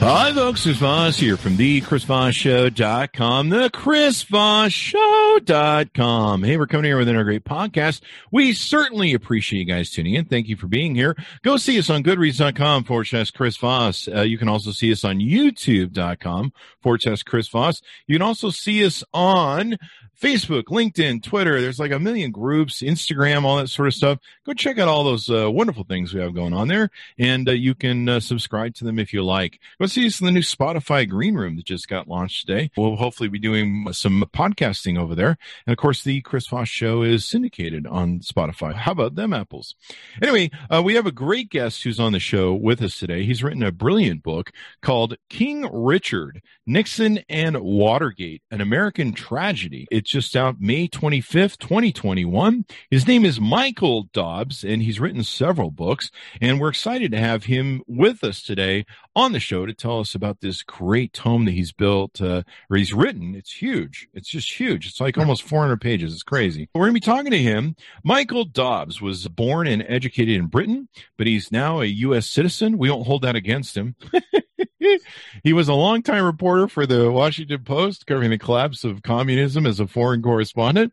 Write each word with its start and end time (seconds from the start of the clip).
Hi, 0.00 0.32
folks. 0.32 0.62
Chris 0.62 0.76
Voss 0.76 1.16
here 1.16 1.36
from 1.36 1.56
the 1.56 1.80
ChrisVossShow.com, 1.80 3.48
the 3.48 3.68
ChrisVossShow.com. 3.70 6.42
Hey, 6.44 6.56
we're 6.56 6.68
coming 6.68 6.84
here 6.84 6.98
with 6.98 7.08
another 7.08 7.24
great 7.24 7.42
podcast. 7.42 8.02
We 8.30 8.52
certainly 8.52 9.12
appreciate 9.12 9.58
you 9.58 9.64
guys 9.64 9.90
tuning 9.90 10.14
in. 10.14 10.26
Thank 10.26 10.46
you 10.46 10.54
for 10.56 10.68
being 10.68 10.94
here. 10.94 11.16
Go 11.42 11.56
see 11.56 11.76
us 11.80 11.90
on 11.90 12.04
goodreads.com 12.04 12.84
forward 12.84 13.06
slash 13.06 13.32
Chris 13.32 13.56
Voss. 13.56 14.06
Uh, 14.06 14.22
you 14.22 14.38
can 14.38 14.48
also 14.48 14.70
see 14.70 14.92
us 14.92 15.02
on 15.04 15.18
youtube.com 15.18 16.52
forward 16.80 17.02
slash 17.02 17.24
Chris 17.24 17.48
Voss. 17.48 17.82
You 18.06 18.14
can 18.14 18.22
also 18.22 18.50
see 18.50 18.86
us 18.86 19.02
on 19.12 19.78
Facebook, 20.20 20.64
LinkedIn, 20.64 21.22
Twitter. 21.22 21.60
There's 21.60 21.78
like 21.78 21.92
a 21.92 21.98
million 21.98 22.32
groups, 22.32 22.82
Instagram, 22.82 23.44
all 23.44 23.56
that 23.58 23.68
sort 23.68 23.86
of 23.86 23.94
stuff. 23.94 24.18
Go 24.44 24.52
check 24.52 24.78
out 24.78 24.88
all 24.88 25.04
those 25.04 25.30
uh, 25.30 25.48
wonderful 25.50 25.84
things 25.84 26.12
we 26.12 26.20
have 26.20 26.34
going 26.34 26.52
on 26.52 26.66
there, 26.66 26.90
and 27.18 27.48
uh, 27.48 27.52
you 27.52 27.74
can 27.74 28.08
uh, 28.08 28.18
subscribe 28.18 28.74
to 28.74 28.84
them 28.84 28.98
if 28.98 29.12
you 29.12 29.22
like. 29.22 29.60
Go 29.80 29.86
see 29.86 30.06
us 30.06 30.20
in 30.20 30.26
the 30.26 30.32
new 30.32 30.40
Spotify 30.40 31.08
Green 31.08 31.36
Room 31.36 31.54
that 31.56 31.66
just 31.66 31.88
got 31.88 32.08
launched 32.08 32.46
today. 32.46 32.70
We'll 32.76 32.96
hopefully 32.96 33.28
be 33.28 33.38
doing 33.38 33.86
some 33.92 34.24
podcasting 34.34 34.98
over 34.98 35.14
there, 35.14 35.38
and 35.66 35.72
of 35.72 35.78
course, 35.78 36.02
the 36.02 36.20
Chris 36.22 36.48
Voss 36.48 36.68
Show 36.68 37.02
is 37.02 37.24
syndicated 37.24 37.86
on 37.86 38.18
Spotify. 38.20 38.74
How 38.74 38.92
about 38.92 39.14
them 39.14 39.32
apples? 39.32 39.76
Anyway, 40.20 40.50
uh, 40.68 40.82
we 40.82 40.94
have 40.94 41.06
a 41.06 41.12
great 41.12 41.48
guest 41.48 41.84
who's 41.84 42.00
on 42.00 42.12
the 42.12 42.20
show 42.20 42.54
with 42.54 42.82
us 42.82 42.98
today. 42.98 43.24
He's 43.24 43.44
written 43.44 43.62
a 43.62 43.70
brilliant 43.70 44.24
book 44.24 44.50
called 44.82 45.16
King 45.30 45.68
Richard: 45.72 46.42
Nixon 46.66 47.20
and 47.28 47.60
Watergate: 47.60 48.42
An 48.50 48.60
American 48.60 49.12
Tragedy. 49.12 49.86
It's 50.08 50.12
just 50.14 50.36
out 50.36 50.58
May 50.58 50.88
25th, 50.88 51.58
2021. 51.58 52.64
His 52.90 53.06
name 53.06 53.26
is 53.26 53.38
Michael 53.38 54.04
Dobbs, 54.14 54.64
and 54.64 54.82
he's 54.82 54.98
written 54.98 55.22
several 55.22 55.70
books. 55.70 56.10
And 56.40 56.58
we're 56.58 56.70
excited 56.70 57.10
to 57.12 57.18
have 57.18 57.44
him 57.44 57.82
with 57.86 58.24
us 58.24 58.42
today 58.42 58.86
on 59.14 59.32
the 59.32 59.38
show 59.38 59.66
to 59.66 59.74
tell 59.74 60.00
us 60.00 60.14
about 60.14 60.40
this 60.40 60.62
great 60.62 61.12
tome 61.12 61.44
that 61.44 61.52
he's 61.52 61.72
built 61.72 62.22
uh, 62.22 62.42
or 62.70 62.78
he's 62.78 62.94
written. 62.94 63.34
It's 63.34 63.52
huge. 63.52 64.08
It's 64.14 64.30
just 64.30 64.50
huge. 64.58 64.86
It's 64.86 64.98
like 64.98 65.18
almost 65.18 65.42
400 65.42 65.78
pages. 65.78 66.14
It's 66.14 66.22
crazy. 66.22 66.70
We're 66.74 66.86
going 66.86 66.94
to 66.94 67.00
be 67.00 67.00
talking 67.00 67.32
to 67.32 67.36
him. 67.36 67.76
Michael 68.02 68.46
Dobbs 68.46 69.02
was 69.02 69.28
born 69.28 69.66
and 69.66 69.84
educated 69.86 70.38
in 70.38 70.46
Britain, 70.46 70.88
but 71.18 71.26
he's 71.26 71.52
now 71.52 71.82
a 71.82 71.84
U.S. 71.84 72.26
citizen. 72.26 72.78
We 72.78 72.88
don't 72.88 73.04
hold 73.04 73.20
that 73.24 73.36
against 73.36 73.76
him. 73.76 73.94
he 75.42 75.52
was 75.52 75.68
a 75.68 75.74
longtime 75.74 76.24
reporter 76.24 76.68
for 76.68 76.86
the 76.86 77.10
Washington 77.10 77.64
Post, 77.64 78.06
covering 78.06 78.30
the 78.30 78.38
collapse 78.38 78.84
of 78.84 79.02
communism 79.02 79.66
as 79.66 79.80
a 79.80 79.86
foreign 79.86 80.22
correspondent. 80.22 80.92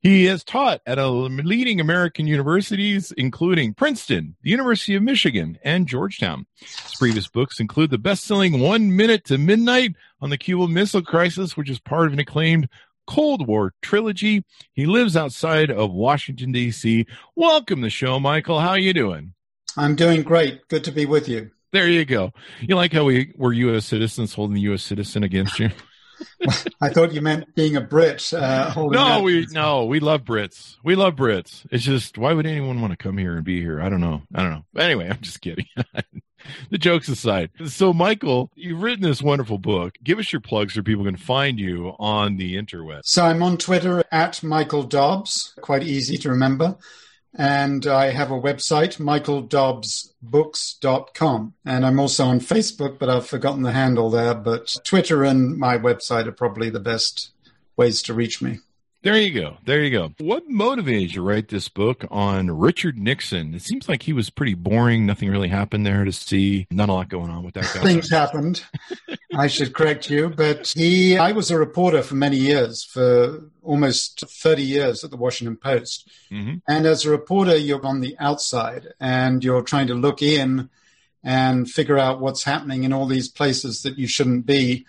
He 0.00 0.26
has 0.26 0.44
taught 0.44 0.80
at 0.86 0.98
a 0.98 1.08
leading 1.08 1.80
American 1.80 2.28
universities, 2.28 3.12
including 3.16 3.74
Princeton, 3.74 4.36
the 4.42 4.50
University 4.50 4.94
of 4.94 5.02
Michigan, 5.02 5.58
and 5.64 5.88
Georgetown. 5.88 6.46
His 6.60 6.94
previous 6.96 7.26
books 7.26 7.58
include 7.58 7.90
the 7.90 7.98
best-selling 7.98 8.60
One 8.60 8.94
Minute 8.94 9.24
to 9.24 9.38
Midnight 9.38 9.96
on 10.20 10.30
the 10.30 10.38
Cuban 10.38 10.72
Missile 10.72 11.02
Crisis, 11.02 11.56
which 11.56 11.68
is 11.68 11.80
part 11.80 12.06
of 12.06 12.12
an 12.12 12.20
acclaimed 12.20 12.68
Cold 13.08 13.48
War 13.48 13.74
trilogy. 13.82 14.44
He 14.72 14.86
lives 14.86 15.16
outside 15.16 15.70
of 15.70 15.90
Washington, 15.90 16.52
D.C. 16.52 17.04
Welcome 17.34 17.80
to 17.80 17.86
the 17.86 17.90
show, 17.90 18.20
Michael. 18.20 18.60
How 18.60 18.70
are 18.70 18.78
you 18.78 18.92
doing? 18.92 19.34
I'm 19.76 19.96
doing 19.96 20.22
great. 20.22 20.68
Good 20.68 20.84
to 20.84 20.92
be 20.92 21.06
with 21.06 21.28
you. 21.28 21.50
There 21.72 21.88
you 21.88 22.04
go. 22.04 22.32
You 22.60 22.76
like 22.76 22.92
how 22.92 23.04
we 23.04 23.32
were 23.36 23.52
U.S. 23.52 23.86
citizens 23.86 24.34
holding 24.34 24.54
the 24.54 24.62
U.S. 24.62 24.82
citizen 24.82 25.22
against 25.22 25.58
you? 25.58 25.70
I 26.80 26.88
thought 26.88 27.12
you 27.12 27.20
meant 27.20 27.54
being 27.54 27.76
a 27.76 27.80
Brit. 27.80 28.32
Uh, 28.32 28.72
no, 28.76 29.22
we 29.22 29.46
no, 29.50 29.84
we 29.84 30.00
love 30.00 30.22
Brits. 30.22 30.76
We 30.82 30.96
love 30.96 31.14
Brits. 31.14 31.66
It's 31.70 31.84
just 31.84 32.18
why 32.18 32.32
would 32.32 32.46
anyone 32.46 32.80
want 32.80 32.92
to 32.92 32.96
come 32.96 33.18
here 33.18 33.36
and 33.36 33.44
be 33.44 33.60
here? 33.60 33.80
I 33.80 33.88
don't 33.88 34.00
know. 34.00 34.22
I 34.34 34.42
don't 34.42 34.50
know. 34.50 34.80
Anyway, 34.80 35.08
I'm 35.08 35.20
just 35.20 35.40
kidding. 35.40 35.66
the 36.70 36.78
jokes 36.78 37.08
aside. 37.08 37.50
So, 37.66 37.92
Michael, 37.92 38.50
you've 38.54 38.82
written 38.82 39.02
this 39.02 39.22
wonderful 39.22 39.58
book. 39.58 39.96
Give 40.02 40.18
us 40.18 40.32
your 40.32 40.40
plugs 40.40 40.74
so 40.74 40.82
people 40.82 41.04
can 41.04 41.16
find 41.16 41.58
you 41.58 41.94
on 41.98 42.36
the 42.36 42.56
interweb. 42.56 43.00
So, 43.04 43.24
I'm 43.24 43.42
on 43.42 43.58
Twitter 43.58 44.04
at 44.10 44.42
Michael 44.42 44.84
Dobbs. 44.84 45.54
Quite 45.60 45.82
easy 45.82 46.16
to 46.18 46.30
remember. 46.30 46.76
And 47.40 47.86
I 47.86 48.10
have 48.10 48.32
a 48.32 48.40
website, 48.40 48.98
michaeldobbsbooks.com. 48.98 51.54
And 51.64 51.86
I'm 51.86 52.00
also 52.00 52.24
on 52.24 52.40
Facebook, 52.40 52.98
but 52.98 53.08
I've 53.08 53.28
forgotten 53.28 53.62
the 53.62 53.70
handle 53.70 54.10
there. 54.10 54.34
But 54.34 54.76
Twitter 54.82 55.22
and 55.22 55.56
my 55.56 55.78
website 55.78 56.26
are 56.26 56.32
probably 56.32 56.68
the 56.68 56.80
best 56.80 57.30
ways 57.76 58.02
to 58.02 58.12
reach 58.12 58.42
me. 58.42 58.58
There 59.02 59.16
you 59.16 59.32
go. 59.32 59.56
There 59.64 59.82
you 59.82 59.90
go. 59.90 60.12
What 60.18 60.48
motivated 60.48 61.02
you 61.02 61.08
to 61.14 61.22
write 61.22 61.48
this 61.48 61.68
book 61.68 62.04
on 62.10 62.50
Richard 62.50 62.98
Nixon? 62.98 63.54
It 63.54 63.62
seems 63.62 63.88
like 63.88 64.02
he 64.02 64.12
was 64.12 64.28
pretty 64.28 64.54
boring. 64.54 65.06
Nothing 65.06 65.30
really 65.30 65.48
happened 65.48 65.86
there 65.86 66.04
to 66.04 66.10
see. 66.10 66.66
Not 66.72 66.88
a 66.88 66.92
lot 66.92 67.08
going 67.08 67.30
on 67.30 67.44
with 67.44 67.54
that 67.54 67.70
guy. 67.72 67.82
Things 67.82 68.10
happened. 68.10 68.64
I 69.34 69.46
should 69.46 69.72
correct 69.72 70.10
you, 70.10 70.30
but 70.30 70.72
he, 70.74 71.16
I 71.16 71.30
was 71.30 71.52
a 71.52 71.58
reporter 71.58 72.02
for 72.02 72.16
many 72.16 72.38
years, 72.38 72.82
for 72.82 73.48
almost 73.62 74.24
30 74.28 74.62
years 74.62 75.04
at 75.04 75.10
the 75.10 75.16
Washington 75.16 75.56
Post. 75.56 76.10
Mm-hmm. 76.32 76.56
And 76.66 76.86
as 76.86 77.04
a 77.04 77.10
reporter, 77.10 77.56
you're 77.56 77.84
on 77.86 78.00
the 78.00 78.16
outside 78.18 78.88
and 78.98 79.44
you're 79.44 79.62
trying 79.62 79.86
to 79.88 79.94
look 79.94 80.22
in 80.22 80.70
and 81.22 81.70
figure 81.70 81.98
out 81.98 82.20
what's 82.20 82.42
happening 82.42 82.82
in 82.82 82.92
all 82.92 83.06
these 83.06 83.28
places 83.28 83.82
that 83.82 83.96
you 83.96 84.08
shouldn't 84.08 84.44
be 84.44 84.86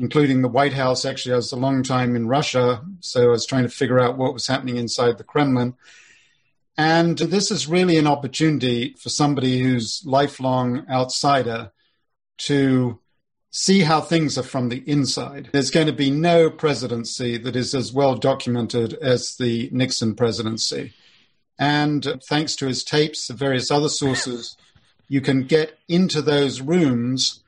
including 0.00 0.40
the 0.40 0.48
White 0.48 0.72
House. 0.72 1.04
Actually, 1.04 1.34
I 1.34 1.36
was 1.36 1.52
a 1.52 1.56
long 1.56 1.82
time 1.82 2.16
in 2.16 2.26
Russia, 2.26 2.82
so 3.00 3.24
I 3.24 3.30
was 3.30 3.46
trying 3.46 3.64
to 3.64 3.68
figure 3.68 4.00
out 4.00 4.16
what 4.16 4.32
was 4.32 4.46
happening 4.46 4.76
inside 4.76 5.18
the 5.18 5.24
Kremlin. 5.24 5.74
And 6.78 7.18
this 7.18 7.50
is 7.50 7.68
really 7.68 7.98
an 7.98 8.06
opportunity 8.06 8.94
for 8.98 9.10
somebody 9.10 9.60
who's 9.60 10.02
lifelong 10.06 10.86
outsider 10.90 11.72
to 12.38 12.98
see 13.50 13.80
how 13.80 14.00
things 14.00 14.38
are 14.38 14.42
from 14.42 14.70
the 14.70 14.82
inside. 14.86 15.50
There's 15.52 15.70
going 15.70 15.88
to 15.88 15.92
be 15.92 16.10
no 16.10 16.48
presidency 16.48 17.36
that 17.36 17.54
is 17.54 17.74
as 17.74 17.92
well 17.92 18.14
documented 18.14 18.94
as 18.94 19.36
the 19.36 19.68
Nixon 19.70 20.14
presidency. 20.14 20.94
And 21.58 22.18
thanks 22.26 22.56
to 22.56 22.66
his 22.66 22.82
tapes 22.82 23.28
and 23.28 23.38
various 23.38 23.70
other 23.70 23.90
sources, 23.90 24.56
you 25.08 25.20
can 25.20 25.42
get 25.42 25.78
into 25.88 26.22
those 26.22 26.62
rooms 26.62 27.40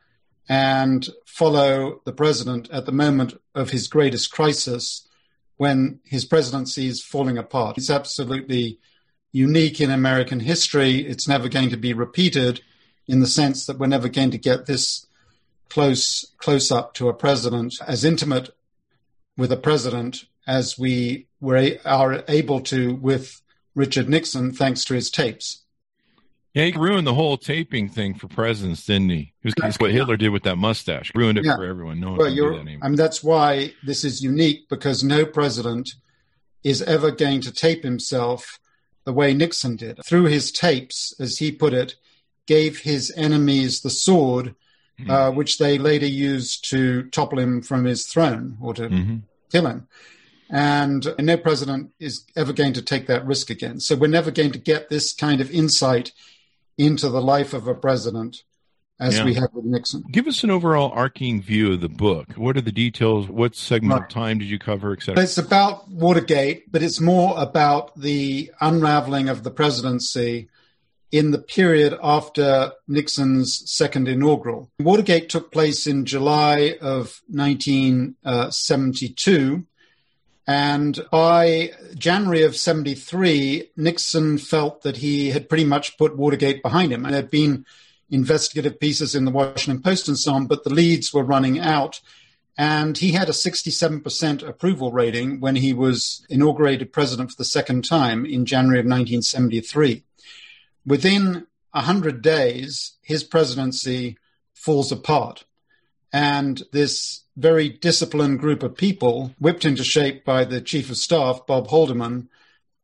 and 0.49 1.09
follow 1.27 2.01
the 2.05 2.13
president 2.13 2.71
at 2.71 2.87
the 2.87 2.93
moment 2.93 3.35
of 3.55 3.71
his 3.71 3.89
greatest 3.89 4.31
crisis 4.33 5.09
when 5.57 6.01
his 6.05 6.25
presidency 6.25 6.87
is 6.87 7.03
falling 7.03 7.39
apart. 7.39 7.79
It's 7.79 7.91
absolutely 7.91 8.79
unique 9.31 9.81
in 9.81 9.91
American 9.91 10.41
history. 10.41 11.07
It's 11.07 11.29
never 11.29 11.49
going 11.49 11.71
to 11.71 11.77
be 11.77 11.95
repeated 11.95 12.61
in 13.07 13.21
the 13.21 13.27
sense 13.27 13.67
that 13.67 13.79
we're 13.79 13.87
never 13.87 14.09
going 14.09 14.31
to 14.31 14.39
get 14.39 14.67
this 14.67 15.07
close 15.69 16.27
close 16.37 16.71
up 16.71 16.93
to 16.95 17.09
a 17.09 17.15
president 17.15 17.75
as 17.87 18.05
intimate 18.05 18.51
with 19.39 19.51
a 19.51 19.57
president 19.57 20.25
as 20.47 20.79
we 20.79 21.27
were 21.41 21.79
are 21.85 22.23
able 22.29 22.61
to 22.61 22.95
with 22.97 23.41
Richard 23.75 24.09
Nixon 24.09 24.53
thanks 24.53 24.85
to 24.85 24.95
his 24.95 25.11
tapes. 25.11 25.63
Yeah, 26.55 26.67
he 26.67 26.73
ruined 26.73 27.07
the 27.07 27.15
whole 27.15 27.39
taping 27.39 27.89
thing 27.89 28.15
for 28.15 28.29
presidents, 28.29 28.85
didn't 28.85 29.09
he? 29.09 29.33
It 29.43 29.55
was 29.65 29.77
what 29.79 29.91
Hitler 29.91 30.19
did 30.19 30.29
with 30.29 30.43
that 30.43 30.57
mustache. 30.57 31.11
Ruined 31.15 31.39
it 31.39 31.47
yeah. 31.47 31.57
for 31.57 31.65
everyone. 31.65 31.99
No 31.99 32.11
one 32.11 32.19
well, 32.19 32.29
you're, 32.31 32.53
that 32.53 32.79
I 32.83 32.89
mean, 32.89 32.97
that's 32.97 33.25
why 33.25 33.73
this 33.83 34.05
is 34.05 34.23
unique 34.23 34.69
because 34.69 35.03
no 35.03 35.25
president 35.25 35.95
is 36.63 36.83
ever 36.83 37.11
going 37.11 37.41
to 37.43 37.53
tape 37.53 37.83
himself 37.83 38.59
the 39.05 39.15
way 39.15 39.33
Nixon 39.33 39.77
did. 39.77 40.05
Through 40.05 40.25
his 40.25 40.53
tapes, 40.53 41.15
as 41.19 41.39
he 41.39 41.53
put 41.53 41.73
it, 41.73 41.97
gave 42.47 42.81
his 42.81 43.11
enemies 43.17 43.81
the 43.81 43.91
sword, 43.91 44.55
mm-hmm. 45.01 45.11
uh, 45.11 45.31
which 45.31 45.57
they 45.57 45.79
later 45.79 46.07
used 46.07 46.69
to 46.71 47.05
topple 47.05 47.39
him 47.39 47.63
from 47.63 47.85
his 47.85 48.07
throne 48.07 48.59
or 48.61 48.75
to 48.75 48.89
mm-hmm. 48.89 49.17
kill 49.51 49.67
him. 49.67 49.89
And 50.51 51.15
no 51.19 51.39
president 51.39 51.93
is 51.99 52.27
ever 52.37 52.53
going 52.53 52.75
to 52.75 52.83
take 52.83 53.07
that 53.07 53.25
risk 53.25 53.49
again. 53.49 53.81
So 53.81 53.97
we're 53.97 54.09
never 54.09 54.31
going 54.31 54.53
to 54.53 54.59
get 54.59 54.91
this 54.91 55.15
kind 55.15 55.41
of 55.41 55.51
insight 55.51 56.13
into 56.79 57.09
the 57.09 57.21
life 57.21 57.55
of 57.55 57.67
a 57.67 57.75
president 57.75 58.45
as 59.03 59.19
yeah. 59.19 59.25
we 59.25 59.35
had 59.35 59.53
with 59.53 59.65
Nixon. 59.65 60.05
Give 60.11 60.27
us 60.29 60.45
an 60.45 60.51
overall 60.51 60.93
arcing 60.93 61.43
view 61.43 61.73
of 61.73 61.81
the 61.81 61.89
book. 61.89 62.35
What 62.35 62.57
are 62.57 62.61
the 62.61 62.71
details? 62.71 63.29
What 63.29 63.57
segment 63.57 64.01
right. 64.01 64.07
of 64.07 64.09
time 64.09 64.39
did 64.39 64.49
you 64.49 64.59
cover, 64.59 64.93
etc.? 64.93 65.23
It's 65.23 65.39
about 65.39 65.91
Watergate, 65.91 66.71
but 66.71 66.83
it's 66.83 67.01
more 67.01 67.35
about 67.37 67.99
the 67.99 68.53
unraveling 68.61 69.29
of 69.29 69.43
the 69.43 69.51
presidency 69.51 70.49
in 71.11 71.33
the 71.33 71.39
period 71.39 71.99
after 72.03 72.73
Nixon's 72.89 73.63
second 73.71 74.09
inaugural. 74.09 74.71
Watergate 74.79 75.29
took 75.29 75.53
place 75.53 75.87
in 75.87 76.07
July 76.07 76.79
of 76.81 77.21
1972. 77.29 79.67
And 80.47 81.05
by 81.11 81.73
January 81.95 82.43
of 82.43 82.57
73, 82.57 83.71
Nixon 83.77 84.39
felt 84.39 84.83
that 84.83 84.97
he 84.97 85.31
had 85.31 85.49
pretty 85.49 85.65
much 85.65 85.97
put 85.97 86.17
Watergate 86.17 86.63
behind 86.63 86.93
him. 86.93 87.05
And 87.05 87.15
there 87.15 87.23
had 87.23 87.31
been 87.31 87.65
investigative 88.11 88.81
pieces 88.81 89.15
in 89.15 89.25
the 89.25 89.31
Washington 89.31 89.83
Post 89.83 90.09
and 90.09 90.19
so 90.19 90.35
on, 90.35 90.47
but 90.47 90.65
the 90.65 90.75
leads 90.75 91.13
were 91.13 91.23
running 91.23 91.61
out. 91.61 92.01
And 92.59 92.99
he 92.99 93.13
had 93.13 93.29
a 93.29 93.33
67% 93.33 94.47
approval 94.47 94.93
rating 94.93 95.41
when 95.41 95.57
he 95.57 95.73
was 95.73 96.27
inaugurated 96.29 96.93
president 96.93 97.31
for 97.31 97.37
the 97.37 97.45
second 97.45 97.85
time 97.85 98.27
in 98.27 98.45
January 98.45 98.81
of 98.81 98.87
1973. 98.87 100.03
Within 100.85 101.47
100 101.71 102.21
days, 102.21 102.97
his 103.01 103.25
presidency 103.25 104.19
falls 104.55 104.93
apart. 104.93 105.45
And 106.13 106.63
this 106.73 107.23
very 107.37 107.71
disciplined 107.71 108.39
group 108.41 108.63
of 108.63 108.77
people, 108.77 109.35
whipped 109.39 109.65
into 109.65 109.83
shape 109.83 110.25
by 110.25 110.45
the 110.45 110.61
chief 110.61 110.91
of 110.91 110.99
staff, 110.99 111.47
Bob 111.47 111.69
Haldeman, 111.69 112.29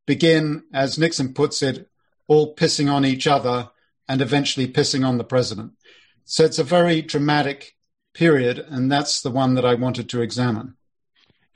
begin, 0.07 0.65
as 0.73 0.99
Nixon 0.99 1.35
puts 1.35 1.63
it, 1.63 1.89
all 2.27 2.55
pissing 2.55 2.91
on 2.91 3.05
each 3.05 3.27
other 3.27 3.71
and 4.09 4.23
eventually 4.23 4.67
pissing 4.67 5.07
on 5.07 5.19
the 5.19 5.25
president. 5.25 5.73
So 6.25 6.45
it's 6.45 6.59
a 6.59 6.65
very 6.65 7.03
dramatic 7.03 7.77
period, 8.15 8.59
and 8.59 8.91
that's 8.91 9.21
the 9.21 9.31
one 9.31 9.55
that 9.55 9.67
I 9.67 9.75
wanted 9.75 10.09
to 10.11 10.23
examine. 10.23 10.78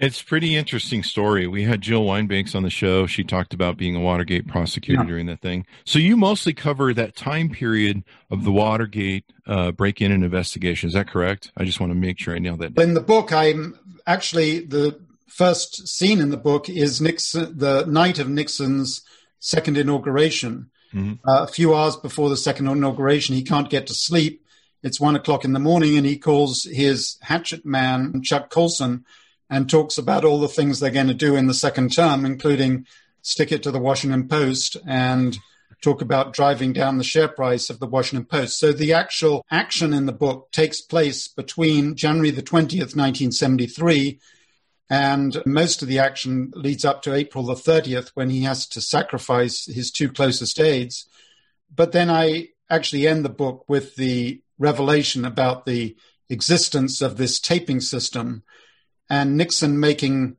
It's 0.02 0.20
pretty 0.20 0.56
interesting 0.56 1.04
story. 1.04 1.46
We 1.46 1.62
had 1.62 1.81
Jill 1.81 2.02
Wine-Banks 2.02 2.56
on 2.56 2.64
the 2.64 2.70
show. 2.70 3.06
She 3.06 3.22
talked 3.22 3.54
about 3.54 3.76
being 3.76 3.94
a 3.94 4.00
Watergate 4.00 4.49
prosecutor 4.49 5.02
yeah. 5.02 5.06
during 5.06 5.26
that 5.26 5.40
thing. 5.40 5.64
So 5.84 6.00
you 6.00 6.16
mostly 6.16 6.52
cover 6.52 6.93
that 6.93 7.14
time 7.14 7.50
period 7.50 8.02
of 8.28 8.43
the 8.43 8.50
Watergate 8.50 9.25
uh, 9.46 9.70
break-in 9.70 10.10
and 10.10 10.25
investigation. 10.25 10.88
Is 10.88 10.94
that 10.94 11.06
correct? 11.06 11.52
I 11.56 11.62
just 11.64 11.78
want 11.78 11.93
to 11.93 11.94
make 11.94 12.19
sure 12.19 12.34
I 12.34 12.40
nail 12.40 12.56
that. 12.56 12.76
In 12.81 12.94
the 12.94 13.00
book, 13.00 13.32
I'm 13.32 13.78
actually 14.04 14.66
the 14.66 15.00
first 15.28 15.87
scene 15.87 16.20
in 16.20 16.31
the 16.31 16.37
book 16.37 16.69
is 16.69 17.00
Nixon, 17.00 17.56
the 17.56 17.84
night 17.87 18.19
of 18.19 18.28
Nixon's 18.28 19.02
second 19.38 19.78
inauguration. 19.78 20.69
Mm-hmm. 20.93 21.12
Uh, 21.25 21.44
a 21.44 21.46
few 21.46 21.76
hours 21.76 21.94
before 21.94 22.28
the 22.28 22.37
second 22.37 22.66
inauguration, 22.66 23.37
he 23.37 23.44
can't 23.44 23.70
get 23.70 23.87
to 23.87 23.94
sleep. 23.94 24.44
It's 24.82 25.00
one 25.00 25.14
o'clock 25.14 25.44
in 25.44 25.52
the 25.52 25.60
morning, 25.60 25.96
and 25.96 26.04
he 26.04 26.19
calls 26.19 26.64
his 26.64 27.19
hatchet 27.22 27.64
man, 27.64 28.20
Chuck 28.25 28.50
Colson, 28.50 29.04
and 29.52 29.69
talks 29.69 29.99
about 29.99 30.25
all 30.25 30.40
the 30.40 30.49
things 30.49 30.81
they're 30.81 30.90
going 30.90 31.08
to 31.08 31.14
do 31.14 31.37
in 31.37 31.46
the 31.46 31.52
second 31.52 31.93
term, 31.93 32.25
including 32.25 32.87
stick 33.20 33.52
it 33.52 33.62
to 33.62 33.70
the 33.70 33.78
Washington 33.78 34.26
Post 34.26 34.78
and 34.87 35.37
talk 35.82 36.00
about 36.00 36.32
driving 36.32 36.72
down 36.72 36.96
the 36.96 37.04
share 37.04 37.28
price 37.28 37.69
of 37.69 37.78
the 37.78 37.87
Washington 37.87 38.25
Post. 38.25 38.58
So 38.58 38.72
the 38.72 38.94
actual 38.94 39.44
action 39.50 39.93
in 39.93 40.06
the 40.06 40.12
book 40.12 40.50
takes 40.52 40.81
place 40.81 41.28
between 41.28 41.96
January 41.96 42.31
the 42.31 42.43
20th, 42.43 42.96
1973, 42.96 44.19
and 44.88 45.43
most 45.44 45.82
of 45.82 45.88
the 45.88 45.99
action 45.99 46.50
leads 46.54 46.87
up 46.87 47.02
to 47.02 47.12
April 47.12 47.44
the 47.44 47.54
30th 47.54 48.10
when 48.14 48.31
he 48.31 48.44
has 48.44 48.66
to 48.69 48.81
sacrifice 48.81 49.66
his 49.66 49.90
two 49.90 50.10
closest 50.10 50.58
aides. 50.58 51.06
But 51.75 51.93
then 51.93 52.08
I 52.08 52.49
actually 52.70 53.06
end 53.06 53.22
the 53.22 53.28
book 53.28 53.66
with 53.69 53.96
the 53.96 54.40
revelation 54.58 55.26
about 55.26 55.66
the 55.66 55.94
existence 56.31 57.02
of 57.02 57.19
this 57.19 57.38
taping 57.38 57.81
system 57.81 58.44
and 59.08 59.37
Nixon 59.37 59.78
making 59.78 60.37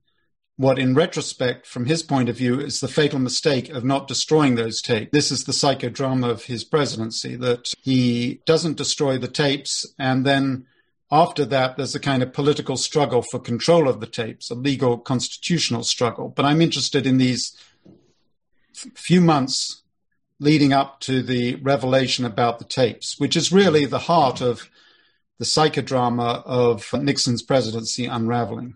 what, 0.56 0.78
in 0.78 0.94
retrospect, 0.94 1.66
from 1.66 1.86
his 1.86 2.04
point 2.04 2.30
of 2.30 2.38
view, 2.38 2.60
is 2.60 2.80
the 2.80 2.88
fatal 2.88 3.20
mistake 3.20 3.70
of 3.70 3.84
not 3.84 4.08
destroying 4.08 4.56
those 4.56 4.82
tapes. 4.82 5.12
This 5.12 5.32
is 5.32 5.44
the 5.44 5.52
psychodrama 5.52 6.30
of 6.30 6.46
his 6.46 6.64
presidency 6.64 7.36
that 7.38 7.74
he 7.82 8.42
doesn't 8.46 8.78
destroy 8.78 9.18
the 9.18 9.28
tapes, 9.28 9.86
and 9.98 10.26
then 10.26 10.68
after 11.12 11.46
that, 11.46 11.78
there's 11.78 11.96
a 11.96 12.00
kind 12.00 12.24
of 12.24 12.34
political 12.34 12.78
struggle 12.78 13.22
for 13.22 13.40
control 13.40 13.88
of 13.88 14.00
the 14.00 14.08
tapes, 14.08 14.50
a 14.50 14.56
legal 14.56 14.98
constitutional 14.98 15.84
struggle. 15.84 16.30
But 16.30 16.46
I'm 16.46 16.62
interested 16.62 17.06
in 17.06 17.18
these 17.18 17.56
few 18.74 19.22
months 19.22 19.84
leading 20.40 20.74
up 20.74 21.00
to 21.02 21.22
the 21.22 21.56
revelation 21.56 22.26
about 22.26 22.58
the 22.60 22.66
tapes, 22.66 23.20
which 23.20 23.36
is 23.36 23.52
really 23.52 23.86
the 23.86 24.00
heart 24.00 24.42
of 24.42 24.70
the 25.40 25.46
psychodrama 25.46 26.44
of 26.46 26.92
Nixon's 26.94 27.42
presidency 27.42 28.06
unraveling. 28.06 28.76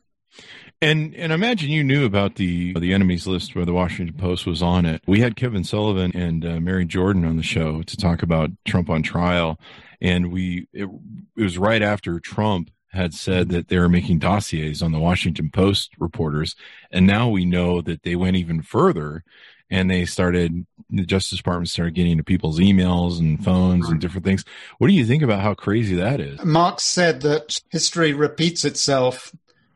And 0.80 1.16
and 1.16 1.32
I 1.32 1.36
imagine 1.36 1.72
you 1.72 1.84
knew 1.84 2.06
about 2.06 2.36
the 2.36 2.74
the 2.78 2.94
enemies 2.94 3.26
list 3.26 3.56
where 3.56 3.66
the 3.66 3.74
Washington 3.74 4.16
Post 4.16 4.46
was 4.46 4.62
on 4.62 4.86
it. 4.86 5.02
We 5.08 5.22
had 5.22 5.36
Kevin 5.36 5.64
Sullivan 5.64 6.12
and 6.16 6.46
uh, 6.46 6.60
Mary 6.60 6.86
Jordan 6.86 7.26
on 7.26 7.36
the 7.36 7.44
show 7.44 7.82
to 7.82 7.98
talk 7.98 8.22
about 8.22 8.52
Trump 8.66 8.90
on 8.90 9.02
trial, 9.02 9.60
and 10.00 10.32
we 10.32 10.68
it, 10.74 10.88
it 11.36 11.42
was 11.42 11.58
right 11.58 11.82
after 11.82 12.20
Trump 12.20 12.70
had 12.90 13.14
said 13.16 13.50
that 13.50 13.70
they 13.70 13.80
were 13.80 13.90
making 13.90 14.20
dossiers 14.20 14.84
on 14.84 14.92
the 14.92 15.00
Washington 15.00 15.50
Post 15.50 15.94
reporters, 15.98 16.56
and 16.92 17.08
now 17.08 17.28
we 17.28 17.44
know 17.44 17.82
that 17.82 18.04
they 18.04 18.16
went 18.16 18.36
even 18.36 18.62
further 18.62 19.24
and 19.70 19.90
they 19.90 20.06
started 20.06 20.66
the 20.90 21.06
Justice 21.06 21.38
Department 21.38 21.70
started 21.70 21.96
getting 21.96 22.14
into 22.14 22.24
people's 22.24 22.60
emails 22.60 23.20
and 23.20 23.44
phones 23.44 23.90
and 23.90 24.00
different 24.00 24.26
things. 24.26 24.46
What 24.78 24.88
do 24.88 24.94
you 24.94 25.06
think 25.06 25.22
about 25.22 25.42
how 25.42 25.54
crazy 25.54 25.96
that 25.96 26.22
is? 26.22 26.44
Marx 26.44 26.84
said 26.84 27.22
that 27.22 27.60
history 27.70 28.14
repeats 28.14 28.64
itself. 28.64 29.34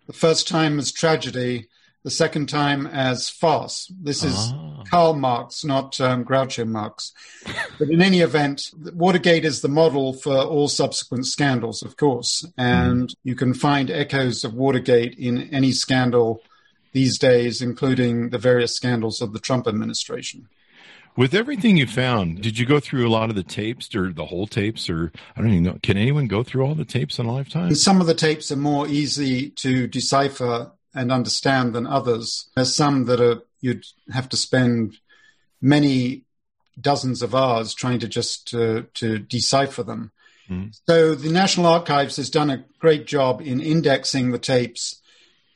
The 0.07 0.13
first 0.13 0.47
time 0.47 0.79
as 0.79 0.91
tragedy, 0.91 1.67
the 2.03 2.09
second 2.09 2.49
time 2.49 2.87
as 2.87 3.29
farce. 3.29 3.91
This 4.01 4.23
is 4.23 4.35
ah. 4.35 4.83
Karl 4.89 5.13
Marx, 5.13 5.63
not 5.63 5.99
um, 6.01 6.25
Groucho 6.25 6.67
Marx. 6.67 7.13
but 7.77 7.89
in 7.89 8.01
any 8.01 8.21
event, 8.21 8.71
Watergate 8.93 9.45
is 9.45 9.61
the 9.61 9.69
model 9.69 10.13
for 10.13 10.35
all 10.35 10.67
subsequent 10.67 11.27
scandals, 11.27 11.83
of 11.83 11.97
course. 11.97 12.45
And 12.57 13.09
mm. 13.09 13.15
you 13.23 13.35
can 13.35 13.53
find 13.53 13.91
echoes 13.91 14.43
of 14.43 14.53
Watergate 14.53 15.15
in 15.15 15.53
any 15.53 15.71
scandal 15.71 16.41
these 16.91 17.17
days, 17.17 17.61
including 17.61 18.29
the 18.29 18.37
various 18.37 18.75
scandals 18.75 19.21
of 19.21 19.33
the 19.33 19.39
Trump 19.39 19.67
administration. 19.67 20.47
With 21.17 21.33
everything 21.33 21.75
you 21.75 21.87
found, 21.87 22.41
did 22.41 22.57
you 22.57 22.65
go 22.65 22.79
through 22.79 23.05
a 23.05 23.11
lot 23.11 23.29
of 23.29 23.35
the 23.35 23.43
tapes 23.43 23.93
or 23.93 24.13
the 24.13 24.25
whole 24.25 24.47
tapes 24.47 24.89
or 24.89 25.11
I 25.35 25.41
don't 25.41 25.51
even 25.51 25.63
know. 25.63 25.77
Can 25.83 25.97
anyone 25.97 26.27
go 26.27 26.41
through 26.41 26.65
all 26.65 26.75
the 26.75 26.85
tapes 26.85 27.19
in 27.19 27.25
a 27.25 27.33
lifetime? 27.33 27.75
Some 27.75 27.99
of 27.99 28.07
the 28.07 28.13
tapes 28.13 28.51
are 28.51 28.55
more 28.57 28.87
easy 28.87 29.49
to 29.49 29.87
decipher 29.87 30.71
and 30.93 31.11
understand 31.11 31.73
than 31.73 31.85
others. 31.85 32.49
There's 32.55 32.73
some 32.73 33.05
that 33.05 33.19
are 33.19 33.43
you'd 33.59 33.85
have 34.11 34.29
to 34.29 34.37
spend 34.37 34.97
many 35.61 36.23
dozens 36.79 37.21
of 37.21 37.35
hours 37.35 37.73
trying 37.73 37.99
to 37.99 38.07
just 38.07 38.53
uh, 38.53 38.83
to 38.95 39.19
decipher 39.19 39.83
them. 39.83 40.11
Mm-hmm. 40.49 40.69
So 40.87 41.13
the 41.13 41.31
National 41.31 41.67
Archives 41.67 42.15
has 42.17 42.29
done 42.29 42.49
a 42.49 42.65
great 42.79 43.05
job 43.05 43.41
in 43.41 43.59
indexing 43.59 44.31
the 44.31 44.39
tapes 44.39 45.00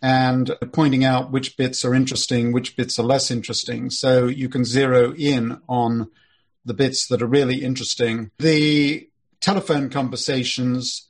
and 0.06 0.56
pointing 0.72 1.04
out 1.04 1.32
which 1.32 1.58
bits 1.58 1.84
are 1.84 1.96
interesting, 1.96 2.52
which 2.52 2.76
bits 2.76 3.00
are 3.00 3.04
less 3.04 3.32
interesting. 3.32 3.90
So 3.90 4.28
you 4.28 4.50
can 4.50 4.64
zero 4.64 5.16
in 5.16 5.60
on 5.68 6.12
the 6.64 6.76
bits 6.76 7.08
that 7.08 7.24
are 7.24 7.28
really 7.28 7.64
interesting. 7.64 8.30
The 8.38 9.10
telephone 9.42 9.90
conversations, 9.90 11.08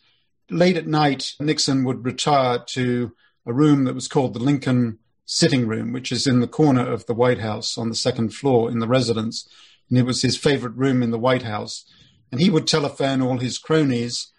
late 0.49 0.77
at 0.77 0.87
night, 0.87 1.33
Nixon 1.41 1.83
would 1.83 2.05
retire 2.05 2.59
to 2.67 3.11
a 3.45 3.51
room 3.51 3.83
that 3.83 3.95
was 3.95 4.07
called 4.07 4.33
the 4.33 4.39
Lincoln 4.39 4.99
Sitting 5.25 5.67
Room, 5.67 5.91
which 5.91 6.09
is 6.09 6.25
in 6.25 6.39
the 6.39 6.47
corner 6.47 6.89
of 6.89 7.05
the 7.05 7.13
White 7.13 7.39
House 7.39 7.77
on 7.77 7.89
the 7.89 7.95
second 7.95 8.33
floor 8.33 8.71
in 8.71 8.79
the 8.79 8.87
residence. 8.87 9.45
And 9.89 9.99
it 9.99 10.05
was 10.05 10.21
his 10.21 10.37
favorite 10.37 10.77
room 10.77 11.03
in 11.03 11.11
the 11.11 11.19
White 11.19 11.43
House. 11.43 11.83
And 12.31 12.39
he 12.39 12.49
would 12.49 12.65
telephone 12.65 13.21
all 13.21 13.39
his 13.39 13.57
cronies 13.57 14.31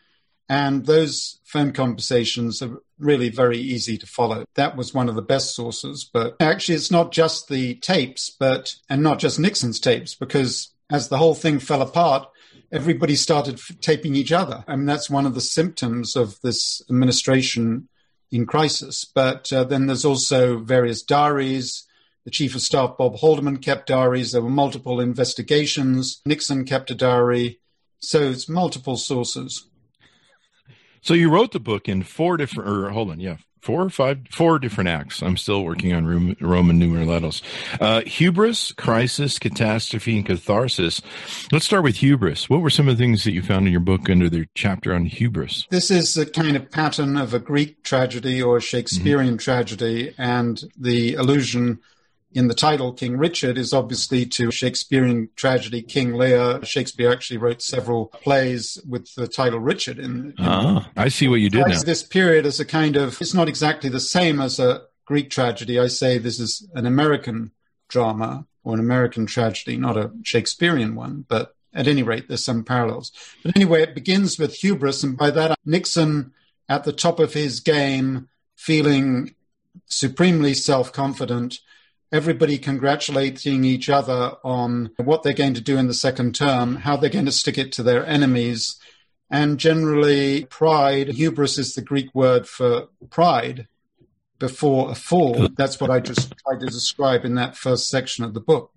and 0.49 0.87
those 0.87 1.41
phone 1.45 1.73
conversations 1.73 2.63
are 2.63 2.81
really 2.99 3.29
very 3.29 3.59
easy 3.59 3.99
to 3.99 4.07
follow. 4.07 4.45
That 4.55 4.77
was 4.77 4.95
one 4.95 5.09
of 5.09 5.15
the 5.15 5.23
best 5.23 5.55
sources. 5.55 6.09
But 6.11 6.37
actually, 6.41 6.77
it's 6.77 6.91
not 6.91 7.13
just 7.13 7.49
the 7.49 7.75
tapes, 7.77 8.31
but, 8.31 8.75
and 8.89 9.03
not 9.03 9.19
just 9.19 9.41
Nixon's 9.41 9.81
tapes, 9.81 10.15
because 10.15 10.73
as 10.91 11.09
the 11.09 11.19
whole 11.19 11.35
thing 11.35 11.59
fell 11.59 11.83
apart, 11.83 12.29
everybody 12.73 13.17
started 13.17 13.61
taping 13.81 14.15
each 14.15 14.33
other. 14.33 14.65
I 14.67 14.77
mean, 14.77 14.87
that's 14.87 15.11
one 15.11 15.27
of 15.27 15.35
the 15.35 15.41
symptoms 15.41 16.17
of 16.17 16.41
this 16.43 16.83
administration 16.89 17.89
in 18.31 18.47
crisis. 18.47 19.05
But 19.05 19.53
uh, 19.53 19.65
then 19.65 19.87
there's 19.87 20.05
also 20.05 20.59
various 20.59 21.03
diaries. 21.03 21.87
The 22.25 22.31
chief 22.31 22.55
of 22.55 22.63
staff, 22.63 22.97
Bob 22.99 23.17
Haldeman, 23.17 23.59
kept 23.59 23.89
diaries. 23.89 24.33
There 24.33 24.43
were 24.43 24.51
multiple 24.51 25.01
investigations. 25.01 26.21
Nixon 26.27 26.65
kept 26.65 26.91
a 26.91 26.95
diary. 26.95 27.61
So 28.01 28.21
it's 28.21 28.49
multiple 28.49 28.97
sources. 28.97 29.69
So 31.07 31.15
you 31.15 31.31
wrote 31.31 31.53
the 31.53 31.61
book 31.61 31.89
in 31.89 32.03
four 32.03 32.37
different, 32.37 32.69
or 32.69 32.91
hold 32.91 33.13
on, 33.13 33.21
yeah, 33.21 33.37
four 33.61 33.81
or 33.81 33.91
five, 33.91 34.19
four 34.33 34.59
different 34.59 34.89
acts. 34.89 35.23
I'm 35.23 35.37
still 35.37 35.63
working 35.63 35.93
on 35.93 36.35
Roman 36.41 36.81
numeral 36.81 37.07
letters. 37.07 37.45
Uh, 37.81 38.01
hubris, 38.01 38.73
crisis, 38.73 39.39
catastrophe, 39.39 40.17
and 40.17 40.27
catharsis. 40.27 41.01
Let's 41.53 41.65
start 41.65 41.85
with 41.85 41.99
hubris. 41.99 42.51
What 42.51 42.61
were 42.61 42.71
some 42.71 42.89
of 42.89 42.99
the 42.99 43.01
things 43.05 43.23
that 43.23 43.31
you 43.31 43.43
found 43.43 43.67
in 43.67 43.73
your 43.73 43.81
book 43.81 44.11
under 44.11 44.29
the 44.29 44.49
chapter 44.57 44.93
on 44.93 45.05
hubris? 45.05 45.69
This 45.71 45.93
is 45.93 46.17
a 46.17 46.27
kind 46.27 46.57
of 46.57 46.73
pattern 46.73 47.17
of 47.17 47.35
a 47.35 47.39
Greek 47.39 47.85
tragedy 47.85 48.43
or 48.43 48.57
a 48.57 48.61
Shakespearean 48.61 49.35
mm-hmm. 49.35 49.37
tragedy, 49.37 50.13
and 50.19 50.61
the 50.77 51.15
allusion 51.15 51.79
in 52.37 52.49
the 52.49 52.55
title, 52.55 52.93
King 52.93 53.17
Richard, 53.17 53.57
is 53.57 53.73
obviously 53.73 54.27
to 54.27 54.51
Shakespearean 54.51 55.31
tragedy 55.37 55.81
King 55.81 56.13
Lear. 56.13 56.63
Shakespeare 56.65 57.11
actually 57.11 57.39
wrote 57.39 57.63
several 57.63 58.09
plays 58.09 58.79
with 58.87 59.15
the 59.15 59.27
title 59.27 59.59
Richard. 59.59 59.99
In, 59.99 60.35
in 60.39 60.45
ah, 60.45 60.91
I 60.97 61.09
see 61.09 61.29
what 61.29 61.41
you 61.41 61.49
did 61.49 61.67
now. 61.67 61.83
This 61.83 62.03
period 62.03 62.45
as 62.45 62.61
a 62.61 62.67
kind 62.67 62.97
of, 62.97 63.19
it's 63.23 63.33
not 63.33 63.49
exactly 63.49 63.89
the 63.89 64.01
same 64.01 64.39
as 64.39 64.59
a 64.59 64.83
Greek 65.07 65.31
tragedy. 65.31 65.81
I 65.81 65.87
say 65.87 66.19
this 66.19 66.39
is 66.39 66.69
an 66.75 66.85
American 66.85 67.53
drama 67.89 68.47
or 68.65 68.75
an 68.75 68.81
American 68.81 69.25
tragedy, 69.25 69.79
not 69.79 69.97
a 69.97 70.11
Shakespearean 70.23 70.95
one, 70.95 71.25
but 71.27 71.55
at 71.73 71.89
any 71.89 72.03
rate, 72.03 72.29
there's 72.29 72.45
some 72.45 72.65
parallels. 72.65 73.13
But 73.43 73.57
anyway, 73.57 73.83
it 73.83 73.95
begins 73.95 74.39
with 74.39 74.57
hubris, 74.57 75.03
and 75.03 75.17
by 75.17 75.31
that, 75.31 75.59
Nixon 75.65 76.33
at 76.69 76.85
the 76.85 76.93
top 76.93 77.19
of 77.19 77.33
his 77.33 77.61
game, 77.61 78.29
feeling 78.57 79.35
supremely 79.87 80.53
self 80.53 80.93
confident, 80.93 81.61
everybody 82.13 82.59
congratulating 82.59 83.65
each 83.65 83.89
other 83.89 84.37
on 84.45 84.91
what 84.97 85.23
they're 85.23 85.33
going 85.33 85.55
to 85.55 85.61
do 85.61 85.77
in 85.77 85.87
the 85.87 85.95
second 85.95 86.35
term, 86.35 86.77
how 86.77 86.97
they're 86.97 87.11
going 87.11 87.27
to 87.27 87.33
stick 87.33 87.59
it 87.59 87.73
to 87.73 87.83
their 87.83 88.07
enemies, 88.07 88.77
and 89.31 89.59
generally 89.59 90.45
pride. 90.47 91.09
Hubris 91.09 91.59
is 91.59 91.75
the 91.75 91.83
Greek 91.83 92.15
word 92.15 92.47
for 92.47 92.89
pride 93.11 93.67
before 94.39 94.91
a 94.91 94.95
fall. 94.95 95.49
That's 95.57 95.81
what 95.81 95.91
I 95.91 96.01
just 96.01 96.35
tried 96.39 96.61
to 96.61 96.67
describe 96.67 97.25
in 97.25 97.35
that 97.37 97.57
first 97.57 97.89
section 97.89 98.25
of 98.25 98.35
the 98.35 98.41
book. 98.41 98.71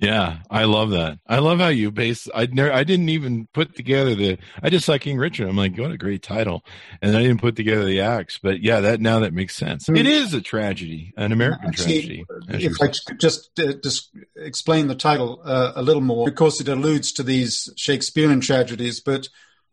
Yeah, 0.00 0.38
I 0.48 0.62
love 0.64 0.90
that. 0.90 1.18
I 1.26 1.40
love 1.40 1.58
how 1.58 1.68
you 1.68 1.90
base. 1.90 2.28
I 2.32 2.46
never, 2.46 2.72
I 2.72 2.84
didn't 2.84 3.08
even 3.08 3.48
put 3.52 3.74
together 3.74 4.14
the. 4.14 4.38
I 4.62 4.70
just 4.70 4.86
saw 4.86 4.96
King 4.96 5.18
Richard. 5.18 5.48
I'm 5.48 5.56
like, 5.56 5.76
what 5.76 5.90
a 5.90 5.98
great 5.98 6.22
title, 6.22 6.64
and 7.02 7.16
I 7.16 7.22
didn't 7.22 7.40
put 7.40 7.56
together 7.56 7.84
the 7.84 8.00
acts. 8.00 8.38
But 8.40 8.62
yeah, 8.62 8.78
that 8.80 9.00
now 9.00 9.18
that 9.18 9.34
makes 9.34 9.56
sense. 9.56 9.88
It 9.88 10.06
is 10.06 10.34
a 10.34 10.40
tragedy, 10.40 11.12
an 11.16 11.32
American 11.32 11.72
tragedy. 11.72 12.24
If 12.48 12.80
I 12.80 12.86
could 12.86 13.18
just 13.18 13.50
uh, 13.58 13.72
just 13.82 14.10
explain 14.36 14.86
the 14.86 14.94
title 14.94 15.42
uh, 15.44 15.72
a 15.74 15.82
little 15.82 16.02
more, 16.02 16.24
because 16.26 16.60
it 16.60 16.68
alludes 16.68 17.10
to 17.14 17.24
these 17.24 17.68
Shakespearean 17.76 18.40
tragedies, 18.40 19.00
but 19.00 19.28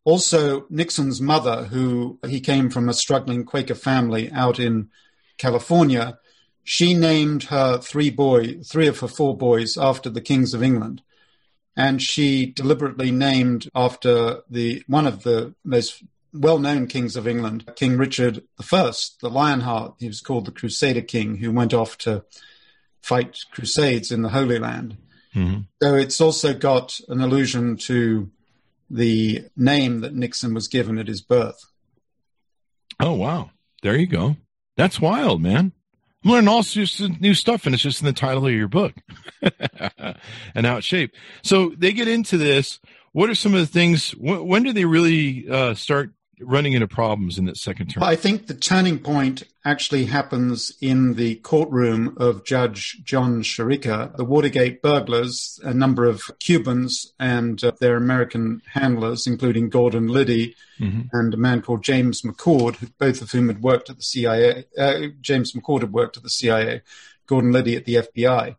also 0.06 0.66
Nixon's 0.72 1.22
mother, 1.22 1.66
who 1.66 2.18
he 2.26 2.40
came 2.40 2.72
from 2.72 2.90
a 2.90 2.96
struggling 2.96 3.46
Quaker 3.46 3.76
family 3.76 4.32
out 4.32 4.60
in 4.60 4.90
California 5.38 6.18
she 6.66 6.96
named 6.96 7.44
her 7.44 7.78
three 7.78 8.10
boy, 8.10 8.60
three 8.64 8.88
of 8.88 9.00
her 9.00 9.08
four 9.08 9.38
boys 9.38 9.78
after 9.78 10.10
the 10.10 10.20
kings 10.20 10.56
of 10.56 10.64
England, 10.64 11.04
and 11.78 12.02
she 12.02 12.48
deliberately 12.48 13.12
named 13.12 13.70
after 13.76 14.42
the 14.50 14.84
one 14.88 15.06
of 15.06 15.22
the 15.22 15.54
most 15.64 16.04
well-known 16.34 16.88
kings 16.88 17.16
of 17.16 17.28
England, 17.28 17.72
King 17.76 17.98
Richard 17.98 18.44
I, 18.60 18.92
the 19.22 19.30
Lionheart. 19.30 19.94
He 20.00 20.08
was 20.08 20.22
called 20.22 20.46
the 20.46 20.52
Crusader 20.52 21.02
King, 21.02 21.38
who 21.38 21.52
went 21.52 21.74
off 21.74 22.00
to 22.00 22.26
fight 23.00 23.40
crusades 23.52 24.12
in 24.12 24.24
the 24.24 24.30
Holy 24.30 24.58
Land. 24.58 24.98
Mm-hmm. 25.36 25.62
So 25.84 25.94
it's 25.94 26.20
also 26.20 26.56
got 26.56 27.00
an 27.08 27.22
allusion 27.22 27.78
to 27.78 28.32
the 28.90 29.46
name 29.56 30.00
that 30.00 30.16
Nixon 30.16 30.56
was 30.56 30.68
given 30.68 30.98
at 30.98 31.08
his 31.08 31.22
birth. 31.22 31.64
Oh 33.00 33.14
wow! 33.14 33.52
There 33.84 33.96
you 33.96 34.08
go. 34.08 34.38
That's 34.78 35.00
wild, 35.00 35.44
man. 35.44 35.74
I'm 36.26 36.32
learning 36.32 36.48
all 36.48 36.64
sorts 36.64 37.00
of 37.00 37.22
new 37.22 37.36
stuff, 37.36 37.68
and 37.68 37.76
it's 37.76 37.84
just 37.84 38.02
in 38.02 38.08
the 38.08 38.14
title 38.14 38.48
of 38.48 38.54
your 38.54 38.68
book 38.68 38.96
and 40.56 40.66
how 40.66 40.78
it's 40.78 40.88
shaped. 40.88 41.16
So 41.44 41.74
they 41.78 41.94
get 41.94 42.08
into 42.08 42.38
this. 42.38 42.80
What 43.12 43.30
are 43.30 43.36
some 43.36 43.54
of 43.54 43.60
the 43.60 43.68
things? 43.68 44.10
when 44.18 44.64
do 44.64 44.74
they 44.74 44.86
really 44.86 45.48
uh, 45.48 45.76
start 45.76 46.15
running 46.40 46.74
into 46.74 46.88
problems 46.88 47.38
in 47.38 47.46
that 47.46 47.58
second 47.58 47.88
term? 47.88 48.04
I 48.04 48.16
think 48.16 48.48
the 48.48 48.54
turning 48.54 49.00
point 49.00 49.44
actually 49.64 50.06
happens 50.06 50.72
in 50.82 51.16
the 51.16 51.36
courtroom 51.36 52.16
of 52.18 52.46
Judge 52.46 53.02
John 53.04 53.42
Sirica. 53.42 54.16
The 54.16 54.26
Watergate 54.26 54.82
burglars, 54.82 55.60
a 55.64 55.74
number 55.74 56.06
of 56.06 56.24
Cubans 56.40 57.14
and 57.20 57.64
uh, 57.64 57.72
their 57.80 57.98
American 57.98 58.62
handlers, 58.74 59.26
including 59.26 59.70
Gordon 59.70 60.08
Liddy 60.08 60.56
mm-hmm. 60.80 61.04
and 61.12 61.34
a 61.34 61.38
man 61.38 61.62
called 61.62 61.84
James 61.84 62.22
McCord, 62.22 62.92
both 62.98 63.22
of 63.22 63.32
whom 63.32 63.48
had 63.48 63.62
worked 63.62 63.90
at 63.90 63.98
the 63.98 64.04
CIA. 64.04 64.66
Uh, 64.78 65.08
James 65.22 65.54
McCord 65.54 65.82
had 65.82 65.94
worked 65.94 66.18
at 66.18 66.24
the 66.24 66.30
CIA, 66.30 66.82
Gordon 67.28 67.52
Liddy 67.52 67.76
at 67.76 67.86
the 67.86 67.96
FBI. 67.96 68.56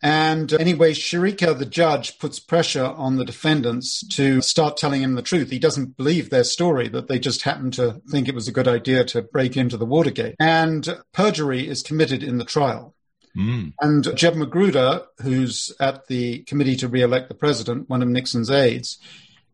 And 0.00 0.52
anyway, 0.52 0.92
Sirica, 0.92 1.58
the 1.58 1.66
judge, 1.66 2.18
puts 2.18 2.38
pressure 2.38 2.84
on 2.84 3.16
the 3.16 3.24
defendants 3.24 4.06
to 4.08 4.40
start 4.40 4.76
telling 4.76 5.02
him 5.02 5.14
the 5.14 5.22
truth. 5.22 5.50
He 5.50 5.58
doesn't 5.58 5.96
believe 5.96 6.30
their 6.30 6.44
story, 6.44 6.88
that 6.88 7.08
they 7.08 7.18
just 7.18 7.42
happened 7.42 7.74
to 7.74 8.00
think 8.08 8.28
it 8.28 8.34
was 8.34 8.46
a 8.46 8.52
good 8.52 8.68
idea 8.68 9.04
to 9.06 9.22
break 9.22 9.56
into 9.56 9.76
the 9.76 9.86
Watergate. 9.86 10.36
And 10.38 11.00
perjury 11.12 11.68
is 11.68 11.82
committed 11.82 12.22
in 12.22 12.38
the 12.38 12.44
trial. 12.44 12.94
Mm. 13.36 13.72
And 13.80 14.16
Jeb 14.16 14.36
Magruder, 14.36 15.02
who's 15.22 15.72
at 15.80 16.06
the 16.06 16.40
committee 16.44 16.76
to 16.76 16.88
re-elect 16.88 17.28
the 17.28 17.34
president, 17.34 17.88
one 17.88 18.02
of 18.02 18.08
Nixon's 18.08 18.50
aides, 18.50 18.98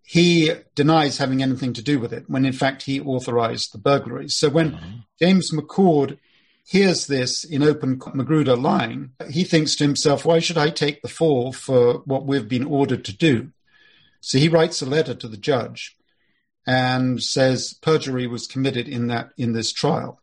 he 0.02 0.52
denies 0.74 1.16
having 1.18 1.42
anything 1.42 1.72
to 1.72 1.82
do 1.82 1.98
with 1.98 2.12
it 2.12 2.24
when 2.28 2.44
in 2.44 2.52
fact 2.52 2.82
he 2.82 3.00
authorized 3.00 3.72
the 3.72 3.78
burglaries. 3.78 4.36
So 4.36 4.50
when 4.50 4.72
mm-hmm. 4.72 4.96
James 5.18 5.50
McCord 5.50 6.18
hears 6.64 7.06
this 7.06 7.44
in 7.44 7.62
open 7.62 8.00
Magruder 8.14 8.56
lying, 8.56 9.12
he 9.30 9.44
thinks 9.44 9.76
to 9.76 9.84
himself, 9.84 10.24
why 10.24 10.38
should 10.38 10.58
I 10.58 10.70
take 10.70 11.02
the 11.02 11.08
fall 11.08 11.52
for 11.52 11.98
what 12.06 12.26
we've 12.26 12.48
been 12.48 12.64
ordered 12.64 13.04
to 13.04 13.16
do? 13.16 13.50
So 14.20 14.38
he 14.38 14.48
writes 14.48 14.80
a 14.80 14.86
letter 14.86 15.14
to 15.14 15.28
the 15.28 15.36
judge 15.36 15.96
and 16.66 17.22
says 17.22 17.74
perjury 17.82 18.26
was 18.26 18.46
committed 18.46 18.88
in 18.88 19.08
that 19.08 19.30
in 19.36 19.52
this 19.52 19.72
trial. 19.72 20.20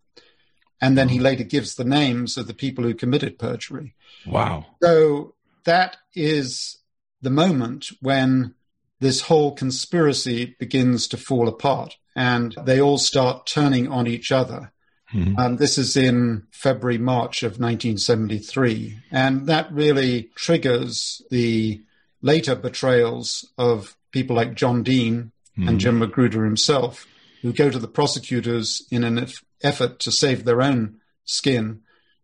And 0.81 0.98
then 0.98 1.10
he 1.10 1.17
hmm. 1.17 1.24
later 1.24 1.43
gives 1.43 1.75
the 1.75 1.86
names 1.86 2.38
of 2.38 2.48
the 2.48 2.55
people 2.55 2.83
who 2.83 2.95
committed 2.95 3.38
perjury. 3.38 3.93
Wow. 4.25 4.65
So 4.81 5.36
that 5.65 5.98
is 6.15 6.79
the 7.21 7.29
moment 7.29 7.89
when 8.01 8.55
this 9.00 9.21
whole 9.21 9.53
conspiracy 9.53 10.55
begins 10.60 11.07
to 11.10 11.17
fall 11.17 11.48
apart 11.48 11.98
and 12.15 12.55
they 12.65 12.81
all 12.81 12.98
start 12.98 13.45
turning 13.45 13.88
on 13.88 14.07
each 14.07 14.31
other 14.31 14.71
Mm-hmm. 15.13 15.38
Um, 15.38 15.58
this 15.58 15.77
is 15.77 15.98
in 15.98 16.48
February, 16.51 16.98
March 16.98 17.44
of 17.44 17.60
1973. 17.60 19.00
And 19.12 19.48
that 19.48 19.72
really 19.72 20.30
triggers 20.36 21.22
the 21.30 21.82
later 22.22 22.56
betrayals 22.56 23.50
of 23.58 23.98
people 24.12 24.36
like 24.36 24.56
John 24.56 24.84
Dean 24.84 25.32
mm-hmm. 25.58 25.68
and 25.68 25.80
Jim 25.80 26.00
Magruder 26.00 26.46
himself, 26.46 27.08
who 27.41 27.53
go 27.53 27.70
to 27.70 27.80
the 27.80 27.88
prosecutors 27.88 28.86
in 28.91 29.03
an 29.03 29.27
effort 29.63 30.00
to 30.00 30.12
save 30.12 30.46
their 30.46 30.62
own 30.62 30.98
skin 31.25 31.82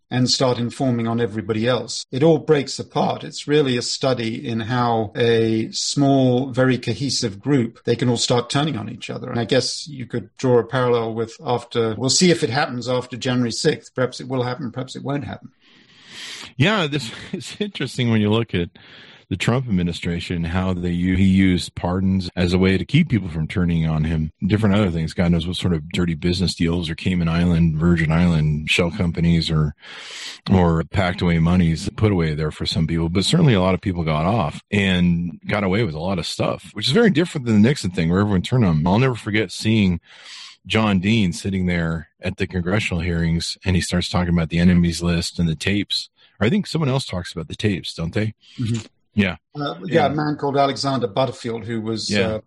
and 0.09 0.29
start 0.29 0.57
informing 0.57 1.07
on 1.07 1.19
everybody 1.19 1.67
else. 1.67 2.05
It 2.11 2.23
all 2.23 2.39
breaks 2.39 2.79
apart. 2.79 3.23
It's 3.23 3.47
really 3.47 3.77
a 3.77 3.81
study 3.81 4.47
in 4.47 4.61
how 4.61 5.11
a 5.15 5.69
small, 5.71 6.51
very 6.51 6.77
cohesive 6.77 7.39
group, 7.39 7.83
they 7.83 7.95
can 7.95 8.09
all 8.09 8.17
start 8.17 8.49
turning 8.49 8.77
on 8.77 8.89
each 8.89 9.09
other. 9.09 9.29
And 9.29 9.39
I 9.39 9.45
guess 9.45 9.87
you 9.87 10.05
could 10.05 10.29
draw 10.37 10.59
a 10.59 10.63
parallel 10.63 11.13
with 11.13 11.35
after, 11.43 11.95
we'll 11.95 12.09
see 12.09 12.31
if 12.31 12.43
it 12.43 12.49
happens 12.49 12.87
after 12.87 13.17
January 13.17 13.51
6th. 13.51 13.93
Perhaps 13.93 14.19
it 14.21 14.27
will 14.27 14.43
happen, 14.43 14.71
perhaps 14.71 14.95
it 14.95 15.03
won't 15.03 15.25
happen. 15.25 15.51
Yeah, 16.55 16.87
this 16.87 17.11
is 17.31 17.55
interesting 17.59 18.09
when 18.09 18.21
you 18.21 18.29
look 18.29 18.53
at 18.53 18.69
the 19.29 19.37
Trump 19.37 19.67
administration, 19.67 20.45
how 20.45 20.73
they 20.73 20.91
he 20.91 21.25
used 21.25 21.75
pardons 21.75 22.29
as 22.35 22.53
a 22.53 22.57
way 22.57 22.77
to 22.77 22.85
keep 22.85 23.09
people 23.09 23.27
from 23.27 23.47
turning 23.47 23.85
on 23.85 24.05
him. 24.05 24.31
Different 24.45 24.75
other 24.75 24.89
things. 24.89 25.13
God 25.13 25.31
knows 25.31 25.45
what 25.45 25.57
sort 25.57 25.73
of 25.73 25.89
dirty 25.89 26.15
business 26.15 26.55
deals 26.55 26.89
or 26.89 26.95
Cayman 26.95 27.27
Island, 27.27 27.77
Virgin 27.77 28.11
Island 28.11 28.69
shell 28.69 28.91
companies 28.91 29.51
or 29.51 29.75
or 30.49 30.83
packed 30.85 31.21
away 31.21 31.39
monies 31.39 31.89
put 31.97 32.11
away 32.11 32.33
there 32.35 32.51
for 32.51 32.65
some 32.65 32.87
people. 32.87 33.09
But 33.09 33.25
certainly 33.25 33.53
a 33.53 33.61
lot 33.61 33.73
of 33.73 33.81
people 33.81 34.03
got 34.03 34.25
off 34.25 34.61
and 34.71 35.39
got 35.45 35.63
away 35.63 35.83
with 35.83 35.95
a 35.95 35.99
lot 35.99 36.19
of 36.19 36.25
stuff, 36.25 36.69
which 36.73 36.87
is 36.87 36.93
very 36.93 37.09
different 37.09 37.45
than 37.45 37.61
the 37.61 37.67
Nixon 37.67 37.91
thing 37.91 38.09
where 38.09 38.21
everyone 38.21 38.41
turned 38.41 38.63
on 38.63 38.77
him. 38.77 38.87
I'll 38.87 38.99
never 38.99 39.15
forget 39.15 39.51
seeing 39.51 39.99
John 40.65 40.99
Dean 40.99 41.33
sitting 41.33 41.65
there 41.65 42.09
at 42.21 42.37
the 42.37 42.47
congressional 42.47 43.01
hearings 43.01 43.57
and 43.65 43.75
he 43.75 43.81
starts 43.81 44.09
talking 44.09 44.33
about 44.33 44.49
the 44.49 44.59
enemies 44.59 45.01
list 45.01 45.37
and 45.37 45.49
the 45.49 45.55
tapes. 45.55 46.09
Or 46.39 46.47
I 46.47 46.49
think 46.49 46.67
someone 46.67 46.89
else 46.89 47.05
talks 47.05 47.33
about 47.33 47.47
the 47.47 47.55
tapes, 47.55 47.93
don't 47.93 48.13
they? 48.13 48.33
Mm-hmm. 48.59 48.85
Yeah. 49.17 49.37
Uh, 49.59 49.79
yeah, 49.85 50.05
a 50.05 50.09
man 50.09 50.35
called 50.35 50.57
Alexander 50.57 51.07
Butterfield, 51.07 51.65
who 51.65 51.81
was 51.81 52.09
yeah. 52.09 52.27
uh, 52.27 52.41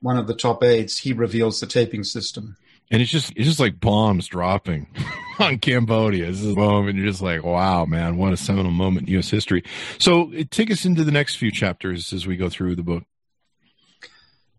one 0.00 0.16
of 0.16 0.26
the 0.26 0.34
top 0.34 0.64
aides, 0.64 0.96
he 0.96 1.12
reveals 1.12 1.60
the 1.60 1.66
taping 1.66 2.04
system. 2.04 2.56
And 2.90 3.02
it's 3.02 3.10
just 3.10 3.32
it's 3.36 3.46
just 3.46 3.60
like 3.60 3.80
bombs 3.80 4.26
dropping 4.26 4.86
on 5.38 5.58
Cambodia. 5.58 6.26
This 6.26 6.40
is 6.40 6.52
a 6.52 6.56
moment 6.56 6.96
you're 6.96 7.08
just 7.08 7.20
like, 7.20 7.44
wow, 7.44 7.84
man, 7.84 8.16
what 8.16 8.32
a 8.32 8.36
seminal 8.36 8.70
moment 8.70 9.08
in 9.08 9.14
U.S. 9.14 9.28
history. 9.28 9.62
So 9.98 10.32
it, 10.32 10.50
take 10.50 10.70
us 10.70 10.86
into 10.86 11.04
the 11.04 11.12
next 11.12 11.36
few 11.36 11.50
chapters 11.50 12.12
as 12.14 12.26
we 12.26 12.36
go 12.36 12.48
through 12.48 12.76
the 12.76 12.82
book. 12.82 13.02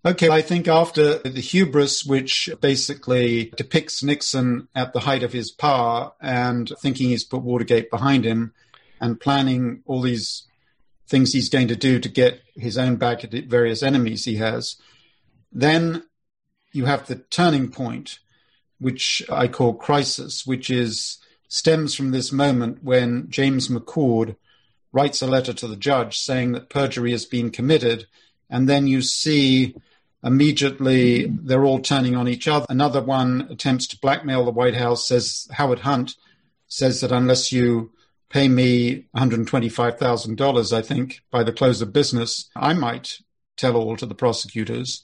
Okay, 0.05 0.29
I 0.29 0.41
think 0.41 0.67
after 0.67 1.17
the 1.17 1.41
hubris, 1.41 2.05
which 2.05 2.49
basically 2.61 3.51
depicts 3.57 4.03
Nixon 4.03 4.67
at 4.75 4.93
the 4.93 4.99
height 4.99 5.23
of 5.23 5.33
his 5.33 5.49
power 5.49 6.11
and 6.21 6.71
thinking 6.79 7.09
he's 7.09 7.23
put 7.23 7.41
Watergate 7.41 7.89
behind 7.89 8.25
him 8.25 8.53
and 9.01 9.19
planning 9.19 9.81
all 9.85 10.01
these 10.01 10.47
things 11.07 11.31
he's 11.31 11.49
going 11.49 11.69
to 11.69 11.75
do 11.75 11.99
to 11.99 12.09
get 12.09 12.41
his 12.55 12.77
own 12.77 12.97
back 12.97 13.23
at 13.23 13.31
various 13.31 13.81
enemies 13.81 14.25
he 14.25 14.35
has. 14.35 14.75
Then 15.51 16.03
you 16.71 16.85
have 16.85 17.07
the 17.07 17.15
turning 17.15 17.69
point, 17.69 18.19
which 18.79 19.23
I 19.31 19.47
call 19.47 19.73
crisis, 19.73 20.45
which 20.45 20.69
is 20.69 21.19
stems 21.47 21.95
from 21.95 22.11
this 22.11 22.31
moment 22.31 22.83
when 22.83 23.29
James 23.29 23.69
McCord 23.69 24.35
writes 24.91 25.21
a 25.21 25.27
letter 25.27 25.53
to 25.53 25.67
the 25.67 25.77
judge 25.77 26.17
saying 26.17 26.51
that 26.51 26.69
perjury 26.69 27.11
has 27.11 27.25
been 27.25 27.51
committed. 27.51 28.07
And 28.49 28.67
then 28.67 28.87
you 28.87 29.01
see 29.01 29.75
immediately 30.23 31.27
they're 31.27 31.63
all 31.63 31.79
turning 31.79 32.15
on 32.15 32.27
each 32.27 32.47
other. 32.47 32.65
Another 32.69 33.01
one 33.01 33.47
attempts 33.49 33.87
to 33.87 33.99
blackmail 33.99 34.43
the 34.43 34.51
White 34.51 34.75
House, 34.75 35.07
says 35.07 35.47
Howard 35.51 35.79
Hunt 35.79 36.15
says 36.67 37.01
that 37.01 37.11
unless 37.11 37.51
you 37.51 37.91
pay 38.29 38.47
me 38.47 39.05
$125,000, 39.15 40.73
I 40.73 40.81
think, 40.81 41.21
by 41.31 41.43
the 41.43 41.53
close 41.53 41.81
of 41.81 41.93
business, 41.93 42.49
I 42.55 42.73
might 42.73 43.19
tell 43.55 43.75
all 43.75 43.95
to 43.97 44.05
the 44.05 44.15
prosecutors. 44.15 45.03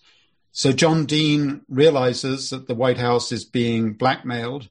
So 0.52 0.72
John 0.72 1.06
Dean 1.06 1.62
realizes 1.68 2.50
that 2.50 2.68
the 2.68 2.76
White 2.76 2.98
House 2.98 3.32
is 3.32 3.46
being 3.46 3.94
blackmailed 3.94 4.70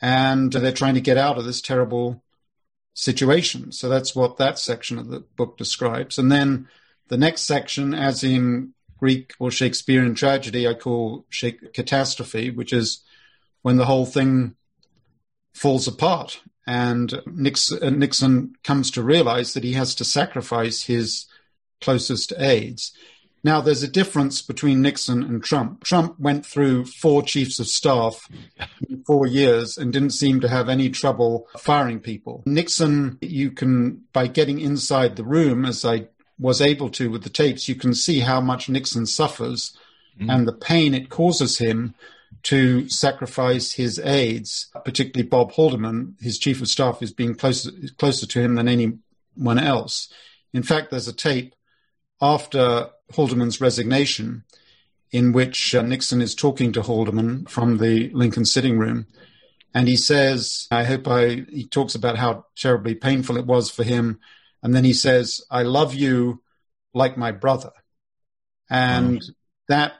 and 0.00 0.52
they're 0.52 0.72
trying 0.72 0.94
to 0.94 1.00
get 1.00 1.18
out 1.18 1.36
of 1.36 1.44
this 1.44 1.60
terrible 1.60 2.22
situation. 2.94 3.72
So 3.72 3.88
that's 3.88 4.14
what 4.14 4.38
that 4.38 4.58
section 4.58 4.98
of 4.98 5.08
the 5.08 5.20
book 5.20 5.58
describes. 5.58 6.18
And 6.18 6.30
then 6.30 6.68
the 7.08 7.18
next 7.18 7.42
section, 7.42 7.92
as 7.92 8.24
in 8.24 8.72
Greek 8.98 9.34
or 9.38 9.50
Shakespearean 9.50 10.14
tragedy, 10.14 10.66
I 10.66 10.74
call 10.74 11.26
catastrophe, 11.74 12.50
which 12.50 12.72
is 12.72 13.02
when 13.62 13.76
the 13.76 13.86
whole 13.86 14.06
thing 14.06 14.54
falls 15.52 15.86
apart 15.86 16.40
and 16.66 17.20
Nixon, 17.26 17.82
uh, 17.82 17.90
Nixon 17.90 18.54
comes 18.64 18.90
to 18.92 19.02
realize 19.02 19.54
that 19.54 19.64
he 19.64 19.72
has 19.72 19.94
to 19.96 20.04
sacrifice 20.04 20.82
his 20.82 21.26
closest 21.80 22.32
aides. 22.38 22.92
Now, 23.42 23.60
there's 23.60 23.82
a 23.82 23.88
difference 23.88 24.40
between 24.40 24.80
Nixon 24.80 25.22
and 25.22 25.44
Trump. 25.44 25.84
Trump 25.84 26.18
went 26.18 26.46
through 26.46 26.86
four 26.86 27.22
chiefs 27.22 27.58
of 27.58 27.66
staff 27.66 28.26
in 28.88 29.04
four 29.04 29.26
years 29.26 29.76
and 29.76 29.92
didn't 29.92 30.10
seem 30.10 30.40
to 30.40 30.48
have 30.48 30.70
any 30.70 30.88
trouble 30.88 31.46
firing 31.58 32.00
people. 32.00 32.42
Nixon, 32.46 33.18
you 33.20 33.50
can, 33.50 34.02
by 34.14 34.28
getting 34.28 34.60
inside 34.60 35.16
the 35.16 35.24
room, 35.24 35.66
as 35.66 35.84
I 35.84 36.08
was 36.38 36.62
able 36.62 36.88
to 36.90 37.10
with 37.10 37.22
the 37.22 37.28
tapes, 37.28 37.68
you 37.68 37.74
can 37.74 37.92
see 37.92 38.20
how 38.20 38.40
much 38.40 38.70
Nixon 38.70 39.04
suffers 39.04 39.76
mm. 40.18 40.32
and 40.32 40.48
the 40.48 40.52
pain 40.52 40.94
it 40.94 41.10
causes 41.10 41.58
him 41.58 41.94
to 42.42 42.88
sacrifice 42.88 43.72
his 43.72 43.98
aides, 43.98 44.70
particularly 44.84 45.28
Bob 45.28 45.52
Haldeman, 45.52 46.16
his 46.20 46.38
chief 46.38 46.60
of 46.60 46.68
staff, 46.68 47.02
is 47.02 47.12
being 47.12 47.34
closer, 47.34 47.70
closer 47.96 48.26
to 48.26 48.40
him 48.40 48.54
than 48.54 48.68
anyone 48.68 49.58
else. 49.58 50.12
In 50.52 50.62
fact, 50.62 50.90
there's 50.90 51.08
a 51.08 51.12
tape 51.12 51.54
after 52.20 52.90
Haldeman's 53.14 53.60
resignation, 53.60 54.44
in 55.10 55.32
which 55.32 55.74
uh, 55.74 55.82
Nixon 55.82 56.20
is 56.20 56.34
talking 56.34 56.72
to 56.72 56.82
Haldeman 56.82 57.48
from 57.48 57.78
the 57.78 58.10
Lincoln 58.10 58.44
sitting 58.44 58.78
room. 58.78 59.06
And 59.72 59.88
he 59.88 59.96
says, 59.96 60.68
I 60.70 60.84
hope 60.84 61.08
I, 61.08 61.44
he 61.50 61.66
talks 61.66 61.94
about 61.94 62.16
how 62.16 62.46
terribly 62.56 62.94
painful 62.94 63.36
it 63.36 63.46
was 63.46 63.70
for 63.70 63.84
him. 63.84 64.20
And 64.62 64.74
then 64.74 64.84
he 64.84 64.92
says, 64.92 65.42
I 65.50 65.62
love 65.62 65.94
you 65.94 66.42
like 66.94 67.16
my 67.16 67.32
brother. 67.32 67.72
And 68.70 69.20
mm. 69.20 69.30
that, 69.68 69.94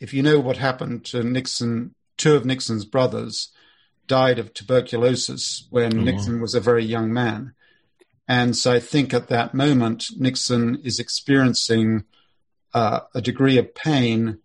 if 0.00 0.14
you 0.14 0.22
know 0.22 0.40
what 0.40 0.56
happened 0.56 1.04
to 1.06 1.22
Nixon, 1.22 1.94
two 2.16 2.34
of 2.34 2.44
Nixon's 2.44 2.84
brothers 2.84 3.50
died 4.06 4.38
of 4.38 4.54
tuberculosis 4.54 5.66
when 5.70 5.92
mm. 5.92 6.04
Nixon 6.04 6.40
was 6.40 6.54
a 6.54 6.60
very 6.60 6.84
young 6.84 7.12
man. 7.12 7.54
And 8.26 8.56
so 8.56 8.72
I 8.72 8.80
think 8.80 9.14
at 9.14 9.28
that 9.28 9.54
moment, 9.54 10.06
Nixon 10.16 10.80
is 10.84 10.98
experiencing 10.98 12.04
uh, 12.74 13.00
a 13.14 13.22
degree 13.22 13.58
of 13.58 13.74
pain 13.74 14.38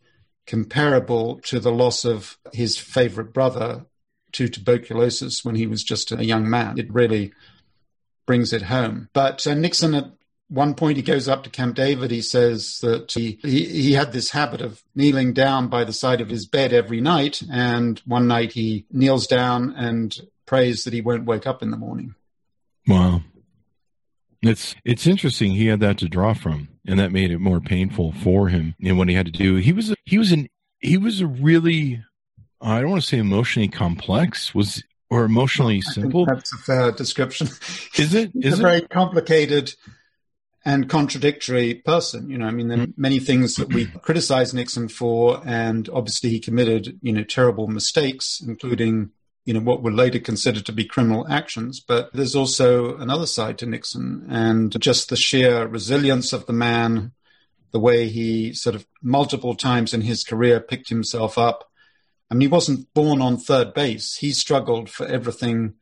comparable 0.45 1.39
to 1.41 1.59
the 1.59 1.71
loss 1.71 2.05
of 2.05 2.37
his 2.51 2.77
favorite 2.77 3.33
brother 3.33 3.85
to 4.33 4.49
tuberculosis 4.49 5.43
when 5.43 5.55
he 5.55 5.67
was 5.67 5.83
just 5.83 6.11
a 6.11 6.25
young 6.25 6.49
man. 6.49 6.77
It 6.77 6.93
really 6.93 7.33
brings 8.25 8.53
it 8.53 8.63
home. 8.63 9.09
But 9.13 9.45
uh, 9.45 9.53
Nixon, 9.53 9.93
at 9.93 10.11
one 10.49 10.75
point, 10.75 10.97
he 10.97 11.03
goes 11.03 11.27
up 11.27 11.43
to 11.43 11.49
Camp 11.49 11.75
David. 11.75 12.11
He 12.11 12.21
says 12.21 12.79
that 12.81 13.11
he, 13.11 13.39
he, 13.41 13.65
he 13.65 13.93
had 13.93 14.11
this 14.11 14.29
habit 14.31 14.61
of 14.61 14.83
kneeling 14.95 15.33
down 15.33 15.67
by 15.67 15.83
the 15.83 15.93
side 15.93 16.21
of 16.21 16.29
his 16.29 16.45
bed 16.45 16.73
every 16.73 17.01
night. 17.01 17.41
And 17.51 17.99
one 18.05 18.27
night 18.27 18.53
he 18.53 18.85
kneels 18.91 19.25
down 19.27 19.73
and 19.75 20.15
prays 20.45 20.83
that 20.83 20.93
he 20.93 21.01
won't 21.01 21.25
wake 21.25 21.47
up 21.47 21.63
in 21.63 21.71
the 21.71 21.77
morning. 21.77 22.15
Wow. 22.87 23.21
It's 24.41 24.75
it's 24.83 25.07
interesting. 25.07 25.51
He 25.51 25.67
had 25.67 25.79
that 25.79 25.97
to 25.99 26.09
draw 26.09 26.33
from, 26.33 26.67
and 26.85 26.99
that 26.99 27.13
made 27.13 27.31
it 27.31 27.39
more 27.39 27.61
painful 27.61 28.11
for 28.11 28.49
him. 28.49 28.75
And 28.83 28.97
what 28.97 29.07
he 29.07 29.15
had 29.15 29.25
to 29.27 29.31
do, 29.31 29.55
he 29.55 29.71
was 29.71 29.89
a, 29.89 29.95
he 30.03 30.17
was 30.17 30.33
an 30.33 30.49
he 30.79 30.97
was 30.97 31.21
a 31.21 31.27
really 31.27 32.03
I 32.59 32.81
don't 32.81 32.89
want 32.89 33.01
to 33.01 33.07
say 33.07 33.19
emotionally 33.19 33.69
complex 33.69 34.53
was 34.53 34.83
or 35.09 35.23
emotionally 35.23 35.79
simple. 35.79 36.25
that's 36.25 36.53
a 36.53 36.57
fair 36.57 36.91
description. 36.91 37.47
Is 37.97 38.13
it? 38.13 38.31
Is 38.35 38.55
a 38.55 38.57
it? 38.57 38.61
very 38.61 38.81
complicated 38.81 39.73
and 40.65 40.89
contradictory 40.89 41.75
person. 41.75 42.29
You 42.29 42.37
know, 42.37 42.45
I 42.45 42.51
mean, 42.51 42.67
there 42.69 42.79
are 42.79 42.87
mm-hmm. 42.87 43.01
many 43.01 43.19
things 43.19 43.55
that 43.55 43.73
we 43.73 43.85
criticize 44.01 44.53
Nixon 44.53 44.87
for, 44.87 45.41
and 45.45 45.89
obviously 45.89 46.29
he 46.29 46.39
committed, 46.39 46.99
you 47.01 47.11
know, 47.11 47.23
terrible 47.23 47.67
mistakes, 47.67 48.41
including 48.45 49.11
you 49.45 49.53
know, 49.53 49.59
what 49.59 49.83
were 49.83 49.91
later 49.91 50.19
considered 50.19 50.65
to 50.65 50.71
be 50.71 50.85
criminal 50.85 51.27
actions. 51.27 51.79
But 51.79 52.11
there's 52.13 52.35
also 52.35 52.97
another 52.97 53.25
side 53.25 53.57
to 53.59 53.65
Nixon 53.65 54.25
and 54.29 54.79
just 54.81 55.09
the 55.09 55.15
sheer 55.15 55.67
resilience 55.67 56.31
of 56.31 56.45
the 56.45 56.53
man, 56.53 57.11
the 57.71 57.79
way 57.79 58.07
he 58.07 58.53
sort 58.53 58.75
of 58.75 58.85
multiple 59.01 59.55
times 59.55 59.93
in 59.93 60.01
his 60.01 60.23
career 60.23 60.59
picked 60.59 60.89
himself 60.89 61.37
up. 61.37 61.69
I 62.31 62.35
mean, 62.35 62.41
he 62.41 62.47
wasn't 62.47 62.93
born 62.93 63.21
on 63.21 63.37
third 63.37 63.73
base. 63.73 64.15
He 64.15 64.31
struggled 64.31 64.89
for 64.89 65.05
everything 65.05 65.73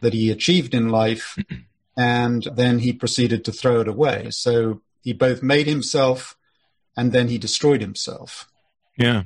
that 0.00 0.12
he 0.12 0.30
achieved 0.30 0.74
in 0.74 0.90
life. 0.90 1.36
And 1.98 2.44
then 2.54 2.78
he 2.78 2.92
proceeded 2.92 3.44
to 3.44 3.52
throw 3.52 3.80
it 3.80 3.88
away. 3.88 4.28
So 4.30 4.82
he 5.02 5.12
both 5.12 5.42
made 5.42 5.66
himself 5.66 6.36
and 6.96 7.10
then 7.12 7.26
he 7.26 7.38
destroyed 7.38 7.80
himself. 7.80 8.48
Yeah. 8.96 9.24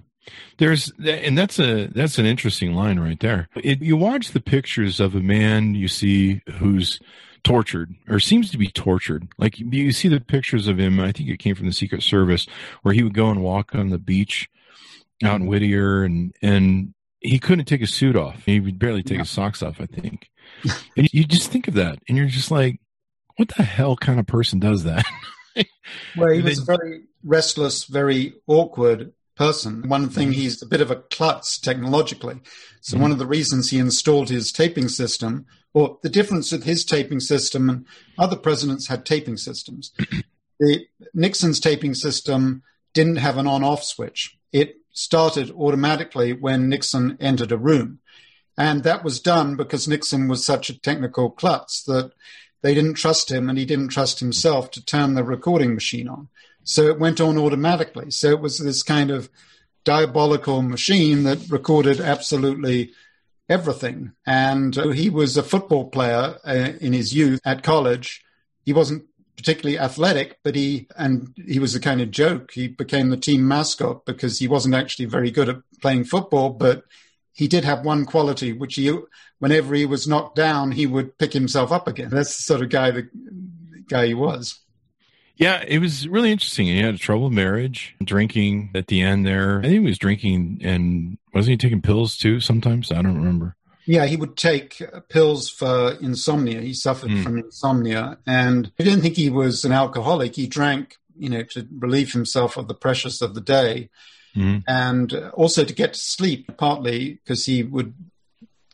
There's 0.58 0.90
and 1.04 1.36
that's 1.36 1.58
a 1.58 1.86
that's 1.86 2.18
an 2.18 2.26
interesting 2.26 2.74
line 2.74 2.98
right 2.98 3.18
there. 3.20 3.48
It, 3.56 3.82
you 3.82 3.96
watch 3.96 4.30
the 4.30 4.40
pictures 4.40 5.00
of 5.00 5.14
a 5.14 5.20
man 5.20 5.74
you 5.74 5.88
see 5.88 6.42
who's 6.58 7.00
tortured 7.44 7.94
or 8.08 8.20
seems 8.20 8.50
to 8.52 8.58
be 8.58 8.68
tortured. 8.68 9.28
Like 9.36 9.58
you 9.58 9.92
see 9.92 10.08
the 10.08 10.20
pictures 10.20 10.68
of 10.68 10.78
him. 10.78 11.00
I 11.00 11.12
think 11.12 11.28
it 11.28 11.38
came 11.38 11.56
from 11.56 11.66
the 11.66 11.72
Secret 11.72 12.02
Service 12.02 12.46
where 12.82 12.94
he 12.94 13.02
would 13.02 13.14
go 13.14 13.30
and 13.30 13.42
walk 13.42 13.74
on 13.74 13.90
the 13.90 13.98
beach 13.98 14.48
out 15.24 15.40
in 15.40 15.46
Whittier 15.46 16.04
and 16.04 16.34
and 16.40 16.94
he 17.22 17.38
couldn't 17.38 17.66
take 17.66 17.80
his 17.80 17.94
suit 17.94 18.16
off. 18.16 18.44
He 18.44 18.60
would 18.60 18.78
barely 18.78 19.02
take 19.02 19.16
yeah. 19.16 19.22
his 19.22 19.30
socks 19.30 19.62
off. 19.62 19.80
I 19.80 19.86
think. 19.86 20.28
and 20.96 21.08
you 21.12 21.24
just 21.24 21.50
think 21.50 21.68
of 21.68 21.74
that, 21.74 21.98
and 22.08 22.18
you're 22.18 22.26
just 22.26 22.50
like, 22.50 22.80
what 23.36 23.48
the 23.56 23.62
hell 23.62 23.96
kind 23.96 24.20
of 24.20 24.26
person 24.26 24.58
does 24.58 24.84
that? 24.84 25.04
well, 26.16 26.30
he 26.30 26.42
was 26.42 26.60
a 26.60 26.64
very 26.64 27.02
restless, 27.24 27.84
very 27.84 28.34
awkward 28.46 29.12
person. 29.36 29.88
One 29.88 30.08
thing, 30.08 30.28
mm-hmm. 30.28 30.40
he's 30.40 30.62
a 30.62 30.66
bit 30.66 30.80
of 30.80 30.90
a 30.90 30.96
klutz 30.96 31.58
technologically. 31.58 32.40
So 32.80 32.94
mm-hmm. 32.94 33.02
one 33.02 33.12
of 33.12 33.18
the 33.18 33.26
reasons 33.26 33.70
he 33.70 33.78
installed 33.78 34.28
his 34.28 34.52
taping 34.52 34.88
system, 34.88 35.46
or 35.74 35.98
the 36.02 36.10
difference 36.10 36.52
with 36.52 36.64
his 36.64 36.84
taping 36.84 37.20
system 37.20 37.70
and 37.70 37.86
other 38.18 38.36
presidents 38.36 38.88
had 38.88 39.06
taping 39.06 39.36
systems. 39.36 39.92
the 40.60 40.86
Nixon's 41.14 41.60
taping 41.60 41.94
system 41.94 42.62
didn't 42.92 43.16
have 43.16 43.38
an 43.38 43.46
on-off 43.46 43.82
switch. 43.82 44.36
It 44.52 44.76
started 44.92 45.50
automatically 45.50 46.32
when 46.32 46.68
Nixon 46.68 47.16
entered 47.20 47.52
a 47.52 47.58
room. 47.58 48.00
And 48.56 48.82
that 48.82 49.02
was 49.02 49.20
done 49.20 49.56
because 49.56 49.88
Nixon 49.88 50.28
was 50.28 50.44
such 50.44 50.68
a 50.68 50.78
technical 50.78 51.30
klutz 51.30 51.82
that 51.84 52.12
they 52.62 52.74
didn't 52.74 52.94
trust 52.94 53.30
him 53.30 53.48
and 53.48 53.58
he 53.58 53.64
didn't 53.64 53.88
trust 53.88 54.20
himself 54.20 54.70
to 54.72 54.84
turn 54.84 55.14
the 55.14 55.24
recording 55.24 55.74
machine 55.74 56.08
on. 56.08 56.28
So 56.64 56.86
it 56.86 56.98
went 56.98 57.20
on 57.20 57.38
automatically. 57.38 58.10
So 58.10 58.30
it 58.30 58.40
was 58.40 58.58
this 58.58 58.82
kind 58.82 59.10
of 59.10 59.28
diabolical 59.84 60.62
machine 60.62 61.24
that 61.24 61.50
recorded 61.50 62.00
absolutely 62.00 62.92
everything. 63.48 64.12
And 64.26 64.74
he 64.94 65.10
was 65.10 65.36
a 65.36 65.42
football 65.42 65.90
player 65.90 66.38
uh, 66.46 66.72
in 66.80 66.92
his 66.92 67.14
youth 67.14 67.40
at 67.44 67.64
college. 67.64 68.22
He 68.64 68.72
wasn't 68.72 69.04
particularly 69.42 69.78
athletic, 69.78 70.38
but 70.44 70.54
he 70.54 70.86
and 70.96 71.34
he 71.46 71.58
was 71.58 71.74
a 71.74 71.80
kind 71.80 72.00
of 72.00 72.12
joke. 72.12 72.52
He 72.52 72.68
became 72.68 73.10
the 73.10 73.16
team 73.16 73.46
mascot 73.46 74.06
because 74.06 74.38
he 74.38 74.46
wasn't 74.46 74.76
actually 74.76 75.06
very 75.06 75.32
good 75.32 75.48
at 75.48 75.56
playing 75.80 76.04
football, 76.04 76.50
but 76.50 76.84
he 77.32 77.48
did 77.48 77.64
have 77.64 77.84
one 77.84 78.04
quality, 78.04 78.52
which 78.52 78.76
he, 78.76 78.96
whenever 79.40 79.74
he 79.74 79.84
was 79.84 80.06
knocked 80.06 80.36
down, 80.36 80.70
he 80.70 80.86
would 80.86 81.18
pick 81.18 81.32
himself 81.32 81.72
up 81.72 81.88
again. 81.88 82.10
That's 82.10 82.36
the 82.36 82.42
sort 82.44 82.62
of 82.62 82.68
guy 82.68 82.92
the 82.92 83.08
guy 83.88 84.06
he 84.06 84.14
was. 84.14 84.60
Yeah, 85.34 85.64
it 85.66 85.80
was 85.80 86.06
really 86.06 86.30
interesting. 86.30 86.66
He 86.66 86.78
had 86.78 86.94
a 86.94 86.98
troubled 86.98 87.32
marriage, 87.32 87.96
drinking 88.04 88.70
at 88.76 88.86
the 88.86 89.00
end 89.00 89.26
there. 89.26 89.58
I 89.58 89.62
think 89.62 89.72
he 89.72 89.78
was 89.80 89.98
drinking 89.98 90.60
and 90.62 91.18
wasn't 91.34 91.52
he 91.52 91.56
taking 91.56 91.82
pills 91.82 92.16
too 92.16 92.38
sometimes? 92.38 92.92
I 92.92 93.02
don't 93.02 93.16
remember. 93.16 93.56
Yeah, 93.84 94.06
he 94.06 94.16
would 94.16 94.36
take 94.36 94.80
pills 95.08 95.48
for 95.48 95.92
insomnia. 96.00 96.60
He 96.60 96.74
suffered 96.74 97.10
mm. 97.10 97.22
from 97.22 97.38
insomnia. 97.38 98.18
And 98.26 98.70
I 98.78 98.84
didn't 98.84 99.02
think 99.02 99.16
he 99.16 99.30
was 99.30 99.64
an 99.64 99.72
alcoholic. 99.72 100.36
He 100.36 100.46
drank, 100.46 100.98
you 101.16 101.28
know, 101.28 101.42
to 101.42 101.66
relieve 101.78 102.12
himself 102.12 102.56
of 102.56 102.68
the 102.68 102.74
pressures 102.74 103.20
of 103.22 103.34
the 103.34 103.40
day. 103.40 103.90
Mm. 104.36 104.62
And 104.68 105.12
also 105.34 105.64
to 105.64 105.74
get 105.74 105.94
to 105.94 106.00
sleep, 106.00 106.56
partly 106.56 107.14
because 107.14 107.46
he 107.46 107.62
would 107.62 107.94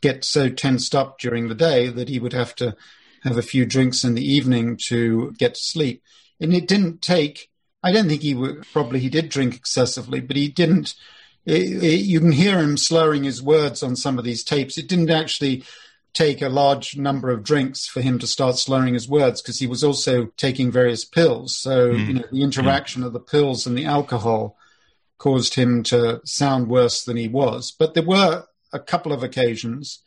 get 0.00 0.24
so 0.24 0.48
tensed 0.48 0.94
up 0.94 1.18
during 1.18 1.48
the 1.48 1.54
day 1.54 1.88
that 1.88 2.08
he 2.08 2.18
would 2.18 2.32
have 2.32 2.54
to 2.56 2.76
have 3.22 3.36
a 3.36 3.42
few 3.42 3.66
drinks 3.66 4.04
in 4.04 4.14
the 4.14 4.24
evening 4.24 4.76
to 4.88 5.32
get 5.38 5.54
to 5.54 5.60
sleep. 5.60 6.02
And 6.40 6.54
it 6.54 6.68
didn't 6.68 7.02
take, 7.02 7.50
I 7.82 7.90
don't 7.92 8.08
think 8.08 8.22
he 8.22 8.34
would, 8.34 8.66
probably 8.72 9.00
he 9.00 9.08
did 9.08 9.28
drink 9.28 9.56
excessively, 9.56 10.20
but 10.20 10.36
he 10.36 10.48
didn't, 10.48 10.94
it, 11.48 11.82
it, 11.82 12.00
you 12.04 12.20
can 12.20 12.32
hear 12.32 12.58
him 12.58 12.76
slurring 12.76 13.24
his 13.24 13.42
words 13.42 13.82
on 13.82 13.96
some 13.96 14.18
of 14.18 14.24
these 14.24 14.44
tapes. 14.44 14.76
It 14.76 14.88
didn't 14.88 15.10
actually 15.10 15.64
take 16.12 16.42
a 16.42 16.48
large 16.48 16.96
number 16.96 17.30
of 17.30 17.42
drinks 17.42 17.86
for 17.86 18.00
him 18.00 18.18
to 18.18 18.26
start 18.26 18.56
slurring 18.56 18.94
his 18.94 19.08
words 19.08 19.40
because 19.40 19.58
he 19.58 19.66
was 19.66 19.82
also 19.82 20.26
taking 20.36 20.70
various 20.70 21.04
pills. 21.04 21.56
So, 21.56 21.92
mm. 21.92 22.06
you 22.06 22.14
know, 22.14 22.24
the 22.30 22.42
interaction 22.42 23.02
mm. 23.02 23.06
of 23.06 23.12
the 23.12 23.20
pills 23.20 23.66
and 23.66 23.78
the 23.78 23.86
alcohol 23.86 24.56
caused 25.16 25.54
him 25.54 25.82
to 25.84 26.20
sound 26.24 26.68
worse 26.68 27.04
than 27.04 27.16
he 27.16 27.28
was. 27.28 27.70
But 27.70 27.94
there 27.94 28.04
were 28.04 28.44
a 28.72 28.78
couple 28.78 29.12
of 29.12 29.22
occasions 29.22 30.00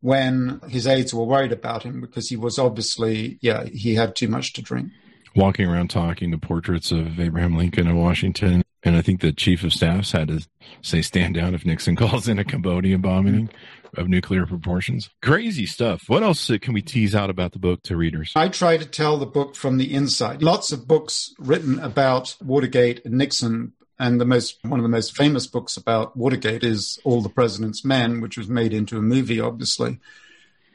when 0.00 0.60
his 0.68 0.86
aides 0.86 1.14
were 1.14 1.24
worried 1.24 1.52
about 1.52 1.84
him 1.84 2.00
because 2.00 2.28
he 2.28 2.36
was 2.36 2.58
obviously, 2.58 3.38
yeah, 3.40 3.64
he 3.64 3.94
had 3.94 4.16
too 4.16 4.28
much 4.28 4.52
to 4.54 4.62
drink. 4.62 4.90
Walking 5.36 5.66
around 5.66 5.90
talking 5.90 6.30
to 6.32 6.38
portraits 6.38 6.90
of 6.90 7.20
Abraham 7.20 7.56
Lincoln 7.56 7.86
in 7.86 7.96
Washington. 7.96 8.63
And 8.84 8.96
I 8.96 9.02
think 9.02 9.20
the 9.20 9.32
chief 9.32 9.64
of 9.64 9.72
staffs 9.72 10.12
had 10.12 10.28
to 10.28 10.46
say, 10.82 11.00
stand 11.00 11.34
down 11.34 11.54
if 11.54 11.64
Nixon 11.64 11.96
calls 11.96 12.28
in 12.28 12.38
a 12.38 12.44
Cambodia 12.44 12.98
bombing 12.98 13.48
mm-hmm. 13.48 14.00
of 14.00 14.08
nuclear 14.08 14.46
proportions. 14.46 15.10
Crazy 15.22 15.66
stuff. 15.66 16.04
What 16.06 16.22
else 16.22 16.50
can 16.60 16.74
we 16.74 16.82
tease 16.82 17.14
out 17.14 17.30
about 17.30 17.52
the 17.52 17.58
book 17.58 17.82
to 17.84 17.96
readers? 17.96 18.32
I 18.36 18.48
try 18.48 18.76
to 18.76 18.84
tell 18.84 19.16
the 19.16 19.26
book 19.26 19.56
from 19.56 19.78
the 19.78 19.92
inside. 19.92 20.42
Lots 20.42 20.70
of 20.70 20.86
books 20.86 21.34
written 21.38 21.78
about 21.78 22.36
Watergate 22.42 23.04
and 23.04 23.14
Nixon 23.14 23.72
and 23.98 24.20
the 24.20 24.24
most 24.24 24.58
one 24.62 24.80
of 24.80 24.82
the 24.82 24.88
most 24.88 25.16
famous 25.16 25.46
books 25.46 25.76
about 25.76 26.16
Watergate 26.16 26.64
is 26.64 26.98
All 27.04 27.22
the 27.22 27.28
President's 27.28 27.84
Men, 27.84 28.20
which 28.20 28.36
was 28.36 28.48
made 28.48 28.74
into 28.74 28.98
a 28.98 29.02
movie, 29.02 29.40
obviously. 29.40 30.00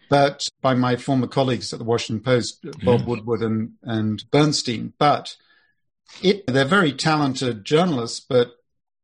But 0.09 0.49
by 0.61 0.73
my 0.73 0.95
former 0.95 1.27
colleagues 1.27 1.71
at 1.71 1.79
the 1.79 1.85
Washington 1.85 2.23
Post, 2.23 2.63
Bob 2.83 3.01
yeah. 3.01 3.05
Woodward 3.05 3.41
and, 3.41 3.73
and 3.83 4.23
Bernstein. 4.31 4.93
But 4.97 5.35
it, 6.21 6.45
they're 6.47 6.65
very 6.65 6.91
talented 6.93 7.65
journalists, 7.65 8.19
but 8.19 8.53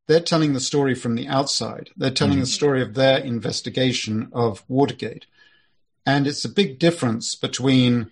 they're 0.08 0.20
telling 0.20 0.54
the 0.54 0.60
story 0.60 0.94
from 0.94 1.16
the 1.16 1.28
outside. 1.28 1.90
They're 1.98 2.12
telling 2.12 2.38
mm. 2.38 2.42
the 2.42 2.48
story 2.48 2.82
of 2.82 2.94
their 2.94 3.18
investigation 3.20 4.30
of 4.34 4.64
Watergate. 4.68 5.26
And 6.06 6.28
it's 6.28 6.46
a 6.46 6.50
big 6.50 6.78
difference 6.78 7.34
between 7.34 8.12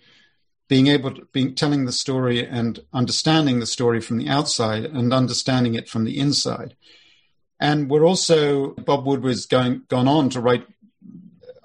being 0.68 0.86
able 0.88 1.14
to 1.14 1.28
being 1.32 1.54
telling 1.54 1.84
the 1.84 1.92
story 1.92 2.44
and 2.44 2.80
understanding 2.92 3.60
the 3.60 3.66
story 3.66 4.00
from 4.00 4.16
the 4.16 4.28
outside 4.28 4.84
and 4.84 5.12
understanding 5.12 5.74
it 5.74 5.88
from 5.88 6.04
the 6.04 6.18
inside. 6.18 6.74
And 7.60 7.88
we're 7.88 8.04
also 8.04 8.70
Bob 8.74 9.06
Woodward's 9.06 9.46
going 9.46 9.82
gone 9.88 10.08
on 10.08 10.30
to 10.30 10.40
write 10.40 10.66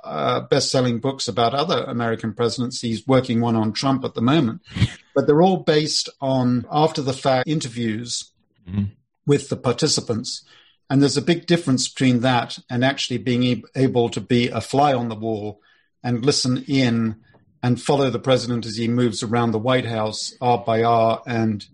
uh, 0.03 0.41
best-selling 0.41 0.99
books 0.99 1.27
about 1.27 1.53
other 1.53 1.83
American 1.83 2.33
presidents. 2.33 2.81
He's 2.81 3.07
working 3.07 3.41
one 3.41 3.55
on 3.55 3.73
Trump 3.73 4.03
at 4.05 4.13
the 4.13 4.21
moment, 4.21 4.61
but 5.19 5.27
they're 5.27 5.41
all 5.41 5.57
based 5.57 6.07
on 6.21 6.65
after-the-fact 6.71 7.45
interviews 7.45 8.31
mm-hmm. 8.65 8.83
with 9.25 9.49
the 9.49 9.57
participants. 9.57 10.45
And 10.89 11.01
there's 11.01 11.17
a 11.17 11.21
big 11.21 11.45
difference 11.45 11.89
between 11.89 12.21
that 12.21 12.57
and 12.69 12.85
actually 12.85 13.17
being 13.17 13.63
able 13.75 14.07
to 14.11 14.21
be 14.21 14.47
a 14.47 14.61
fly 14.61 14.93
on 14.93 15.09
the 15.09 15.15
wall 15.15 15.59
and 16.01 16.25
listen 16.25 16.63
in 16.69 17.17
and 17.61 17.81
follow 17.81 18.09
the 18.09 18.17
president 18.17 18.65
as 18.65 18.77
he 18.77 18.87
moves 18.87 19.21
around 19.21 19.51
the 19.51 19.59
White 19.59 19.83
House 19.83 20.33
hour 20.41 20.63
by 20.65 20.85
hour 20.85 21.21
and 21.27 21.65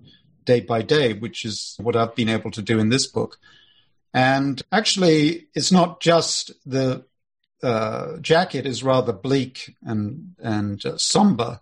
day 0.43 0.62
by 0.62 0.81
day, 0.81 1.13
which 1.13 1.45
is 1.45 1.75
what 1.79 1.95
I've 1.95 2.15
been 2.15 2.29
able 2.29 2.49
to 2.49 2.63
do 2.63 2.79
in 2.79 2.89
this 2.89 3.05
book. 3.05 3.38
And 4.12 4.60
actually, 4.71 5.49
it's 5.53 5.71
not 5.71 6.01
just 6.01 6.51
the 6.65 7.05
uh, 7.62 8.17
jacket 8.21 8.65
is 8.65 8.84
rather 8.84 9.13
bleak 9.13 9.75
and 9.84 10.34
and 10.39 10.84
uh, 10.84 10.97
somber, 10.97 11.62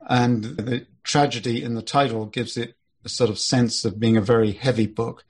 and 0.00 0.44
the 0.44 0.86
tragedy 1.08 1.64
in 1.64 1.74
the 1.74 1.82
title 1.82 2.26
gives 2.26 2.56
it 2.56 2.74
a 3.04 3.08
sort 3.08 3.30
of 3.30 3.38
sense 3.38 3.84
of 3.84 3.98
being 3.98 4.16
a 4.16 4.20
very 4.20 4.52
heavy 4.52 4.86
book. 4.86 5.24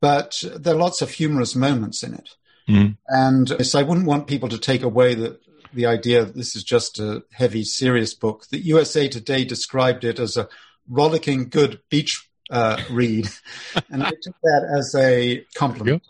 But 0.00 0.44
there 0.56 0.74
are 0.74 0.78
lots 0.78 1.02
of 1.02 1.10
humorous 1.10 1.56
moments 1.56 2.02
in 2.02 2.14
it. 2.14 2.28
Mm. 2.68 2.96
And 3.08 3.66
so 3.66 3.80
I 3.80 3.82
wouldn't 3.82 4.06
want 4.06 4.28
people 4.28 4.48
to 4.50 4.58
take 4.58 4.82
away 4.82 5.14
that 5.14 5.40
the 5.72 5.86
idea 5.86 6.24
that 6.24 6.36
this 6.36 6.54
is 6.54 6.62
just 6.62 6.98
a 6.98 7.24
heavy, 7.32 7.64
serious 7.64 8.14
book. 8.14 8.46
The 8.50 8.58
USA 8.58 9.08
Today 9.08 9.44
described 9.44 10.04
it 10.04 10.18
as 10.18 10.36
a 10.36 10.48
rollicking 10.88 11.48
good 11.48 11.80
beach 11.88 12.28
uh, 12.50 12.82
read, 12.90 13.28
and 13.90 14.02
I 14.02 14.10
took 14.10 14.34
that 14.42 14.74
as 14.76 14.94
a 14.94 15.44
compliment. 15.54 16.02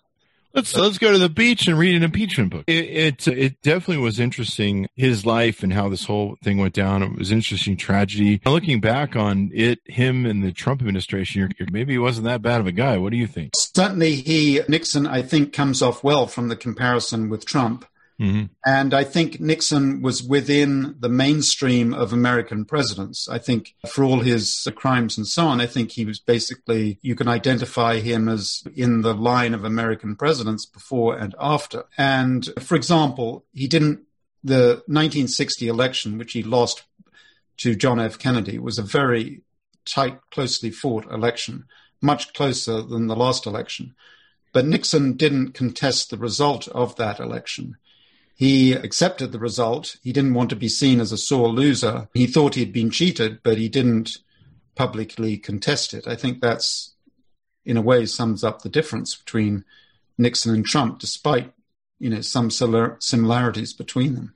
Let's 0.52 0.74
let's 0.76 0.98
go 0.98 1.12
to 1.12 1.18
the 1.18 1.28
beach 1.28 1.68
and 1.68 1.78
read 1.78 1.94
an 1.94 2.02
impeachment 2.02 2.50
book. 2.50 2.64
It, 2.66 2.84
it, 2.84 3.28
it 3.28 3.62
definitely 3.62 4.02
was 4.02 4.18
interesting 4.18 4.88
his 4.96 5.24
life 5.24 5.62
and 5.62 5.72
how 5.72 5.88
this 5.88 6.04
whole 6.04 6.36
thing 6.42 6.58
went 6.58 6.74
down. 6.74 7.02
It 7.02 7.16
was 7.16 7.30
interesting 7.30 7.76
tragedy. 7.76 8.40
Looking 8.44 8.80
back 8.80 9.14
on 9.14 9.50
it, 9.54 9.78
him 9.84 10.26
and 10.26 10.42
the 10.42 10.52
Trump 10.52 10.80
administration, 10.80 11.40
you're, 11.40 11.50
you're, 11.58 11.68
maybe 11.70 11.92
he 11.92 11.98
wasn't 11.98 12.24
that 12.26 12.42
bad 12.42 12.60
of 12.60 12.66
a 12.66 12.72
guy. 12.72 12.98
What 12.98 13.12
do 13.12 13.16
you 13.16 13.28
think? 13.28 13.52
Certainly, 13.56 14.16
he 14.16 14.60
Nixon 14.68 15.06
I 15.06 15.22
think 15.22 15.52
comes 15.52 15.82
off 15.82 16.02
well 16.02 16.26
from 16.26 16.48
the 16.48 16.56
comparison 16.56 17.28
with 17.28 17.44
Trump. 17.44 17.84
Mm-hmm. 18.20 18.44
And 18.66 18.92
I 18.92 19.02
think 19.02 19.40
Nixon 19.40 20.02
was 20.02 20.22
within 20.22 20.94
the 21.00 21.08
mainstream 21.08 21.94
of 21.94 22.12
American 22.12 22.66
presidents. 22.66 23.26
I 23.30 23.38
think 23.38 23.74
for 23.88 24.04
all 24.04 24.20
his 24.20 24.68
crimes 24.76 25.16
and 25.16 25.26
so 25.26 25.46
on, 25.46 25.60
I 25.60 25.66
think 25.66 25.92
he 25.92 26.04
was 26.04 26.18
basically, 26.18 26.98
you 27.00 27.14
can 27.14 27.28
identify 27.28 28.00
him 28.00 28.28
as 28.28 28.62
in 28.76 29.00
the 29.00 29.14
line 29.14 29.54
of 29.54 29.64
American 29.64 30.16
presidents 30.16 30.66
before 30.66 31.16
and 31.16 31.34
after. 31.40 31.84
And 31.96 32.46
for 32.60 32.74
example, 32.74 33.46
he 33.54 33.66
didn't, 33.66 34.00
the 34.44 34.82
1960 34.86 35.68
election, 35.68 36.18
which 36.18 36.34
he 36.34 36.42
lost 36.42 36.82
to 37.58 37.74
John 37.74 37.98
F. 37.98 38.18
Kennedy, 38.18 38.58
was 38.58 38.78
a 38.78 38.82
very 38.82 39.40
tight, 39.86 40.18
closely 40.30 40.70
fought 40.70 41.10
election, 41.10 41.64
much 42.02 42.34
closer 42.34 42.82
than 42.82 43.06
the 43.06 43.16
last 43.16 43.46
election. 43.46 43.94
But 44.52 44.66
Nixon 44.66 45.16
didn't 45.16 45.52
contest 45.52 46.10
the 46.10 46.18
result 46.18 46.68
of 46.68 46.96
that 46.96 47.18
election. 47.18 47.76
He 48.40 48.72
accepted 48.72 49.32
the 49.32 49.38
result. 49.38 49.96
He 50.02 50.14
didn't 50.14 50.32
want 50.32 50.48
to 50.48 50.56
be 50.56 50.70
seen 50.70 50.98
as 50.98 51.12
a 51.12 51.18
sore 51.18 51.48
loser. 51.48 52.08
He 52.14 52.26
thought 52.26 52.54
he'd 52.54 52.72
been 52.72 52.90
cheated, 52.90 53.42
but 53.42 53.58
he 53.58 53.68
didn't 53.68 54.16
publicly 54.74 55.36
contest 55.36 55.92
it. 55.92 56.08
I 56.08 56.16
think 56.16 56.40
that's, 56.40 56.94
in 57.66 57.76
a 57.76 57.82
way, 57.82 58.06
sums 58.06 58.42
up 58.42 58.62
the 58.62 58.70
difference 58.70 59.14
between 59.14 59.66
Nixon 60.16 60.54
and 60.54 60.64
Trump, 60.64 61.00
despite 61.00 61.52
you 61.98 62.08
know 62.08 62.22
some 62.22 62.48
similarities 62.50 63.74
between 63.74 64.14
them. 64.14 64.32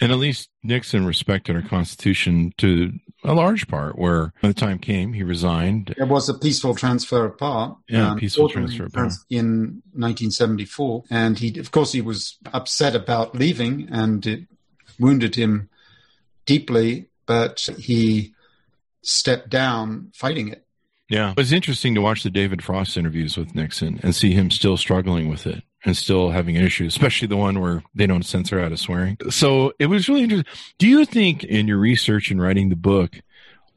And 0.00 0.12
at 0.12 0.18
least 0.18 0.48
Nixon 0.62 1.06
respected 1.06 1.56
our 1.56 1.62
Constitution 1.62 2.52
to 2.58 2.92
a 3.22 3.34
large 3.34 3.68
part, 3.68 3.98
where 3.98 4.32
when 4.40 4.50
the 4.50 4.54
time 4.54 4.78
came, 4.78 5.12
he 5.12 5.22
resigned. 5.22 5.94
There 5.96 6.06
was 6.06 6.28
a 6.28 6.34
peaceful 6.34 6.74
transfer 6.74 7.26
of 7.26 7.36
power. 7.36 7.76
Yeah, 7.88 8.12
um, 8.12 8.18
peaceful 8.18 8.48
transfer 8.48 8.84
of 8.84 8.92
power. 8.92 9.10
In 9.28 9.82
1974. 9.92 11.04
And 11.10 11.38
he, 11.38 11.58
of 11.58 11.70
course, 11.70 11.92
he 11.92 12.00
was 12.00 12.38
upset 12.52 12.96
about 12.96 13.34
leaving 13.34 13.88
and 13.90 14.26
it 14.26 14.46
wounded 14.98 15.34
him 15.34 15.68
deeply, 16.46 17.10
but 17.26 17.68
he 17.78 18.34
stepped 19.02 19.50
down 19.50 20.12
fighting 20.14 20.48
it. 20.48 20.64
Yeah. 21.10 21.32
It 21.32 21.36
was 21.36 21.52
interesting 21.52 21.94
to 21.96 22.00
watch 22.00 22.22
the 22.22 22.30
David 22.30 22.62
Frost 22.62 22.96
interviews 22.96 23.36
with 23.36 23.54
Nixon 23.54 24.00
and 24.02 24.14
see 24.14 24.32
him 24.32 24.50
still 24.50 24.76
struggling 24.76 25.28
with 25.28 25.46
it 25.46 25.62
and 25.84 25.96
still 25.96 26.30
having 26.30 26.56
an 26.56 26.64
issue, 26.64 26.84
especially 26.84 27.28
the 27.28 27.36
one 27.36 27.60
where 27.60 27.82
they 27.94 28.06
don't 28.06 28.24
censor 28.24 28.60
out 28.60 28.72
of 28.72 28.78
swearing. 28.78 29.16
So 29.30 29.72
it 29.78 29.86
was 29.86 30.08
really 30.08 30.24
interesting. 30.24 30.52
Do 30.78 30.86
you 30.86 31.04
think 31.04 31.44
in 31.44 31.66
your 31.66 31.78
research 31.78 32.30
and 32.30 32.40
writing 32.40 32.68
the 32.68 32.76
book, 32.76 33.20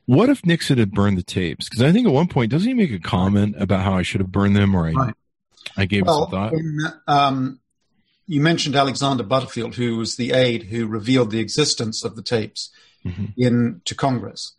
what 0.06 0.30
if 0.30 0.46
Nixon 0.46 0.80
had 0.80 0.92
burned 0.92 1.18
the 1.18 1.24
tapes? 1.24 1.70
Because 1.70 1.82
I 1.82 1.92
think 1.92 2.06
at 2.06 2.14
one 2.14 2.28
point, 2.28 2.52
doesn't 2.52 2.68
he 2.68 2.74
make 2.74 2.92
a 2.92 3.00
comment 3.00 3.56
about 3.58 3.82
how 3.82 3.96
I 3.96 4.02
should 4.02 4.20
have 4.20 4.32
burned 4.32 4.56
them 4.56 4.76
or 4.76 4.88
I, 4.88 4.92
right. 4.92 5.14
I 5.78 5.86
gave 5.86 6.06
well, 6.06 6.24
some 6.24 6.32
thought? 6.32 6.54
In, 6.54 6.80
um, 7.08 7.60
you 8.28 8.42
mentioned 8.42 8.76
Alexander 8.76 9.24
Butterfield, 9.24 9.76
who 9.76 9.98
was 9.98 10.18
the 10.18 10.34
aide 10.34 10.64
who 10.64 10.88
revealed 10.88 11.32
the 11.32 11.40
existence 11.40 12.04
of 12.04 12.16
the 12.16 12.22
tapes 12.22 12.70
mm-hmm. 13.06 13.26
in 13.38 13.82
to 13.86 13.96
Congress. 13.96 14.54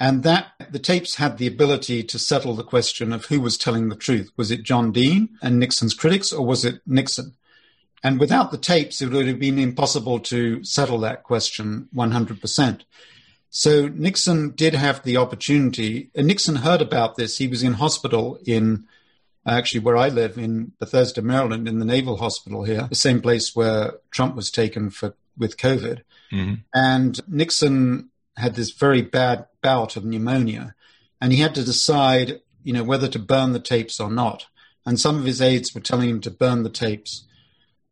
And 0.00 0.22
that 0.22 0.52
the 0.70 0.78
tapes 0.78 1.16
had 1.16 1.36
the 1.36 1.46
ability 1.46 2.02
to 2.04 2.18
settle 2.18 2.54
the 2.54 2.64
question 2.64 3.12
of 3.12 3.26
who 3.26 3.38
was 3.38 3.58
telling 3.58 3.90
the 3.90 3.96
truth. 3.96 4.32
Was 4.36 4.50
it 4.50 4.62
John 4.62 4.92
Dean 4.92 5.28
and 5.42 5.58
Nixon's 5.58 5.92
critics, 5.92 6.32
or 6.32 6.44
was 6.44 6.64
it 6.64 6.80
Nixon? 6.86 7.34
And 8.02 8.18
without 8.18 8.50
the 8.50 8.56
tapes, 8.56 9.02
it 9.02 9.10
would 9.10 9.28
have 9.28 9.38
been 9.38 9.58
impossible 9.58 10.18
to 10.20 10.64
settle 10.64 10.98
that 11.00 11.22
question 11.22 11.88
100%. 11.94 12.80
So 13.50 13.88
Nixon 13.88 14.52
did 14.52 14.74
have 14.74 15.02
the 15.02 15.18
opportunity, 15.18 16.10
and 16.14 16.26
Nixon 16.26 16.56
heard 16.56 16.80
about 16.80 17.16
this. 17.16 17.36
He 17.36 17.46
was 17.46 17.62
in 17.62 17.74
hospital 17.74 18.38
in 18.46 18.86
actually 19.46 19.80
where 19.80 19.96
I 19.96 20.08
live 20.08 20.38
in 20.38 20.72
Bethesda, 20.78 21.20
Maryland, 21.20 21.68
in 21.68 21.78
the 21.78 21.84
Naval 21.84 22.16
Hospital 22.18 22.64
here, 22.64 22.86
the 22.88 22.94
same 22.94 23.20
place 23.20 23.54
where 23.54 23.94
Trump 24.10 24.34
was 24.34 24.50
taken 24.50 24.88
for 24.88 25.14
with 25.36 25.56
COVID. 25.56 26.02
Mm-hmm. 26.32 26.54
And 26.74 27.20
Nixon 27.28 28.09
had 28.40 28.54
this 28.54 28.70
very 28.70 29.02
bad 29.02 29.46
bout 29.62 29.96
of 29.96 30.04
pneumonia, 30.04 30.74
and 31.20 31.32
he 31.32 31.40
had 31.40 31.54
to 31.54 31.64
decide, 31.64 32.40
you 32.62 32.72
know, 32.72 32.84
whether 32.84 33.08
to 33.08 33.18
burn 33.18 33.52
the 33.52 33.60
tapes 33.60 34.00
or 34.00 34.10
not. 34.10 34.46
And 34.86 34.98
some 34.98 35.18
of 35.18 35.24
his 35.24 35.40
aides 35.40 35.74
were 35.74 35.80
telling 35.80 36.08
him 36.08 36.20
to 36.22 36.30
burn 36.30 36.62
the 36.62 36.70
tapes, 36.70 37.26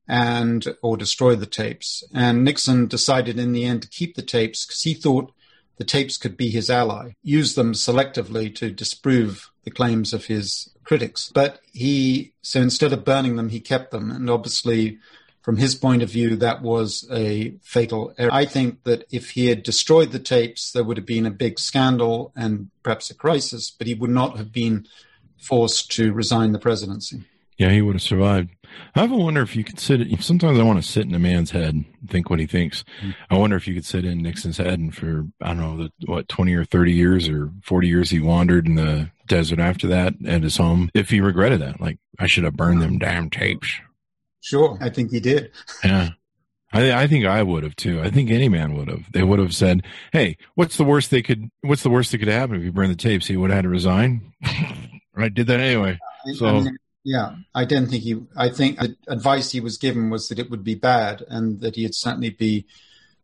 and 0.09 0.65
or 0.83 0.97
destroy 0.97 1.37
the 1.37 1.47
tapes. 1.47 2.03
And 2.15 2.43
Nixon 2.45 2.87
decided 2.87 3.39
in 3.39 3.53
the 3.53 3.65
end 3.65 3.83
to 3.83 3.89
keep 3.89 4.15
the 4.15 4.23
tapes 4.23 4.65
because 4.65 4.83
he 4.83 4.95
thought 4.95 5.33
the 5.77 5.85
tapes 5.85 6.17
could 6.17 6.37
be 6.37 6.51
his 6.51 6.71
ally, 6.71 7.13
use 7.23 7.55
them 7.55 7.73
selectively 7.73 8.53
to 8.57 8.71
disprove 8.71 9.51
the 9.65 9.71
claims 9.71 10.13
of 10.13 10.25
his 10.25 10.71
critics. 10.83 11.31
But 11.33 11.61
he, 11.73 12.33
so 12.43 12.61
instead 12.61 12.93
of 12.93 13.05
burning 13.05 13.37
them, 13.37 13.51
he 13.51 13.61
kept 13.61 13.91
them. 13.91 14.11
And 14.11 14.29
obviously, 14.29 14.99
from 15.49 15.57
his 15.57 15.75
point 15.75 16.03
of 16.03 16.11
view, 16.11 16.37
that 16.37 16.61
was 16.61 17.09
a 17.11 17.55
fatal 17.63 18.13
error. 18.19 18.31
I 18.31 18.45
think 18.45 18.85
that 18.85 19.07
if 19.11 19.31
he 19.31 19.47
had 19.47 19.63
destroyed 19.63 20.13
the 20.13 20.19
tapes, 20.19 20.73
there 20.73 20.85
would 20.85 20.99
have 20.99 21.07
been 21.07 21.25
a 21.25 21.31
big 21.31 21.59
scandal 21.59 22.35
and 22.37 22.69
perhaps 22.83 23.09
a 23.09 23.15
crisis, 23.15 23.71
but 23.71 23.87
he 23.87 23.95
would 23.95 24.11
not 24.11 24.37
have 24.37 24.53
been 24.53 24.87
forced 25.39 25.91
to 25.93 26.13
resign 26.13 26.53
the 26.53 26.59
presidency. 26.59 27.23
Yeah, 27.57 27.71
he 27.71 27.81
would 27.81 27.95
have 27.95 28.03
survived. 28.03 28.51
I 28.95 29.05
ever 29.05 29.17
wonder 29.17 29.41
if 29.41 29.57
you 29.57 29.65
could 29.65 29.81
sit. 29.81 30.07
Sometimes 30.23 30.59
I 30.59 30.65
want 30.65 30.83
to 30.83 30.87
sit 30.87 31.07
in 31.07 31.15
a 31.15 31.19
man's 31.19 31.53
head 31.53 31.73
and 31.73 31.87
think 32.09 32.29
what 32.29 32.41
he 32.41 32.47
thinks. 32.47 32.85
Mm-hmm. 33.01 33.11
I 33.31 33.39
wonder 33.39 33.57
if 33.57 33.67
you 33.67 33.73
could 33.73 33.87
sit 33.87 34.05
in 34.05 34.23
Nixon's 34.23 34.59
head 34.59 34.79
and 34.79 34.95
for 34.95 35.29
I 35.41 35.55
don't 35.55 35.61
know 35.61 35.77
the, 35.79 35.91
what 36.05 36.29
twenty 36.29 36.53
or 36.57 36.67
thirty 36.67 36.93
years 36.93 37.27
or 37.27 37.51
forty 37.63 37.89
years 37.89 38.11
he 38.11 38.21
wandered 38.21 38.67
in 38.67 38.75
the 38.75 39.11
desert 39.27 39.61
after 39.61 39.87
that 39.87 40.13
at 40.27 40.43
his 40.43 40.59
home. 40.59 40.91
If 40.93 41.09
he 41.09 41.23
regretted 41.23 41.63
that, 41.63 41.81
like 41.81 41.99
I 42.19 42.27
should 42.27 42.45
have 42.45 42.55
burned 42.55 42.83
them 42.83 42.99
damn 42.99 43.31
tapes. 43.31 43.81
Sure, 44.49 44.79
I 44.81 44.89
think 44.89 45.11
he 45.11 45.21
did. 45.21 45.51
yeah. 45.85 46.11
I, 46.73 47.03
I 47.03 47.07
think 47.07 47.27
I 47.27 47.43
would 47.43 47.65
have 47.65 47.77
too. 47.77 48.01
I 48.01 48.11
think 48.11 48.31
any 48.31 48.49
man 48.49 48.75
would 48.75 48.89
have. 48.89 49.13
They 49.13 49.23
would 49.23 49.39
have 49.39 49.55
said, 49.55 49.85
"Hey, 50.13 50.39
what's 50.55 50.77
the 50.77 50.85
worst 50.85 51.11
they 51.11 51.23
could? 51.23 51.51
What's 51.61 51.83
the 51.83 51.91
worst 51.91 52.13
that 52.13 52.19
could 52.19 52.29
happen 52.29 52.57
if 52.57 52.63
you 52.63 52.73
burn 52.73 52.89
the 52.89 52.97
tapes? 52.97 53.27
He 53.27 53.37
would 53.37 53.51
have 53.51 53.59
had 53.59 53.63
to 53.63 53.69
resign." 53.69 54.33
I 55.17 55.29
did 55.29 55.49
that 55.49 55.61
anyway. 55.61 55.99
So 56.35 56.47
I 56.47 56.53
mean, 56.61 56.79
yeah, 57.05 57.37
I 57.55 57.65
didn't 57.65 57.89
think 57.89 58.03
he. 58.03 58.23
I 58.37 58.49
think 58.49 58.79
the 58.79 58.97
advice 59.07 59.51
he 59.51 59.61
was 59.61 59.77
given 59.77 60.09
was 60.09 60.29
that 60.29 60.39
it 60.39 60.51
would 60.51 60.65
be 60.65 60.75
bad 60.75 61.23
and 61.29 61.61
that 61.61 61.77
he'd 61.77 61.95
certainly 61.95 62.31
be 62.31 62.67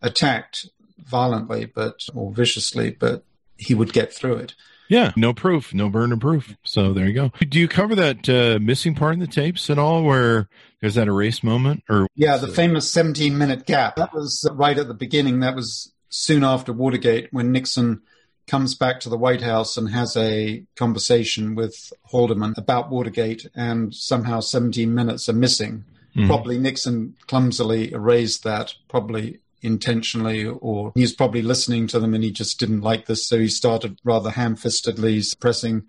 attacked 0.03 0.69
violently, 0.99 1.65
but 1.67 2.01
or 2.15 2.33
viciously, 2.33 2.91
but 2.91 3.25
he 3.57 3.75
would 3.75 3.93
get 3.93 4.13
through 4.13 4.37
it. 4.37 4.55
Yeah, 4.89 5.13
no 5.17 5.33
proof, 5.33 5.73
no 5.73 5.89
burner 5.89 6.17
proof. 6.17 6.57
So 6.63 6.93
there 6.93 7.07
you 7.07 7.15
go. 7.15 7.33
Do 7.49 7.59
you 7.59 7.69
cover 7.69 7.95
that 7.95 8.29
uh, 8.29 8.59
missing 8.61 8.95
part 8.95 9.15
in 9.15 9.21
the 9.21 9.27
tapes 9.27 9.71
at 9.71 9.79
all, 9.79 10.05
where 10.05 10.49
there's 10.81 10.95
that 10.95 11.09
erase 11.09 11.43
moment? 11.43 11.85
Or 11.89 12.07
yeah, 12.15 12.37
the 12.37 12.49
famous 12.49 12.91
17 12.91 13.37
minute 13.37 13.67
gap. 13.67 13.97
That 13.97 14.13
was 14.13 14.49
right 14.53 14.79
at 14.79 14.89
the 14.89 14.95
beginning. 14.95 15.41
That 15.41 15.57
was 15.57 15.93
soon 16.09 16.45
after 16.45 16.73
Watergate 16.73 17.33
when 17.33 17.51
Nixon 17.51 18.03
comes 18.47 18.75
back 18.75 19.01
to 19.01 19.09
the 19.09 19.17
White 19.17 19.41
House 19.41 19.77
and 19.77 19.89
has 19.91 20.17
a 20.17 20.65
conversation 20.77 21.55
with 21.55 21.93
Haldeman 22.13 22.55
about 22.57 22.91
Watergate, 22.91 23.47
and 23.55 23.95
somehow 23.95 24.41
17 24.41 24.95
minutes 24.95 25.29
are 25.29 25.35
missing. 25.35 25.85
Mm. 26.15 26.27
Probably 26.27 26.59
Nixon 26.59 27.17
clumsily 27.27 27.93
erased 27.93 28.45
that, 28.45 28.75
probably 28.89 29.41
intentionally, 29.65 30.45
or 30.45 30.93
he 30.95 31.01
was 31.01 31.15
probably 31.15 31.43
listening 31.43 31.87
to 31.89 31.99
them 31.99 32.15
and 32.15 32.23
he 32.23 32.31
just 32.31 32.61
didn't 32.61 32.83
like 32.83 33.07
this, 33.07 33.27
so 33.27 33.39
he 33.39 33.49
started 33.49 33.99
rather 34.05 34.31
ham 34.31 34.57
fistedly 34.57 35.23
pressing 35.41 35.85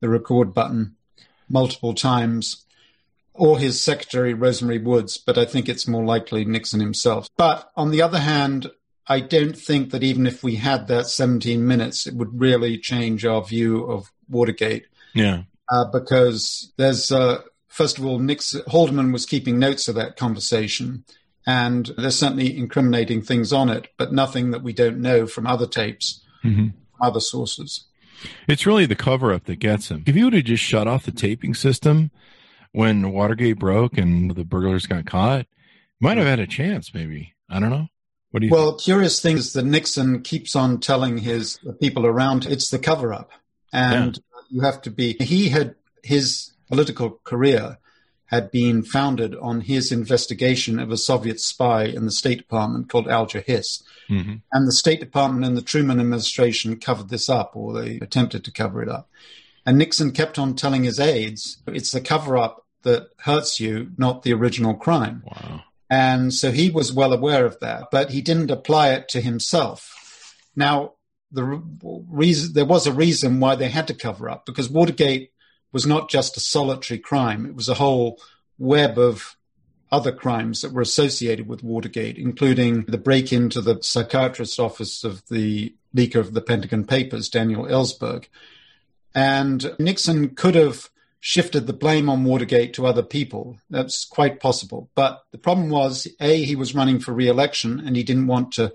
the 0.00 0.08
record 0.08 0.52
button 0.52 0.96
multiple 1.48 1.94
times. 1.94 2.64
Or 3.34 3.58
his 3.58 3.82
secretary, 3.82 4.34
Rosemary 4.34 4.78
Woods, 4.78 5.16
but 5.16 5.38
I 5.38 5.46
think 5.46 5.66
it's 5.66 5.88
more 5.88 6.04
likely 6.04 6.44
Nixon 6.44 6.80
himself. 6.80 7.28
But 7.38 7.70
on 7.76 7.90
the 7.90 8.02
other 8.02 8.18
hand, 8.18 8.70
I 9.06 9.20
don't 9.20 9.56
think 9.56 9.90
that 9.90 10.02
even 10.02 10.26
if 10.26 10.42
we 10.42 10.56
had 10.56 10.88
that 10.88 11.06
17 11.06 11.66
minutes, 11.66 12.06
it 12.06 12.14
would 12.14 12.38
really 12.38 12.76
change 12.76 13.24
our 13.24 13.42
view 13.42 13.84
of 13.84 14.12
Watergate. 14.28 14.86
Yeah. 15.14 15.44
Uh, 15.70 15.86
because 15.90 16.72
there's, 16.76 17.10
uh, 17.10 17.40
first 17.68 17.98
of 17.98 18.04
all, 18.04 18.18
Nixon, 18.18 18.62
Haldeman 18.68 19.12
was 19.12 19.24
keeping 19.24 19.58
notes 19.58 19.88
of 19.88 19.94
that 19.94 20.16
conversation, 20.16 21.04
and 21.46 21.90
there's 21.96 22.18
certainly 22.18 22.56
incriminating 22.56 23.22
things 23.22 23.52
on 23.52 23.68
it, 23.68 23.88
but 23.96 24.12
nothing 24.12 24.50
that 24.52 24.62
we 24.62 24.72
don't 24.72 25.00
know 25.00 25.26
from 25.26 25.46
other 25.46 25.66
tapes, 25.66 26.20
mm-hmm. 26.44 26.68
other 27.00 27.20
sources. 27.20 27.84
It's 28.46 28.66
really 28.66 28.86
the 28.86 28.94
cover 28.94 29.32
up 29.32 29.44
that 29.44 29.56
gets 29.58 29.90
him. 29.90 30.04
If 30.06 30.14
you 30.14 30.24
would 30.24 30.34
have 30.34 30.44
just 30.44 30.62
shut 30.62 30.86
off 30.86 31.04
the 31.04 31.12
taping 31.12 31.54
system 31.54 32.10
when 32.70 33.10
Watergate 33.10 33.58
broke 33.58 33.98
and 33.98 34.34
the 34.34 34.44
burglars 34.44 34.86
got 34.86 35.06
caught, 35.06 35.46
might 36.00 36.18
have 36.18 36.26
had 36.26 36.40
a 36.40 36.46
chance, 36.46 36.94
maybe. 36.94 37.34
I 37.48 37.60
don't 37.60 37.70
know. 37.70 37.88
What 38.30 38.40
do 38.40 38.46
you 38.46 38.52
well, 38.52 38.72
think? 38.72 38.82
curious 38.82 39.20
thing 39.20 39.36
is 39.36 39.52
that 39.52 39.64
Nixon 39.64 40.22
keeps 40.22 40.56
on 40.56 40.80
telling 40.80 41.18
his 41.18 41.58
people 41.80 42.06
around 42.06 42.46
it's 42.46 42.70
the 42.70 42.78
cover 42.78 43.12
up. 43.12 43.30
And 43.72 44.16
yeah. 44.16 44.40
you 44.50 44.60
have 44.62 44.80
to 44.82 44.90
be, 44.90 45.16
he 45.20 45.48
had 45.48 45.74
his 46.02 46.52
political 46.68 47.20
career 47.24 47.78
had 48.32 48.50
been 48.50 48.82
founded 48.82 49.36
on 49.36 49.60
his 49.60 49.92
investigation 49.92 50.78
of 50.80 50.90
a 50.90 50.96
Soviet 50.96 51.38
spy 51.38 51.84
in 51.84 52.06
the 52.06 52.10
State 52.10 52.38
Department 52.38 52.88
called 52.88 53.06
Alger 53.06 53.42
Hiss. 53.46 53.82
Mm-hmm. 54.08 54.36
And 54.50 54.66
the 54.66 54.72
State 54.72 55.00
Department 55.00 55.44
and 55.44 55.54
the 55.54 55.60
Truman 55.60 56.00
administration 56.00 56.80
covered 56.80 57.10
this 57.10 57.28
up, 57.28 57.52
or 57.54 57.74
they 57.74 57.98
attempted 57.98 58.42
to 58.44 58.50
cover 58.50 58.82
it 58.82 58.88
up. 58.88 59.10
And 59.66 59.76
Nixon 59.76 60.12
kept 60.12 60.38
on 60.38 60.56
telling 60.56 60.84
his 60.84 60.98
aides, 60.98 61.62
it's 61.66 61.90
the 61.90 62.00
cover 62.00 62.38
up 62.38 62.66
that 62.84 63.10
hurts 63.18 63.60
you, 63.60 63.90
not 63.98 64.22
the 64.22 64.32
original 64.32 64.74
crime. 64.74 65.22
Wow. 65.26 65.64
And 65.90 66.32
so 66.32 66.50
he 66.52 66.70
was 66.70 66.90
well 66.90 67.12
aware 67.12 67.44
of 67.44 67.60
that, 67.60 67.88
but 67.92 68.10
he 68.10 68.22
didn't 68.22 68.50
apply 68.50 68.92
it 68.92 69.10
to 69.10 69.20
himself. 69.20 70.34
Now, 70.56 70.94
the 71.30 71.62
reason 72.08 72.54
there 72.54 72.64
was 72.64 72.86
a 72.86 72.92
reason 72.92 73.40
why 73.40 73.56
they 73.56 73.68
had 73.68 73.88
to 73.88 73.94
cover 73.94 74.30
up 74.30 74.46
because 74.46 74.70
Watergate 74.70 75.31
was 75.72 75.86
not 75.86 76.10
just 76.10 76.36
a 76.36 76.40
solitary 76.40 76.98
crime; 76.98 77.46
it 77.46 77.54
was 77.54 77.68
a 77.68 77.74
whole 77.74 78.20
web 78.58 78.98
of 78.98 79.36
other 79.90 80.12
crimes 80.12 80.62
that 80.62 80.72
were 80.72 80.80
associated 80.80 81.46
with 81.46 81.62
Watergate, 81.62 82.16
including 82.16 82.84
the 82.84 82.98
break 82.98 83.32
into 83.32 83.60
the 83.60 83.78
psychiatrist's 83.82 84.58
office 84.58 85.04
of 85.04 85.22
the 85.28 85.74
leaker 85.94 86.16
of 86.16 86.32
the 86.32 86.40
Pentagon 86.40 86.84
Papers, 86.84 87.28
Daniel 87.28 87.64
Ellsberg. 87.64 88.24
And 89.14 89.74
Nixon 89.78 90.30
could 90.30 90.54
have 90.54 90.88
shifted 91.20 91.66
the 91.66 91.72
blame 91.74 92.08
on 92.08 92.24
Watergate 92.24 92.72
to 92.74 92.86
other 92.86 93.02
people. 93.02 93.58
That's 93.68 94.06
quite 94.06 94.40
possible. 94.40 94.90
But 94.94 95.22
the 95.30 95.38
problem 95.38 95.68
was 95.68 96.08
A, 96.20 96.42
he 96.42 96.56
was 96.56 96.74
running 96.74 96.98
for 96.98 97.12
re 97.12 97.28
election 97.28 97.80
and 97.84 97.94
he 97.94 98.02
didn't 98.02 98.26
want 98.26 98.52
to 98.52 98.72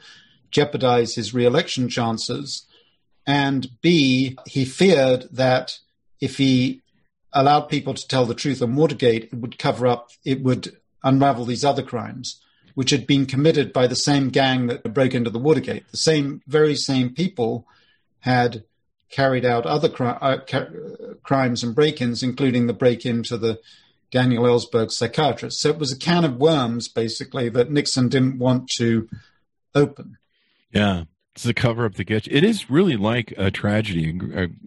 jeopardize 0.51 1.15
his 1.15 1.33
re 1.33 1.45
election 1.45 1.89
chances. 1.89 2.65
And 3.25 3.67
B, 3.81 4.37
he 4.45 4.63
feared 4.63 5.27
that 5.31 5.79
if 6.21 6.37
he 6.37 6.83
allowed 7.37 7.69
people 7.69 7.93
to 7.93 8.07
tell 8.07 8.25
the 8.25 8.33
truth 8.33 8.61
on 8.61 8.75
Watergate, 8.75 9.25
it 9.25 9.35
would 9.35 9.59
cover 9.59 9.85
up, 9.85 10.09
it 10.25 10.41
would 10.41 10.75
unravel 11.03 11.45
these 11.45 11.63
other 11.63 11.83
crimes, 11.83 12.41
which 12.73 12.89
had 12.89 13.05
been 13.05 13.27
committed 13.27 13.71
by 13.71 13.85
the 13.85 13.95
same 13.95 14.29
gang 14.29 14.67
that 14.67 14.93
broke 14.93 15.13
into 15.13 15.29
the 15.29 15.39
Watergate. 15.39 15.87
The 15.91 15.97
same, 15.97 16.41
very 16.47 16.75
same 16.75 17.13
people 17.13 17.67
had 18.21 18.63
carried 19.09 19.45
out 19.45 19.65
other 19.65 19.87
cri- 19.87 20.07
uh, 20.07 20.39
ca- 20.47 20.67
crimes 21.21 21.63
and 21.63 21.75
break-ins, 21.75 22.23
including 22.23 22.65
the 22.65 22.73
break-in 22.73 23.23
to 23.23 23.37
the 23.37 23.59
Daniel 24.09 24.45
Ellsberg 24.45 24.91
psychiatrist. 24.91 25.59
So 25.59 25.69
it 25.69 25.77
was 25.77 25.91
a 25.91 25.97
can 25.97 26.25
of 26.25 26.37
worms, 26.37 26.87
basically, 26.87 27.49
that 27.49 27.71
Nixon 27.71 28.09
didn't 28.09 28.39
want 28.39 28.69
to 28.77 29.07
open. 29.75 30.17
Yeah, 30.71 31.03
it's 31.37 31.43
the 31.43 31.53
cover 31.53 31.85
up 31.85 31.93
the 31.93 32.03
get 32.03 32.27
It 32.27 32.43
is 32.43 32.67
really 32.67 32.97
like 32.97 33.31
a 33.37 33.51
tragedy. 33.51 34.19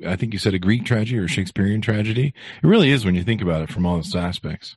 I 0.07 0.15
think 0.15 0.33
you 0.33 0.39
said 0.39 0.55
a 0.55 0.59
Greek 0.61 0.85
tragedy 0.85 1.19
or 1.19 1.27
Shakespearean 1.27 1.81
tragedy. 1.81 2.33
It 2.63 2.67
really 2.67 2.93
is 2.93 3.05
when 3.05 3.17
you 3.17 3.25
think 3.25 3.43
about 3.43 3.63
it 3.63 3.73
from 3.73 3.85
all 3.85 3.97
those 3.97 4.15
aspects. 4.15 4.77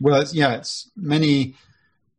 Well, 0.00 0.22
it's, 0.22 0.32
yeah, 0.32 0.54
it's 0.54 0.90
many 0.96 1.54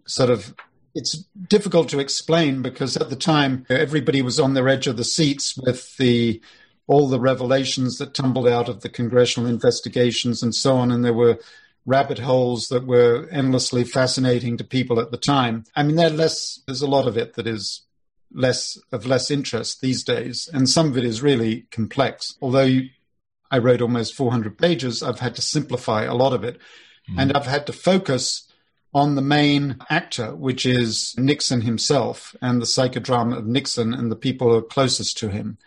sort 0.06 0.30
of. 0.30 0.54
It's 0.94 1.26
difficult 1.48 1.90
to 1.90 1.98
explain 1.98 2.62
because 2.62 2.98
at 2.98 3.10
the 3.10 3.16
time 3.16 3.66
everybody 3.68 4.22
was 4.22 4.40
on 4.40 4.54
their 4.54 4.70
edge 4.70 4.86
of 4.86 4.96
the 4.96 5.04
seats 5.04 5.58
with 5.58 5.98
the 5.98 6.40
all 6.86 7.08
the 7.08 7.20
revelations 7.20 7.98
that 7.98 8.14
tumbled 8.14 8.48
out 8.48 8.70
of 8.70 8.82
the 8.82 8.90
congressional 8.90 9.50
investigations 9.50 10.44
and 10.44 10.54
so 10.54 10.76
on. 10.78 10.92
And 10.92 11.04
there 11.04 11.16
were 11.16 11.40
rabbit 11.88 12.20
holes 12.20 12.68
that 12.68 12.86
were 12.86 13.28
endlessly 13.32 13.86
fascinating 13.86 14.56
to 14.58 14.64
people 14.64 15.00
at 15.00 15.10
the 15.10 15.18
time. 15.18 15.64
I 15.76 15.82
mean, 15.82 15.96
less, 15.96 16.62
there's 16.68 16.84
a 16.84 16.88
lot 16.88 17.08
of 17.08 17.18
it 17.18 17.34
that 17.34 17.48
is 17.48 17.82
less 18.36 18.78
of 18.92 19.06
less 19.06 19.32
interest 19.32 19.82
these 19.82 20.04
days, 20.04 20.50
and 20.54 20.70
some 20.70 20.88
of 20.88 20.98
it 20.98 21.04
is 21.04 21.22
really 21.22 21.66
complex. 21.72 22.36
Although 22.42 22.62
you, 22.62 22.90
I 23.50 23.58
wrote 23.58 23.82
almost 23.82 24.16
400 24.16 24.58
pages, 24.58 25.02
I've 25.02 25.20
had 25.20 25.36
to 25.36 25.42
simplify 25.42 26.04
a 26.04 26.14
lot 26.14 26.34
of 26.34 26.44
it, 26.44 26.60
mm. 27.10 27.16
and 27.18 27.34
I've 27.34 27.48
had 27.48 27.66
to 27.68 27.74
focus 27.74 28.52
on 28.94 29.16
the 29.16 29.22
main 29.22 29.78
actor, 29.90 30.36
which 30.36 30.66
is 30.66 31.16
Nixon 31.18 31.62
himself 31.62 32.36
and 32.42 32.62
the 32.62 32.66
psychodrama 32.66 33.38
of 33.38 33.46
Nixon 33.46 33.94
and 33.94 34.12
the 34.12 34.16
people 34.16 34.50
who 34.50 34.58
are 34.58 34.62
closest 34.62 35.18
to 35.18 35.30
him 35.30 35.58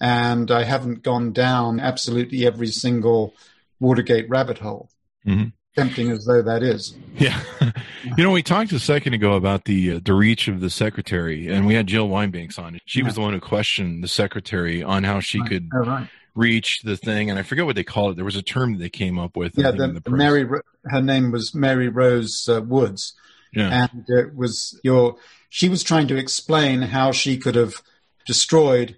and 0.00 0.50
I 0.50 0.64
haven't 0.64 1.02
gone 1.02 1.32
down 1.32 1.78
absolutely 1.78 2.46
every 2.46 2.68
single 2.68 3.34
Watergate 3.78 4.28
rabbit 4.28 4.58
hole. 4.58 4.88
Mm-hmm. 5.26 5.48
Tempting 5.76 6.10
as 6.10 6.24
though 6.24 6.42
that 6.42 6.62
is. 6.64 6.96
Yeah. 7.16 7.40
you 8.16 8.24
know, 8.24 8.32
we 8.32 8.42
talked 8.42 8.72
a 8.72 8.80
second 8.80 9.14
ago 9.14 9.34
about 9.34 9.66
the 9.66 9.92
uh, 9.92 10.00
the 10.02 10.14
reach 10.14 10.48
of 10.48 10.60
the 10.60 10.70
secretary, 10.70 11.46
and 11.46 11.64
we 11.64 11.74
had 11.74 11.86
Jill 11.86 12.08
Wine-Banks 12.08 12.58
on. 12.58 12.80
She 12.86 13.00
yeah. 13.00 13.04
was 13.04 13.14
the 13.14 13.20
one 13.20 13.34
who 13.34 13.40
questioned 13.40 14.02
the 14.02 14.08
secretary 14.08 14.82
on 14.82 15.04
how 15.04 15.20
she 15.20 15.38
right. 15.38 15.48
could 15.48 15.68
oh, 15.72 15.78
right. 15.78 16.08
reach 16.34 16.82
the 16.82 16.96
thing, 16.96 17.30
and 17.30 17.38
I 17.38 17.42
forget 17.42 17.66
what 17.66 17.76
they 17.76 17.84
called 17.84 18.12
it. 18.12 18.14
There 18.16 18.24
was 18.24 18.36
a 18.36 18.42
term 18.42 18.72
that 18.72 18.78
they 18.78 18.88
came 18.88 19.16
up 19.16 19.36
with. 19.36 19.56
Yeah, 19.56 19.70
the, 19.70 20.00
the 20.04 20.10
Mary 20.10 20.48
her 20.86 21.02
name 21.02 21.30
was 21.30 21.54
Mary 21.54 21.88
Rose 21.88 22.48
uh, 22.48 22.62
Woods, 22.62 23.14
Yeah. 23.52 23.88
and 23.92 24.04
it 24.08 24.34
was 24.34 24.78
your. 24.82 25.16
She 25.50 25.68
was 25.68 25.84
trying 25.84 26.08
to 26.08 26.16
explain 26.16 26.82
how 26.82 27.12
she 27.12 27.36
could 27.36 27.54
have 27.54 27.82
destroyed 28.26 28.96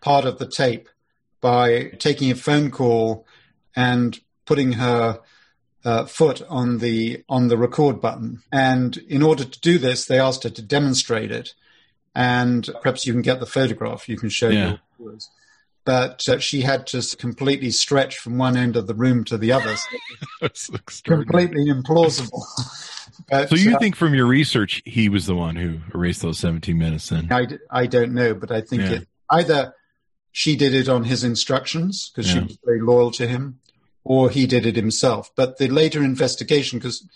part 0.00 0.24
of 0.24 0.38
the 0.38 0.48
tape 0.48 0.88
by 1.40 1.92
taking 1.98 2.30
a 2.30 2.34
phone 2.34 2.70
call 2.70 3.26
and 3.76 4.18
putting 4.46 4.72
her 4.72 5.20
uh, 5.84 6.04
foot 6.06 6.42
on 6.48 6.78
the 6.78 7.22
on 7.28 7.48
the 7.48 7.56
record 7.56 8.00
button. 8.00 8.42
And 8.52 8.96
in 8.96 9.22
order 9.22 9.44
to 9.44 9.60
do 9.60 9.78
this, 9.78 10.06
they 10.06 10.18
asked 10.18 10.42
her 10.44 10.50
to 10.50 10.62
demonstrate 10.62 11.30
it. 11.30 11.54
And 12.14 12.68
perhaps 12.82 13.06
you 13.06 13.12
can 13.12 13.22
get 13.22 13.38
the 13.40 13.46
photograph. 13.46 14.08
You 14.08 14.16
can 14.16 14.28
show 14.28 14.48
Yeah. 14.48 14.68
your 14.70 14.80
viewers. 14.98 15.30
But 15.84 16.28
uh, 16.28 16.38
she 16.38 16.62
had 16.62 16.86
to 16.88 17.02
completely 17.16 17.70
stretch 17.70 18.18
from 18.18 18.36
one 18.36 18.56
end 18.56 18.76
of 18.76 18.86
the 18.86 18.94
room 18.94 19.24
to 19.24 19.38
the 19.38 19.52
other. 19.52 19.74
So 20.54 20.74
completely 21.04 21.66
implausible. 21.66 22.42
But, 23.30 23.48
So 23.48 23.56
you 23.56 23.74
uh, 23.74 23.78
think 23.78 23.96
from 23.96 24.14
your 24.14 24.26
research 24.26 24.80
he 24.84 25.08
was 25.08 25.26
the 25.26 25.34
one 25.34 25.56
who 25.56 25.78
erased 25.94 26.22
those 26.22 26.38
17 26.38 26.78
minutes 26.78 27.08
then? 27.08 27.28
I 27.70 27.86
don't 27.86 28.12
know, 28.12 28.32
but 28.34 28.50
I 28.50 28.60
think 28.60 28.82
Yeah. 28.82 28.92
it 28.92 29.08
either 29.30 29.74
she 30.30 30.56
did 30.56 30.72
it 30.74 30.88
on 30.88 31.04
his 31.04 31.24
instructions 31.24 32.10
because 32.10 32.30
she 32.30 32.38
was 32.38 32.58
very 32.64 32.80
loyal 32.80 33.10
to 33.12 33.26
him, 33.26 33.58
or 34.08 34.30
he 34.30 34.46
did 34.46 34.64
it 34.64 34.74
himself. 34.74 35.30
But 35.36 35.58
the 35.58 35.68
later 35.68 36.02
investigation, 36.02 36.78
because 36.78 37.06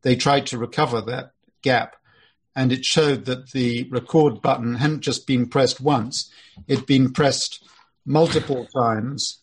they 0.00 0.16
tried 0.16 0.46
to 0.46 0.56
recover 0.58 1.02
that 1.02 1.32
gap, 1.60 1.94
and 2.56 2.72
it 2.72 2.86
showed 2.86 3.26
that 3.26 3.50
the 3.52 3.86
record 3.90 4.40
button 4.40 4.76
hadn't 4.76 5.02
just 5.02 5.26
been 5.26 5.46
pressed 5.46 5.78
once; 5.78 6.30
it'd 6.66 6.86
been 6.86 7.12
pressed 7.12 7.62
multiple 8.06 8.66
times 8.74 9.40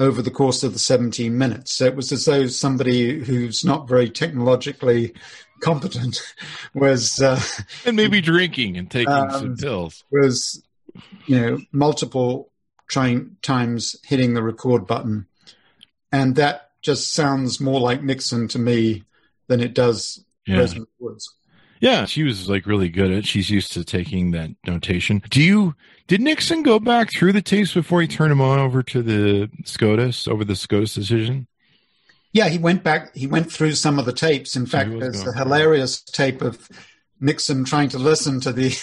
over 0.00 0.22
the 0.22 0.30
course 0.30 0.62
of 0.62 0.72
the 0.72 0.78
17 0.78 1.36
minutes. 1.36 1.72
So 1.74 1.84
it 1.84 1.94
was 1.94 2.10
as 2.10 2.24
though 2.24 2.46
somebody 2.46 3.22
who's 3.22 3.62
not 3.64 3.86
very 3.88 4.08
technologically 4.08 5.12
competent 5.60 6.20
was. 6.74 7.20
Uh, 7.20 7.40
And 7.84 7.96
maybe 7.96 8.22
drinking 8.22 8.78
and 8.78 8.90
taking 8.90 9.12
Um, 9.12 9.30
some 9.30 9.56
pills. 9.56 10.04
was 10.10 10.62
you 11.26 11.38
know 11.38 11.58
multiple 11.72 12.50
trying 12.88 13.36
times 13.42 13.96
hitting 14.04 14.32
the 14.32 14.42
record 14.42 14.86
button 14.86 15.26
and 16.16 16.36
that 16.36 16.70
just 16.82 17.12
sounds 17.12 17.60
more 17.60 17.80
like 17.80 18.02
nixon 18.02 18.48
to 18.48 18.58
me 18.58 19.04
than 19.48 19.60
it 19.60 19.74
does 19.74 20.24
Yeah. 20.46 20.58
Rosamund 20.58 20.88
woods 20.98 21.34
Yeah, 21.80 22.06
she 22.06 22.22
was 22.22 22.48
like 22.48 22.66
really 22.66 22.88
good 22.88 23.10
at. 23.12 23.26
She's 23.26 23.50
used 23.50 23.72
to 23.72 23.84
taking 23.84 24.30
that 24.30 24.50
notation. 24.66 25.22
Do 25.30 25.42
you 25.42 25.74
did 26.06 26.20
Nixon 26.20 26.62
go 26.62 26.78
back 26.78 27.10
through 27.10 27.32
the 27.32 27.42
tapes 27.42 27.74
before 27.74 28.00
he 28.00 28.08
turned 28.08 28.30
them 28.30 28.40
on 28.40 28.58
over 28.58 28.82
to 28.82 29.02
the 29.02 29.50
SCOTUS 29.64 30.28
over 30.28 30.44
the 30.44 30.56
SCOTUS 30.56 30.94
decision? 30.94 31.48
yeah 32.36 32.48
he 32.48 32.58
went 32.58 32.82
back 32.84 33.14
he 33.16 33.26
went 33.26 33.50
through 33.50 33.72
some 33.72 33.98
of 33.98 34.04
the 34.04 34.12
tapes 34.12 34.56
in 34.56 34.66
fact 34.66 34.90
there's 34.90 35.22
going 35.22 35.34
a 35.34 35.38
hilarious 35.38 36.02
tape 36.02 36.42
of 36.42 36.68
nixon 37.18 37.64
trying 37.64 37.88
to 37.88 37.98
listen 37.98 38.40
to 38.40 38.52
the 38.52 38.76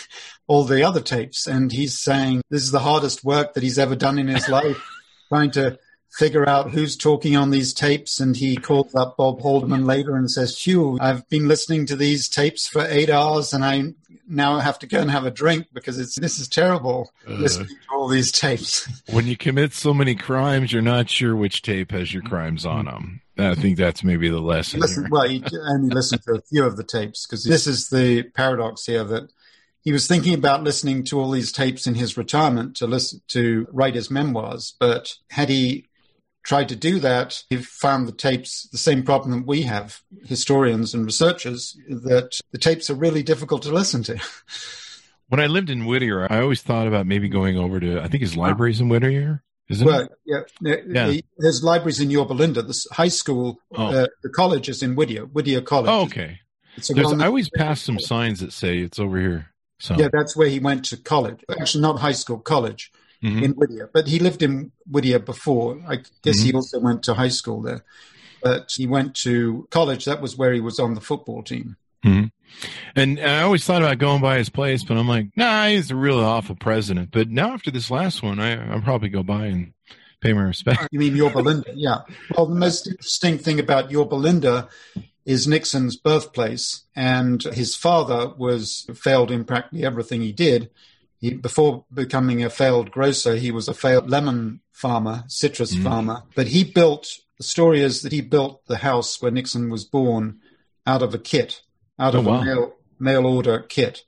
all 0.47 0.63
the 0.63 0.83
other 0.83 1.01
tapes 1.01 1.45
and 1.45 1.71
he's 1.71 1.99
saying 1.99 2.41
this 2.49 2.63
is 2.63 2.71
the 2.71 2.79
hardest 2.79 3.23
work 3.23 3.53
that 3.53 3.61
he's 3.61 3.77
ever 3.77 3.95
done 3.95 4.17
in 4.17 4.27
his 4.27 4.49
life 4.59 4.83
trying 5.29 5.51
to 5.51 5.77
figure 6.13 6.47
out 6.47 6.71
who's 6.71 6.95
talking 6.95 7.35
on 7.35 7.49
these 7.49 7.73
tapes. 7.73 8.19
And 8.19 8.35
he 8.37 8.55
calls 8.55 8.93
up 8.95 9.17
Bob 9.17 9.41
Haldeman 9.41 9.85
later 9.85 10.15
and 10.15 10.29
says, 10.29 10.57
Phew, 10.57 10.97
I've 11.01 11.27
been 11.29 11.47
listening 11.47 11.85
to 11.87 11.95
these 11.95 12.29
tapes 12.29 12.67
for 12.67 12.85
eight 12.87 13.09
hours 13.09 13.51
and 13.53 13.65
I 13.65 13.93
now 14.27 14.59
have 14.59 14.79
to 14.79 14.87
go 14.87 14.99
and 14.99 15.11
have 15.11 15.25
a 15.25 15.31
drink 15.31 15.67
because 15.73 15.99
it's 15.99 16.17
this 16.19 16.39
is 16.39 16.47
terrible 16.47 17.11
Uh. 17.27 17.33
listening 17.33 17.67
to 17.67 17.75
all 17.95 18.07
these 18.07 18.31
tapes. 18.31 18.87
When 19.11 19.27
you 19.27 19.35
commit 19.35 19.73
so 19.73 19.93
many 19.93 20.15
crimes, 20.15 20.71
you're 20.71 20.81
not 20.81 21.09
sure 21.09 21.35
which 21.35 21.61
tape 21.61 21.91
has 21.91 22.13
your 22.13 22.23
crimes 22.23 22.65
on 22.65 22.85
them. 22.85 23.21
I 23.37 23.55
think 23.55 23.77
that's 23.77 24.03
maybe 24.03 24.29
the 24.29 24.39
lesson. 24.39 24.79
Listen, 24.79 25.07
well, 25.09 25.27
he 25.27 25.43
only 25.67 25.89
listened 25.89 26.21
to 26.23 26.33
a 26.35 26.41
few 26.41 26.63
of 26.63 26.77
the 26.77 26.83
tapes 26.83 27.25
because 27.25 27.43
this 27.43 27.65
is 27.65 27.89
the 27.89 28.23
paradox 28.35 28.85
here 28.85 29.03
that 29.05 29.31
he 29.81 29.91
was 29.91 30.07
thinking 30.07 30.35
about 30.35 30.63
listening 30.63 31.03
to 31.05 31.19
all 31.19 31.31
these 31.31 31.51
tapes 31.51 31.87
in 31.87 31.95
his 31.95 32.15
retirement 32.15 32.75
to 32.77 32.87
listen 32.87 33.21
to 33.29 33.67
write 33.71 33.95
his 33.95 34.11
memoirs, 34.11 34.75
but 34.79 35.15
had 35.31 35.49
he 35.49 35.87
tried 36.43 36.69
to 36.69 36.75
do 36.75 36.99
that, 36.99 37.43
he 37.49 37.57
found 37.57 38.07
the 38.07 38.11
tapes 38.11 38.67
the 38.71 38.77
same 38.77 39.03
problem 39.03 39.31
that 39.39 39.47
we 39.47 39.61
have, 39.63 40.01
historians 40.25 40.93
and 40.93 41.05
researchers, 41.05 41.77
that 41.89 42.39
the 42.51 42.57
tapes 42.57 42.89
are 42.89 42.95
really 42.95 43.23
difficult 43.23 43.63
to 43.63 43.71
listen 43.71 44.03
to. 44.03 44.19
When 45.29 45.39
I 45.39 45.47
lived 45.47 45.71
in 45.71 45.85
Whittier, 45.85 46.27
I 46.31 46.41
always 46.41 46.61
thought 46.61 46.85
about 46.85 47.07
maybe 47.07 47.27
going 47.27 47.57
over 47.57 47.79
to, 47.79 47.99
I 48.01 48.07
think 48.07 48.21
his 48.21 48.37
library's 48.37 48.79
in 48.81 48.87
Whittier, 48.89 49.41
isn't 49.67 49.87
Well, 49.87 50.01
it? 50.01 50.11
yeah, 50.25 50.41
Yeah. 50.61 51.07
the- 51.07 51.25
there's 51.39 51.63
libraries 51.63 51.99
in 51.99 52.11
Yorba 52.11 52.33
Linda. 52.33 52.61
The 52.61 52.85
high 52.91 53.07
school, 53.07 53.59
Oh. 53.75 53.87
uh, 53.87 54.07
the 54.21 54.29
college 54.29 54.69
is 54.69 54.83
in 54.83 54.95
Whittier, 54.95 55.25
Whittier 55.25 55.61
College. 55.61 55.89
Oh, 55.89 56.01
okay. 56.03 56.39
It's 56.75 56.91
a 56.91 56.99
I 56.99 57.25
always 57.25 57.49
pass 57.49 57.81
some 57.81 57.99
signs 57.99 58.41
that 58.41 58.51
say 58.53 58.79
it's 58.79 58.99
over 58.99 59.19
here. 59.19 59.47
So, 59.79 59.95
Yeah, 59.97 60.09
that's 60.11 60.35
where 60.35 60.49
he 60.49 60.59
went 60.59 60.85
to 60.85 60.97
college. 60.97 61.39
Actually, 61.59 61.81
not 61.81 61.99
high 61.99 62.11
school, 62.11 62.37
college 62.37 62.91
Mhm. 63.23 63.41
in 63.43 63.51
Whittier. 63.51 63.89
But 63.93 64.07
he 64.07 64.19
lived 64.19 64.43
in 64.43 64.71
Whittier 64.85 65.19
before. 65.19 65.81
I 65.87 65.99
guess 66.23 66.39
he 66.39 66.53
also 66.53 66.79
went 66.79 67.03
to 67.03 67.13
high 67.13 67.29
school 67.29 67.61
there. 67.61 67.83
But 68.41 68.73
he 68.75 68.85
went 68.85 69.15
to 69.17 69.67
college. 69.71 70.05
That 70.05 70.21
was 70.21 70.37
where 70.37 70.53
he 70.53 70.59
was 70.59 70.77
on 70.79 70.93
the 70.93 71.01
football 71.01 71.43
team. 71.43 71.77
And 72.95 73.19
I 73.19 73.41
always 73.41 73.63
thought 73.65 73.81
about 73.81 73.97
going 73.97 74.21
by 74.21 74.37
his 74.37 74.49
place, 74.49 74.83
but 74.83 74.97
I'm 74.97 75.07
like, 75.07 75.29
nah, 75.35 75.67
he's 75.67 75.89
a 75.89 75.95
really 75.95 76.23
awful 76.23 76.55
president. 76.55 77.09
But 77.11 77.29
now 77.29 77.53
after 77.53 77.71
this 77.71 77.89
last 77.89 78.21
one, 78.21 78.39
I, 78.39 78.71
I'll 78.71 78.81
probably 78.81 79.09
go 79.09 79.23
by 79.23 79.47
and 79.47 79.73
pay 80.21 80.33
my 80.33 80.43
respect. 80.43 80.87
You 80.91 80.99
mean 80.99 81.15
Yorba 81.15 81.39
Linda? 81.39 81.71
Yeah. 81.73 82.01
Well, 82.35 82.45
the 82.45 82.55
most 82.55 82.87
interesting 82.87 83.37
thing 83.39 83.59
about 83.59 83.89
Yorba 83.89 84.15
Linda 84.15 84.67
is 85.25 85.47
Nixon's 85.47 85.95
birthplace, 85.95 86.83
and 86.95 87.41
his 87.41 87.75
father 87.75 88.33
was 88.37 88.85
failed 88.93 89.31
in 89.31 89.45
practically 89.45 89.85
everything 89.85 90.21
he 90.21 90.31
did. 90.33 90.69
He, 91.23 91.33
before 91.33 91.85
becoming 91.93 92.43
a 92.43 92.49
failed 92.49 92.91
grocer, 92.91 93.35
he 93.37 93.49
was 93.49 93.69
a 93.69 93.73
failed 93.73 94.09
lemon 94.09 94.59
farmer, 94.71 95.23
citrus 95.27 95.73
farmer. 95.73 96.23
But 96.35 96.47
he 96.47 96.65
built. 96.65 97.07
The 97.37 97.45
story 97.45 97.81
is 97.81 98.01
that 98.01 98.11
he 98.11 98.19
built 98.21 98.65
the 98.67 98.77
house 98.89 99.21
where 99.21 99.31
Nixon 99.31 99.69
was 99.69 99.85
born 99.85 100.39
out 100.85 101.01
of 101.01 101.13
a 101.13 101.17
kit, 101.17 101.61
out 101.97 102.13
of 102.13 102.27
Oh, 102.27 102.31
wow. 102.31 102.41
a 102.41 102.45
mail, 102.45 102.73
mail 102.99 103.25
order 103.25 103.59
kit. 103.59 104.03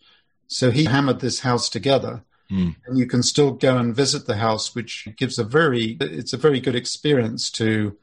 So 0.47 0.71
he 0.71 0.83
hammered 0.85 1.21
this 1.21 1.39
house 1.39 1.69
together 1.69 2.23
Hmm. 2.49 2.71
and 2.85 2.99
you 2.99 3.07
can 3.07 3.23
still 3.23 3.51
go 3.51 3.77
and 3.77 3.95
visit 3.95 4.27
the 4.27 4.35
house, 4.47 4.75
which 4.75 5.07
gives 5.17 5.39
a 5.39 5.43
very 5.43 5.97
it's 6.01 6.33
a 6.33 6.37
very 6.47 6.59
good 6.59 6.75
experience 6.75 7.49
to 7.51 7.97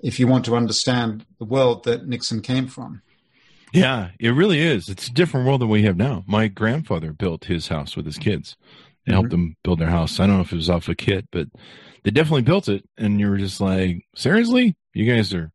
if 0.00 0.18
you 0.18 0.26
want 0.26 0.44
to 0.46 0.56
understand 0.56 1.24
the 1.38 1.44
world 1.44 1.84
that 1.84 2.08
Nixon 2.08 2.40
came 2.40 2.66
from. 2.66 3.02
Yeah, 3.72 4.10
it 4.18 4.30
really 4.30 4.60
is. 4.60 4.88
It's 4.88 5.08
a 5.08 5.12
different 5.12 5.46
world 5.46 5.60
than 5.60 5.68
we 5.68 5.82
have 5.82 5.96
now. 5.96 6.24
My 6.26 6.48
grandfather 6.48 7.12
built 7.12 7.44
his 7.44 7.68
house 7.68 7.96
with 7.96 8.06
his 8.06 8.18
kids. 8.18 8.56
They 9.06 9.12
helped 9.12 9.28
mm-hmm. 9.28 9.42
them 9.42 9.56
build 9.62 9.78
their 9.78 9.90
house. 9.90 10.20
I 10.20 10.26
don't 10.26 10.36
know 10.36 10.42
if 10.42 10.52
it 10.52 10.56
was 10.56 10.70
off 10.70 10.88
a 10.88 10.94
kit, 10.94 11.28
but 11.30 11.48
they 12.04 12.10
definitely 12.10 12.42
built 12.42 12.68
it. 12.68 12.88
And 12.96 13.20
you 13.20 13.28
were 13.28 13.38
just 13.38 13.60
like, 13.60 14.04
seriously? 14.14 14.76
You 14.94 15.12
guys 15.12 15.32
are, 15.34 15.50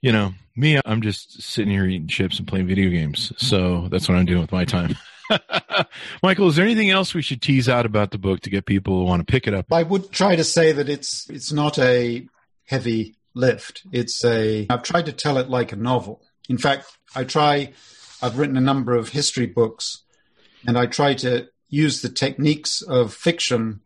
you 0.00 0.12
know, 0.12 0.32
me, 0.56 0.80
I'm 0.84 1.02
just 1.02 1.42
sitting 1.42 1.70
here 1.70 1.86
eating 1.86 2.08
chips 2.08 2.38
and 2.38 2.46
playing 2.46 2.66
video 2.66 2.90
games. 2.90 3.32
So 3.36 3.88
that's 3.90 4.08
what 4.08 4.16
I'm 4.16 4.26
doing 4.26 4.40
with 4.40 4.52
my 4.52 4.64
time. 4.64 4.96
Michael, 6.22 6.48
is 6.48 6.56
there 6.56 6.64
anything 6.64 6.90
else 6.90 7.14
we 7.14 7.22
should 7.22 7.42
tease 7.42 7.68
out 7.68 7.86
about 7.86 8.10
the 8.10 8.18
book 8.18 8.40
to 8.40 8.50
get 8.50 8.66
people 8.66 8.98
who 8.98 9.04
want 9.04 9.26
to 9.26 9.30
pick 9.30 9.46
it 9.46 9.54
up? 9.54 9.72
I 9.72 9.82
would 9.82 10.10
try 10.10 10.36
to 10.36 10.44
say 10.44 10.72
that 10.72 10.88
it's 10.88 11.28
it's 11.30 11.52
not 11.52 11.78
a 11.78 12.26
heavy 12.66 13.16
lift. 13.34 13.82
It's 13.92 14.24
a 14.24 14.66
I've 14.70 14.82
tried 14.82 15.06
to 15.06 15.12
tell 15.12 15.38
it 15.38 15.48
like 15.48 15.72
a 15.72 15.76
novel. 15.76 16.22
In 16.48 16.58
fact, 16.58 16.86
I 17.14 17.24
try 17.24 17.72
I've 18.22 18.38
written 18.38 18.56
a 18.56 18.60
number 18.62 18.94
of 18.94 19.10
history 19.10 19.46
books 19.46 20.02
and 20.66 20.78
I 20.78 20.86
try 20.86 21.14
to 21.14 21.48
use 21.68 22.00
the 22.00 22.08
techniques 22.08 22.80
of 22.80 23.12
fiction 23.12 23.80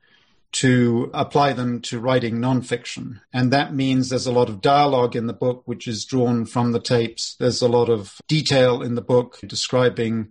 to 0.50 1.10
apply 1.12 1.52
them 1.52 1.80
to 1.82 1.98
writing 1.98 2.36
nonfiction. 2.36 3.20
And 3.32 3.52
that 3.52 3.74
means 3.74 4.08
there's 4.08 4.26
a 4.26 4.32
lot 4.32 4.48
of 4.48 4.60
dialogue 4.60 5.16
in 5.16 5.26
the 5.26 5.32
book, 5.32 5.62
which 5.66 5.86
is 5.86 6.04
drawn 6.04 6.46
from 6.46 6.72
the 6.72 6.80
tapes. 6.80 7.34
There's 7.38 7.60
a 7.60 7.68
lot 7.68 7.88
of 7.88 8.20
detail 8.28 8.80
in 8.80 8.94
the 8.94 9.02
book 9.02 9.38
describing 9.46 10.28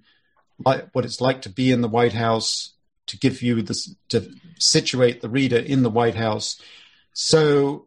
what 0.57 0.89
it's 0.95 1.21
like 1.21 1.41
to 1.43 1.49
be 1.49 1.71
in 1.71 1.81
the 1.81 1.87
White 1.87 2.13
House, 2.13 2.73
to 3.07 3.17
give 3.17 3.41
you 3.41 3.61
this, 3.61 3.93
to 4.09 4.33
situate 4.57 5.21
the 5.21 5.29
reader 5.29 5.57
in 5.57 5.83
the 5.83 5.89
White 5.89 6.15
House. 6.15 6.59
So 7.13 7.86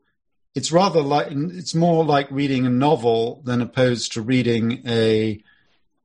it's 0.55 0.72
rather 0.72 1.01
like, 1.01 1.28
it's 1.30 1.74
more 1.74 2.05
like 2.05 2.30
reading 2.30 2.66
a 2.66 2.70
novel 2.70 3.42
than 3.44 3.61
opposed 3.61 4.12
to 4.12 4.22
reading 4.22 4.82
a, 4.86 5.42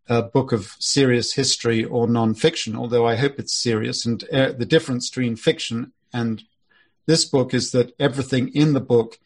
a 0.08 0.22
book 0.22 0.52
of 0.52 0.76
serious 0.80 1.34
history 1.34 1.84
or 1.84 2.08
nonfiction, 2.08 2.76
although 2.76 3.08
I 3.08 3.16
hope 3.16 3.40
it's 3.40 3.54
serious. 3.54 4.06
And 4.06 4.24
uh, 4.32 4.52
the 4.52 4.66
difference 4.66 5.10
between 5.10 5.36
fiction 5.36 5.94
and 6.14 6.44
this 7.06 7.26
book 7.26 7.54
is 7.54 7.72
that 7.72 7.94
everything 8.00 8.50
in 8.50 8.74
the 8.74 8.80
book 8.80 9.20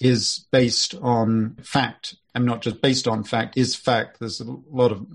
is 0.00 0.46
based 0.50 0.94
on 0.96 1.56
fact 1.62 2.16
and 2.34 2.44
not 2.44 2.60
just 2.60 2.82
based 2.82 3.08
on 3.08 3.24
fact 3.24 3.56
is 3.56 3.74
fact 3.74 4.20
there's 4.20 4.40
a 4.40 4.56
lot 4.70 4.92
of 4.92 5.06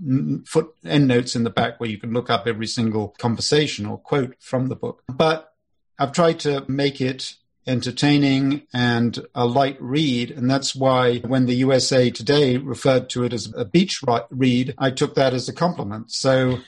foot 0.44 0.74
end 0.84 1.06
notes 1.06 1.36
in 1.36 1.44
the 1.44 1.50
back 1.50 1.78
where 1.78 1.88
you 1.88 1.98
can 1.98 2.12
look 2.12 2.28
up 2.28 2.46
every 2.46 2.66
single 2.66 3.14
conversation 3.18 3.86
or 3.86 3.96
quote 3.96 4.34
from 4.40 4.66
the 4.66 4.74
book 4.74 5.02
but 5.08 5.54
i've 6.00 6.10
tried 6.10 6.40
to 6.40 6.64
make 6.68 7.00
it 7.00 7.36
entertaining 7.66 8.62
and 8.72 9.18
a 9.34 9.46
light 9.46 9.76
read. 9.80 10.30
And 10.30 10.50
that's 10.50 10.74
why 10.74 11.18
when 11.18 11.46
the 11.46 11.54
USA 11.54 12.10
Today 12.10 12.56
referred 12.56 13.08
to 13.10 13.24
it 13.24 13.32
as 13.32 13.52
a 13.56 13.64
beach 13.64 14.02
read, 14.30 14.74
I 14.78 14.90
took 14.90 15.14
that 15.14 15.34
as 15.34 15.48
a 15.48 15.52
compliment. 15.52 16.10
So 16.12 16.58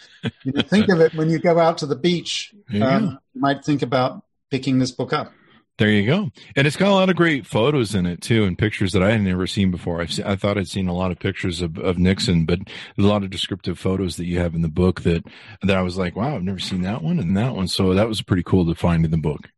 you 0.42 0.52
know, 0.52 0.62
think 0.62 0.88
of 0.88 1.00
it 1.00 1.14
when 1.14 1.30
you 1.30 1.38
go 1.38 1.58
out 1.58 1.78
to 1.78 1.86
the 1.86 1.96
beach, 1.96 2.54
um, 2.80 3.18
you 3.34 3.40
might 3.40 3.64
think 3.64 3.82
about 3.82 4.24
picking 4.50 4.78
this 4.78 4.92
book 4.92 5.12
up. 5.12 5.32
There 5.76 5.90
you 5.90 6.06
go. 6.06 6.30
And 6.54 6.68
it's 6.68 6.76
got 6.76 6.90
a 6.90 6.94
lot 6.94 7.10
of 7.10 7.16
great 7.16 7.46
photos 7.46 7.96
in 7.96 8.06
it 8.06 8.20
too, 8.20 8.44
and 8.44 8.56
pictures 8.56 8.92
that 8.92 9.02
I 9.02 9.10
had 9.10 9.22
never 9.22 9.48
seen 9.48 9.72
before. 9.72 10.00
I've 10.00 10.12
seen, 10.12 10.24
I 10.24 10.36
thought 10.36 10.56
I'd 10.56 10.68
seen 10.68 10.86
a 10.86 10.94
lot 10.94 11.10
of 11.10 11.18
pictures 11.18 11.60
of, 11.62 11.78
of 11.78 11.98
Nixon, 11.98 12.44
but 12.44 12.60
a 12.96 13.02
lot 13.02 13.24
of 13.24 13.30
descriptive 13.30 13.76
photos 13.76 14.16
that 14.16 14.26
you 14.26 14.38
have 14.38 14.54
in 14.54 14.62
the 14.62 14.68
book 14.68 15.00
that, 15.02 15.24
that 15.62 15.76
I 15.76 15.82
was 15.82 15.98
like, 15.98 16.14
wow, 16.14 16.36
I've 16.36 16.44
never 16.44 16.60
seen 16.60 16.82
that 16.82 17.02
one 17.02 17.18
and 17.18 17.36
that 17.36 17.56
one. 17.56 17.66
So 17.66 17.92
that 17.92 18.06
was 18.06 18.22
pretty 18.22 18.44
cool 18.44 18.64
to 18.66 18.76
find 18.76 19.04
in 19.04 19.10
the 19.10 19.18
book. 19.18 19.50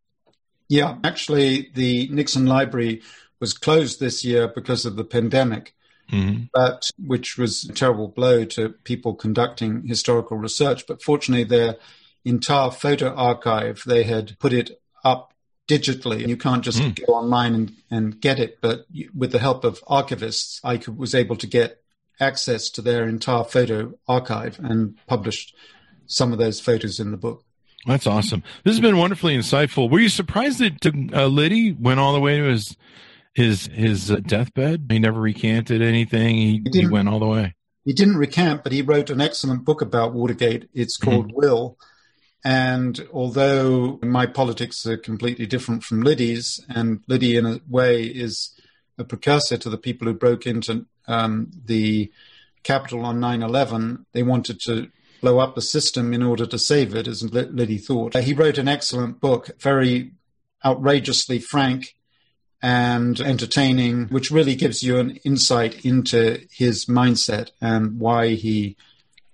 Yeah, 0.68 0.98
actually, 1.04 1.70
the 1.74 2.08
Nixon 2.08 2.46
Library 2.46 3.02
was 3.40 3.52
closed 3.52 4.00
this 4.00 4.24
year 4.24 4.48
because 4.48 4.84
of 4.84 4.96
the 4.96 5.04
pandemic, 5.04 5.74
mm-hmm. 6.10 6.44
but 6.52 6.90
which 6.98 7.38
was 7.38 7.64
a 7.64 7.72
terrible 7.72 8.08
blow 8.08 8.44
to 8.44 8.70
people 8.84 9.14
conducting 9.14 9.86
historical 9.86 10.36
research. 10.36 10.86
But 10.86 11.02
fortunately, 11.02 11.44
their 11.44 11.76
entire 12.24 12.70
photo 12.70 13.14
archive 13.14 13.82
they 13.86 14.02
had 14.02 14.38
put 14.38 14.52
it 14.52 14.80
up 15.04 15.32
digitally. 15.68 16.26
You 16.26 16.36
can't 16.36 16.64
just 16.64 16.80
mm. 16.80 17.06
go 17.06 17.14
online 17.14 17.54
and, 17.54 17.72
and 17.90 18.20
get 18.20 18.38
it, 18.38 18.60
but 18.60 18.86
with 19.14 19.32
the 19.32 19.38
help 19.38 19.64
of 19.64 19.82
archivists, 19.84 20.60
I 20.62 20.78
could, 20.78 20.96
was 20.96 21.14
able 21.14 21.36
to 21.36 21.46
get 21.46 21.82
access 22.20 22.70
to 22.70 22.82
their 22.82 23.06
entire 23.06 23.44
photo 23.44 23.92
archive 24.08 24.58
and 24.58 24.96
published 25.06 25.54
some 26.06 26.32
of 26.32 26.38
those 26.38 26.60
photos 26.60 27.00
in 27.00 27.10
the 27.10 27.16
book. 27.16 27.44
That's 27.86 28.06
awesome. 28.06 28.42
This 28.64 28.74
has 28.74 28.80
been 28.80 28.96
wonderfully 28.96 29.36
insightful. 29.36 29.88
Were 29.88 30.00
you 30.00 30.08
surprised 30.08 30.58
that 30.58 30.84
uh, 31.14 31.26
Liddy 31.26 31.72
went 31.72 32.00
all 32.00 32.12
the 32.12 32.20
way 32.20 32.38
to 32.38 32.44
his 32.44 32.76
his 33.32 33.66
his 33.66 34.10
uh, 34.10 34.16
deathbed? 34.16 34.86
He 34.90 34.98
never 34.98 35.20
recanted 35.20 35.82
anything. 35.82 36.36
He, 36.36 36.62
he, 36.72 36.80
he, 36.80 36.86
went 36.88 37.08
all 37.08 37.20
the 37.20 37.26
way. 37.26 37.54
He 37.84 37.92
didn't 37.92 38.16
recant, 38.16 38.64
but 38.64 38.72
he 38.72 38.82
wrote 38.82 39.10
an 39.10 39.20
excellent 39.20 39.64
book 39.64 39.82
about 39.82 40.12
Watergate. 40.12 40.68
It's 40.74 40.98
mm-hmm. 40.98 41.10
called 41.10 41.28
mm-hmm. 41.28 41.36
Will. 41.36 41.78
And 42.44 43.06
although 43.12 43.98
my 44.02 44.26
politics 44.26 44.84
are 44.86 44.96
completely 44.96 45.46
different 45.46 45.84
from 45.84 46.02
Liddy's, 46.02 46.64
and 46.68 47.00
Liddy 47.08 47.36
in 47.36 47.46
a 47.46 47.60
way 47.68 48.02
is 48.02 48.52
a 48.98 49.04
precursor 49.04 49.56
to 49.58 49.70
the 49.70 49.78
people 49.78 50.06
who 50.06 50.14
broke 50.14 50.46
into 50.46 50.86
um, 51.08 51.50
the 51.64 52.12
Capitol 52.62 53.04
on 53.04 53.20
9 53.20 53.42
11, 53.42 54.06
they 54.12 54.22
wanted 54.22 54.60
to 54.62 54.90
blow 55.20 55.38
up 55.38 55.54
the 55.54 55.62
system 55.62 56.12
in 56.12 56.22
order 56.22 56.46
to 56.46 56.58
save 56.58 56.94
it, 56.94 57.06
as 57.08 57.22
Liddy 57.22 57.78
thought. 57.78 58.16
He 58.16 58.34
wrote 58.34 58.58
an 58.58 58.68
excellent 58.68 59.20
book, 59.20 59.50
very 59.60 60.12
outrageously 60.64 61.38
frank 61.38 61.94
and 62.62 63.20
entertaining, 63.20 64.06
which 64.08 64.30
really 64.30 64.54
gives 64.54 64.82
you 64.82 64.98
an 64.98 65.16
insight 65.24 65.84
into 65.84 66.40
his 66.50 66.86
mindset 66.86 67.50
and 67.60 68.00
why 68.00 68.28
he 68.30 68.76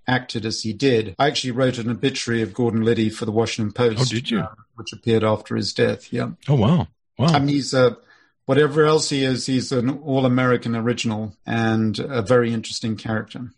acted 0.06 0.44
as 0.44 0.62
he 0.62 0.72
did. 0.72 1.14
I 1.18 1.28
actually 1.28 1.52
wrote 1.52 1.78
an 1.78 1.90
obituary 1.90 2.42
of 2.42 2.52
Gordon 2.52 2.82
Liddy 2.82 3.08
for 3.08 3.24
the 3.24 3.32
Washington 3.32 3.72
Post. 3.72 4.00
Oh, 4.00 4.04
did 4.04 4.30
you? 4.30 4.40
Uh, 4.40 4.48
which 4.74 4.92
appeared 4.92 5.22
after 5.22 5.54
his 5.56 5.72
death. 5.72 6.12
Yeah. 6.12 6.30
Oh, 6.48 6.56
wow. 6.56 6.88
Wow. 7.18 7.26
I 7.28 7.38
mean, 7.38 7.48
he's 7.48 7.72
a, 7.72 7.96
whatever 8.46 8.84
else 8.84 9.10
he 9.10 9.24
is, 9.24 9.46
he's 9.46 9.70
an 9.70 9.88
all 9.88 10.26
American 10.26 10.74
original 10.74 11.36
and 11.46 11.98
a 12.00 12.22
very 12.22 12.52
interesting 12.52 12.96
character. 12.96 13.52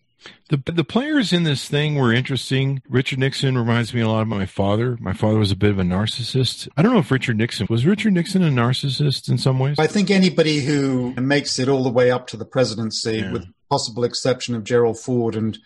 The 0.48 0.56
the 0.72 0.84
players 0.84 1.32
in 1.32 1.44
this 1.44 1.68
thing 1.68 1.96
were 1.96 2.12
interesting. 2.12 2.82
Richard 2.88 3.18
Nixon 3.18 3.56
reminds 3.56 3.94
me 3.94 4.00
a 4.00 4.08
lot 4.08 4.22
of 4.22 4.28
my 4.28 4.46
father. 4.46 4.96
My 5.00 5.12
father 5.12 5.38
was 5.38 5.50
a 5.50 5.56
bit 5.56 5.70
of 5.70 5.78
a 5.78 5.82
narcissist. 5.82 6.68
I 6.76 6.82
don't 6.82 6.92
know 6.92 7.00
if 7.00 7.10
Richard 7.10 7.38
Nixon 7.38 7.66
was 7.70 7.86
Richard 7.86 8.12
Nixon 8.12 8.42
a 8.42 8.50
narcissist 8.50 9.28
in 9.28 9.38
some 9.38 9.58
ways. 9.58 9.78
I 9.78 9.86
think 9.86 10.10
anybody 10.10 10.60
who 10.60 11.14
makes 11.14 11.58
it 11.58 11.68
all 11.68 11.82
the 11.82 11.90
way 11.90 12.10
up 12.10 12.26
to 12.28 12.36
the 12.36 12.44
presidency, 12.44 13.18
yeah. 13.18 13.32
with 13.32 13.46
possible 13.70 14.04
exception 14.04 14.54
of 14.54 14.64
Gerald 14.64 14.98
Ford 14.98 15.34
and 15.34 15.58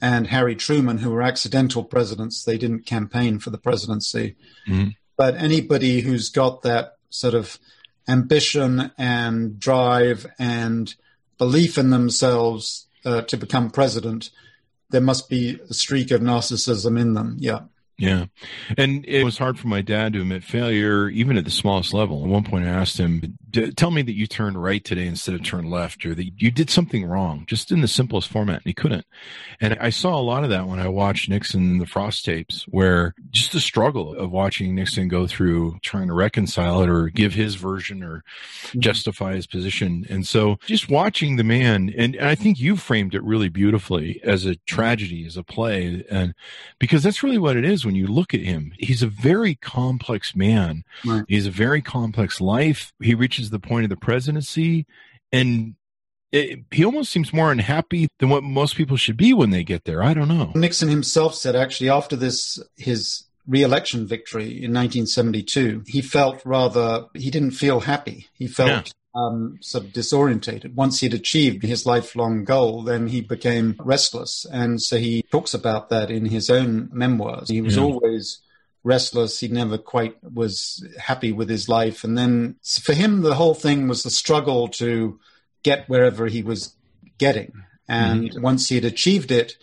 and 0.00 0.26
Harry 0.26 0.56
Truman, 0.56 0.98
who 0.98 1.10
were 1.10 1.22
accidental 1.22 1.84
presidents, 1.84 2.44
they 2.44 2.58
didn't 2.58 2.86
campaign 2.86 3.38
for 3.38 3.50
the 3.50 3.58
presidency. 3.58 4.36
Mm-hmm. 4.68 4.90
But 5.16 5.36
anybody 5.36 6.00
who's 6.00 6.28
got 6.30 6.62
that 6.62 6.96
sort 7.10 7.34
of 7.34 7.58
ambition 8.08 8.90
and 8.98 9.58
drive 9.58 10.26
and 10.38 10.94
belief 11.38 11.78
in 11.78 11.90
themselves 11.90 12.86
uh, 13.04 13.22
to 13.22 13.36
become 13.36 13.70
president, 13.70 14.30
there 14.90 15.00
must 15.00 15.28
be 15.28 15.58
a 15.68 15.74
streak 15.74 16.10
of 16.10 16.20
narcissism 16.20 16.98
in 16.98 17.14
them. 17.14 17.36
Yeah. 17.38 17.60
Yeah. 17.96 18.26
And 18.76 19.04
it 19.06 19.24
was 19.24 19.38
hard 19.38 19.58
for 19.58 19.68
my 19.68 19.80
dad 19.80 20.14
to 20.14 20.20
admit 20.20 20.42
failure, 20.42 21.08
even 21.08 21.38
at 21.38 21.44
the 21.44 21.50
smallest 21.50 21.94
level. 21.94 22.24
At 22.24 22.28
one 22.28 22.42
point, 22.42 22.66
I 22.66 22.70
asked 22.70 22.98
him, 22.98 23.38
Tell 23.76 23.92
me 23.92 24.02
that 24.02 24.16
you 24.16 24.26
turned 24.26 24.60
right 24.60 24.82
today 24.82 25.06
instead 25.06 25.36
of 25.36 25.44
turned 25.44 25.70
left, 25.70 26.04
or 26.04 26.12
that 26.12 26.42
you 26.42 26.50
did 26.50 26.70
something 26.70 27.04
wrong, 27.04 27.44
just 27.46 27.70
in 27.70 27.82
the 27.82 27.88
simplest 27.88 28.28
format. 28.28 28.56
And 28.56 28.64
he 28.64 28.74
couldn't. 28.74 29.06
And 29.60 29.78
I 29.80 29.90
saw 29.90 30.18
a 30.18 30.20
lot 30.20 30.42
of 30.42 30.50
that 30.50 30.66
when 30.66 30.80
I 30.80 30.88
watched 30.88 31.28
Nixon 31.28 31.62
and 31.62 31.80
the 31.80 31.86
Frost 31.86 32.24
tapes, 32.24 32.64
where 32.64 33.14
just 33.30 33.52
the 33.52 33.60
struggle 33.60 34.12
of 34.12 34.32
watching 34.32 34.74
Nixon 34.74 35.06
go 35.06 35.28
through 35.28 35.78
trying 35.82 36.08
to 36.08 36.14
reconcile 36.14 36.82
it 36.82 36.88
or 36.88 37.10
give 37.10 37.32
his 37.32 37.54
version 37.54 38.02
or 38.02 38.24
mm-hmm. 38.64 38.80
justify 38.80 39.36
his 39.36 39.46
position. 39.46 40.04
And 40.10 40.26
so 40.26 40.56
just 40.66 40.88
watching 40.88 41.36
the 41.36 41.44
man, 41.44 41.92
and, 41.96 42.16
and 42.16 42.28
I 42.28 42.34
think 42.34 42.58
you 42.58 42.76
framed 42.76 43.14
it 43.14 43.22
really 43.22 43.48
beautifully 43.48 44.20
as 44.24 44.46
a 44.46 44.56
tragedy, 44.66 45.24
as 45.26 45.36
a 45.36 45.44
play, 45.44 46.04
and 46.10 46.34
because 46.80 47.04
that's 47.04 47.22
really 47.22 47.38
what 47.38 47.56
it 47.56 47.64
is 47.64 47.83
when 47.84 47.94
you 47.94 48.06
look 48.06 48.34
at 48.34 48.40
him. 48.40 48.72
He's 48.78 49.02
a 49.02 49.06
very 49.06 49.54
complex 49.54 50.34
man. 50.34 50.84
Right. 51.04 51.24
He's 51.28 51.46
a 51.46 51.50
very 51.50 51.82
complex 51.82 52.40
life. 52.40 52.92
He 53.00 53.14
reaches 53.14 53.50
the 53.50 53.58
point 53.58 53.84
of 53.84 53.90
the 53.90 53.96
presidency 53.96 54.86
and 55.32 55.74
it, 56.32 56.60
he 56.72 56.84
almost 56.84 57.12
seems 57.12 57.32
more 57.32 57.52
unhappy 57.52 58.08
than 58.18 58.28
what 58.28 58.42
most 58.42 58.76
people 58.76 58.96
should 58.96 59.16
be 59.16 59.32
when 59.32 59.50
they 59.50 59.62
get 59.62 59.84
there. 59.84 60.02
I 60.02 60.14
don't 60.14 60.28
know. 60.28 60.52
Nixon 60.54 60.88
himself 60.88 61.34
said 61.34 61.54
actually 61.54 61.90
after 61.90 62.16
this 62.16 62.60
his 62.76 63.24
re-election 63.46 64.06
victory 64.06 64.44
in 64.44 64.72
1972, 64.72 65.84
he 65.86 66.00
felt 66.00 66.40
rather 66.44 67.06
he 67.14 67.30
didn't 67.30 67.52
feel 67.52 67.80
happy. 67.80 68.28
He 68.32 68.48
felt 68.48 68.68
yeah 68.68 68.82
um, 69.14 69.58
sort 69.60 69.84
of 69.84 69.92
disorientated. 69.92 70.74
Once 70.74 71.00
he'd 71.00 71.14
achieved 71.14 71.62
his 71.62 71.86
lifelong 71.86 72.44
goal, 72.44 72.82
then 72.82 73.08
he 73.08 73.20
became 73.20 73.76
restless. 73.78 74.44
And 74.50 74.82
so 74.82 74.98
he 74.98 75.22
talks 75.30 75.54
about 75.54 75.88
that 75.90 76.10
in 76.10 76.26
his 76.26 76.50
own 76.50 76.88
memoirs. 76.92 77.48
He 77.48 77.60
was 77.60 77.76
yeah. 77.76 77.82
always 77.82 78.40
restless. 78.82 79.40
He 79.40 79.48
never 79.48 79.78
quite 79.78 80.16
was 80.22 80.86
happy 80.98 81.32
with 81.32 81.48
his 81.48 81.68
life. 81.68 82.04
And 82.04 82.18
then 82.18 82.56
for 82.82 82.92
him, 82.92 83.22
the 83.22 83.36
whole 83.36 83.54
thing 83.54 83.88
was 83.88 84.02
the 84.02 84.10
struggle 84.10 84.68
to 84.68 85.18
get 85.62 85.88
wherever 85.88 86.26
he 86.26 86.42
was 86.42 86.74
getting. 87.18 87.52
And 87.88 88.30
mm-hmm. 88.30 88.42
once 88.42 88.68
he 88.68 88.74
had 88.74 88.84
achieved 88.84 89.30
it, 89.30 89.56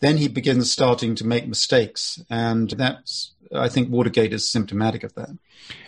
then 0.00 0.16
he 0.16 0.28
begins 0.28 0.72
starting 0.72 1.14
to 1.16 1.26
make 1.26 1.46
mistakes. 1.46 2.22
And 2.28 2.70
that's 2.70 3.32
I 3.54 3.68
think 3.68 3.90
Watergate 3.90 4.32
is 4.32 4.48
symptomatic 4.48 5.02
of 5.02 5.14
that. 5.14 5.30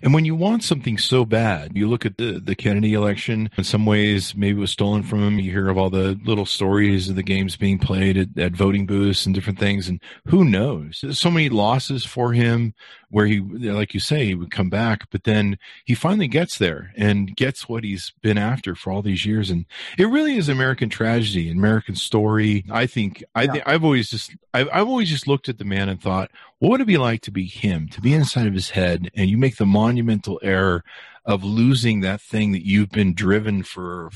And 0.03 0.13
when 0.13 0.25
you 0.25 0.35
want 0.35 0.65
something 0.65 0.99
so 0.99 1.25
bad, 1.25 1.73
you 1.75 1.89
look 1.89 2.05
at 2.05 2.19
the, 2.19 2.41
the 2.41 2.55
Kennedy 2.55 2.95
election, 2.95 3.51
in 3.57 3.65
some 3.65 3.87
ways, 3.87 4.35
maybe 4.35 4.59
it 4.59 4.61
was 4.61 4.71
stolen 4.71 5.03
from 5.03 5.23
him. 5.23 5.39
You 5.39 5.51
hear 5.51 5.69
of 5.69 5.79
all 5.79 5.91
the 5.91 6.19
little 6.25 6.47
stories 6.47 7.09
of 7.09 7.17
the 7.17 7.23
games 7.23 7.57
being 7.57 7.79
played 7.79 8.17
at, 8.17 8.39
at 8.39 8.53
voting 8.53 8.87
booths 8.87 9.27
and 9.27 9.35
different 9.35 9.59
things. 9.59 9.89
And 9.89 10.01
who 10.27 10.45
knows? 10.45 11.05
So 11.19 11.31
many 11.31 11.49
losses 11.49 12.05
for 12.05 12.33
him 12.33 12.75
where 13.13 13.27
he, 13.27 13.41
like 13.41 13.93
you 13.93 14.01
say, 14.01 14.25
he 14.25 14.35
would 14.35 14.51
come 14.51 14.71
back, 14.71 15.07
but 15.11 15.25
then 15.25 15.59
he 15.85 15.95
finally 15.95 16.27
gets 16.27 16.57
there 16.57 16.95
and 16.97 17.37
gets 17.37 17.69
what 17.69 17.85
he's 17.85 18.11
been 18.23 18.39
after 18.39 18.75
for 18.75 18.91
all 18.91 19.03
these 19.03 19.27
years. 19.27 19.51
And 19.51 19.67
it 19.99 20.07
really 20.07 20.39
is 20.39 20.49
American 20.49 20.89
tragedy, 20.89 21.51
American 21.51 21.95
story. 21.95 22.65
I 22.71 22.87
think, 22.87 23.23
I 23.35 23.47
think 23.47 23.65
I've 23.67 23.85
always 23.85 24.09
just, 24.09 24.35
I've, 24.55 24.69
I've 24.73 24.89
always 24.89 25.11
just 25.11 25.29
looked 25.29 25.51
at 25.51 25.59
the 25.59 25.65
man 25.67 25.91
and 25.91 26.01
thought, 26.01 26.31
what 26.59 26.71
would 26.71 26.81
it 26.81 26.87
be 26.87 26.97
like 26.97 27.21
to 27.23 27.31
be 27.31 27.45
him, 27.45 27.87
to 27.89 28.01
be 28.01 28.15
inside 28.15 28.47
of 28.47 28.55
his 28.55 28.71
head 28.71 29.11
and 29.15 29.29
you 29.29 29.37
make 29.37 29.57
the 29.57 29.67
monumental 29.67 30.41
error 30.43 30.83
of 31.27 31.45
losing 31.45 32.01
that 32.01 32.23
thing 32.23 32.53
that 32.53 32.67
you've 32.67 32.91
been 32.91 33.13
driven 33.13 33.63
for 33.63 34.11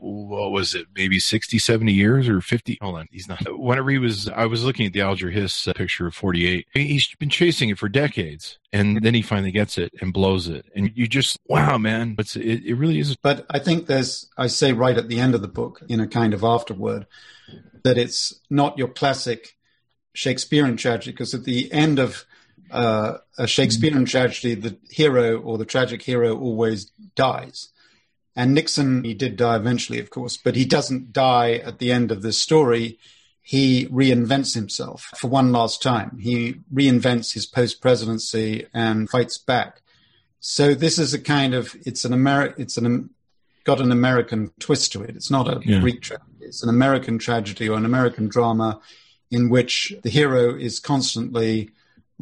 what 0.00 0.50
was 0.50 0.74
it 0.74 0.86
maybe 0.94 1.18
60 1.18 1.58
70 1.58 1.92
years 1.92 2.28
or 2.28 2.40
50 2.40 2.78
hold 2.80 2.96
on 2.96 3.08
he's 3.10 3.28
not. 3.28 3.40
Whenever 3.58 3.90
he 3.90 3.98
was 3.98 4.28
i 4.28 4.46
was 4.46 4.64
looking 4.64 4.86
at 4.86 4.92
the 4.92 5.00
alger 5.00 5.30
hiss 5.30 5.68
uh, 5.68 5.72
picture 5.72 6.06
of 6.06 6.14
48 6.14 6.66
he's 6.72 7.14
been 7.16 7.30
chasing 7.30 7.68
it 7.68 7.78
for 7.78 7.88
decades 7.88 8.58
and 8.72 9.02
then 9.02 9.14
he 9.14 9.22
finally 9.22 9.50
gets 9.50 9.78
it 9.78 9.92
and 10.00 10.12
blows 10.12 10.46
it. 10.46 10.66
And 10.76 10.92
you 10.94 11.06
just 11.06 11.38
wow 11.46 11.78
man. 11.78 12.16
It's, 12.18 12.36
it, 12.36 12.64
it 12.64 12.74
really 12.74 12.98
is. 12.98 13.16
But 13.16 13.46
i 13.50 13.58
think 13.58 13.86
there's 13.86 14.28
i 14.36 14.46
say 14.46 14.72
right 14.72 14.96
at 14.96 15.08
the 15.08 15.20
end 15.20 15.34
of 15.34 15.42
the 15.42 15.48
book 15.48 15.82
in 15.88 16.00
a 16.00 16.06
kind 16.06 16.34
of 16.34 16.44
afterword 16.44 17.06
that 17.84 17.98
it's 17.98 18.34
not 18.50 18.78
your 18.78 18.88
classic 18.88 19.56
shakespearean 20.14 20.76
tragedy 20.76 21.12
because 21.12 21.34
at 21.34 21.44
the 21.44 21.72
end 21.72 21.98
of 21.98 22.24
uh, 22.70 23.18
a 23.38 23.46
Shakespearean 23.46 24.04
tragedy, 24.04 24.54
the 24.54 24.78
hero 24.90 25.38
or 25.38 25.58
the 25.58 25.64
tragic 25.64 26.02
hero 26.02 26.36
always 26.38 26.86
dies. 27.14 27.68
And 28.38 28.54
Nixon, 28.54 29.02
he 29.02 29.14
did 29.14 29.36
die 29.36 29.56
eventually, 29.56 29.98
of 29.98 30.10
course, 30.10 30.36
but 30.36 30.54
he 30.54 30.64
doesn't 30.64 31.12
die 31.12 31.54
at 31.54 31.80
the 31.80 31.90
end 31.90 32.12
of 32.12 32.22
this 32.22 32.40
story. 32.40 32.96
He 33.42 33.86
reinvents 33.86 34.54
himself 34.54 35.10
for 35.16 35.26
one 35.26 35.50
last 35.50 35.82
time. 35.82 36.18
He 36.20 36.60
reinvents 36.72 37.34
his 37.34 37.46
post 37.46 37.80
presidency 37.80 38.68
and 38.72 39.10
fights 39.10 39.38
back. 39.38 39.82
So 40.38 40.72
this 40.72 41.00
is 41.00 41.12
a 41.12 41.18
kind 41.18 41.52
of 41.52 41.74
it's 41.84 42.04
an 42.04 42.12
Ameri- 42.12 42.56
it's 42.56 42.76
an 42.76 43.10
got 43.64 43.80
an 43.80 43.90
American 43.90 44.52
twist 44.60 44.92
to 44.92 45.02
it. 45.02 45.16
It's 45.16 45.32
not 45.32 45.48
a 45.48 45.60
yeah. 45.64 45.80
Greek 45.80 46.00
tragedy. 46.00 46.30
It's 46.42 46.62
an 46.62 46.68
American 46.68 47.18
tragedy 47.18 47.68
or 47.68 47.76
an 47.76 47.84
American 47.84 48.28
drama 48.28 48.80
in 49.32 49.48
which 49.48 49.92
the 50.04 50.10
hero 50.10 50.54
is 50.54 50.78
constantly 50.78 51.72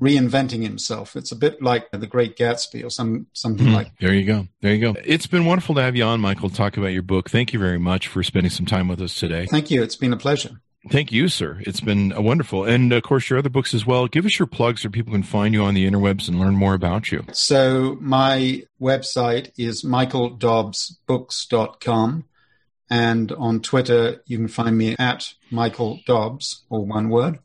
reinventing 0.00 0.62
himself. 0.62 1.16
It's 1.16 1.32
a 1.32 1.36
bit 1.36 1.62
like 1.62 1.90
The 1.90 2.06
Great 2.06 2.36
Gatsby 2.36 2.84
or 2.84 2.90
some 2.90 3.26
something 3.32 3.66
mm, 3.66 3.74
like. 3.74 3.92
There 3.98 4.12
you 4.12 4.24
go. 4.24 4.48
There 4.60 4.74
you 4.74 4.80
go. 4.80 4.94
It's 5.04 5.26
been 5.26 5.44
wonderful 5.44 5.74
to 5.76 5.82
have 5.82 5.96
you 5.96 6.04
on, 6.04 6.20
Michael. 6.20 6.50
Talk 6.50 6.76
about 6.76 6.88
your 6.88 7.02
book. 7.02 7.30
Thank 7.30 7.52
you 7.52 7.58
very 7.58 7.78
much 7.78 8.08
for 8.08 8.22
spending 8.22 8.50
some 8.50 8.66
time 8.66 8.88
with 8.88 9.00
us 9.00 9.14
today. 9.14 9.46
Thank 9.46 9.70
you. 9.70 9.82
It's 9.82 9.96
been 9.96 10.12
a 10.12 10.18
pleasure. 10.18 10.60
Thank 10.88 11.10
you, 11.10 11.26
sir. 11.28 11.60
It's 11.66 11.80
been 11.80 12.12
wonderful. 12.22 12.64
And 12.64 12.92
of 12.92 13.02
course, 13.02 13.28
your 13.28 13.40
other 13.40 13.48
books 13.48 13.74
as 13.74 13.84
well. 13.84 14.06
Give 14.06 14.24
us 14.24 14.38
your 14.38 14.46
plugs 14.46 14.82
so 14.82 14.88
people 14.88 15.12
can 15.12 15.24
find 15.24 15.52
you 15.52 15.64
on 15.64 15.74
the 15.74 15.84
interwebs 15.88 16.28
and 16.28 16.38
learn 16.38 16.54
more 16.54 16.74
about 16.74 17.10
you. 17.10 17.24
So, 17.32 17.98
my 18.00 18.62
website 18.80 19.50
is 19.58 19.82
michaeldobbsbooks.com. 19.82 22.24
And 22.88 23.32
on 23.32 23.62
Twitter, 23.62 24.22
you 24.26 24.38
can 24.38 24.46
find 24.46 24.78
me 24.78 24.94
at 24.96 25.34
Michael 25.50 25.98
Dobbs, 26.06 26.62
or 26.70 26.86
one 26.86 27.08
word. 27.08 27.40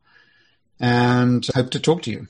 And 0.79 1.43
hope 1.55 1.71
to 1.71 1.79
talk 1.79 2.03
to 2.03 2.11
you. 2.11 2.27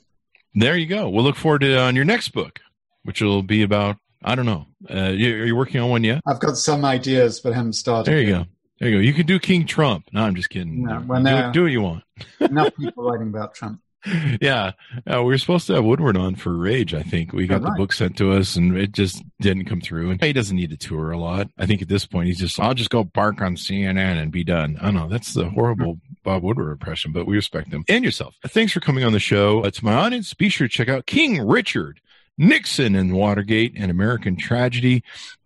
There 0.54 0.76
you 0.76 0.86
go. 0.86 1.10
We'll 1.10 1.24
look 1.24 1.36
forward 1.36 1.62
to 1.62 1.78
uh, 1.80 1.88
on 1.88 1.96
your 1.96 2.06
next 2.06 2.30
book, 2.30 2.60
which 3.04 3.22
will 3.22 3.42
be 3.44 3.64
about, 3.64 3.98
I 4.24 4.36
don't 4.36 4.46
know. 4.46 4.68
Uh, 4.90 5.10
you, 5.10 5.42
are 5.42 5.46
you 5.46 5.56
working 5.56 5.80
on 5.80 5.90
one 5.90 6.04
yet? 6.04 6.22
I've 6.28 6.40
got 6.40 6.58
some 6.58 6.84
ideas, 6.84 7.40
but 7.40 7.54
I 7.54 7.56
haven't 7.56 7.74
started. 7.74 8.12
There 8.12 8.20
you 8.20 8.28
yet. 8.28 8.44
go. 8.44 8.46
There 8.80 8.90
you 8.90 8.98
go. 8.98 9.02
You 9.02 9.14
can 9.14 9.26
do 9.26 9.40
King 9.40 9.66
Trump. 9.66 10.10
No, 10.12 10.24
I'm 10.24 10.36
just 10.36 10.50
kidding. 10.50 10.84
No, 10.84 11.04
well, 11.06 11.24
do, 11.24 11.52
do 11.54 11.64
what 11.64 11.72
you 11.72 11.82
want. 11.82 12.04
enough 12.40 12.76
people 12.76 13.04
writing 13.04 13.28
about 13.28 13.54
Trump. 13.54 13.80
Yeah, 14.42 14.72
uh, 15.06 15.22
we 15.24 15.32
were 15.32 15.38
supposed 15.38 15.68
to 15.68 15.74
have 15.74 15.84
Woodward 15.84 16.18
on 16.18 16.36
for 16.36 16.56
Rage. 16.56 16.94
I 16.94 17.04
think 17.04 17.34
we 17.34 17.48
got 17.48 17.62
right. 17.62 17.72
the 17.72 17.78
book 17.78 17.94
sent 17.94 18.18
to 18.18 18.32
us, 18.32 18.56
and 18.56 18.76
it 18.76 18.92
just 18.92 19.24
didn't 19.40 19.66
come 19.66 19.82
through. 19.82 20.10
And 20.10 20.24
he 20.24 20.34
doesn't 20.34 20.56
need 20.56 20.72
to 20.72 20.78
tour 20.78 21.12
a 21.12 21.18
lot. 21.18 21.50
I 21.58 21.66
think 21.66 21.82
at 21.82 21.88
this 21.88 22.06
point, 22.06 22.28
he's 22.28 22.40
just, 22.40 22.60
I'll 22.60 22.74
just 22.74 22.90
go 22.90 23.04
bark 23.04 23.42
on 23.42 23.56
CNN 23.56 24.22
and 24.22 24.32
be 24.32 24.44
done. 24.44 24.78
I 24.82 24.92
know 24.92 25.08
that's 25.08 25.34
the 25.34 25.50
horrible 25.50 26.00
Bob 26.24 26.44
Woodward 26.44 26.72
impression, 26.72 27.12
but 27.12 27.26
we 27.26 27.36
respect 27.36 27.72
him 27.72 27.84
and 27.88 28.04
yourself. 28.04 28.36
Thanks 28.48 28.74
for 28.74 28.80
coming 28.80 29.04
on 29.04 29.14
the 29.14 29.20
show. 29.20 29.64
Uh, 29.64 29.72
to 29.72 29.86
my 29.86 29.94
audience, 29.94 30.34
be 30.34 30.50
sure 30.50 30.68
to 30.68 30.74
check 30.74 30.90
out 30.90 31.06
King 31.06 31.46
Richard 31.46 32.02
Nixon 32.38 32.96
and 32.96 33.14
Watergate 33.14 33.74
and 33.78 33.92
American 33.92 34.36
Tragedy. 34.36 35.04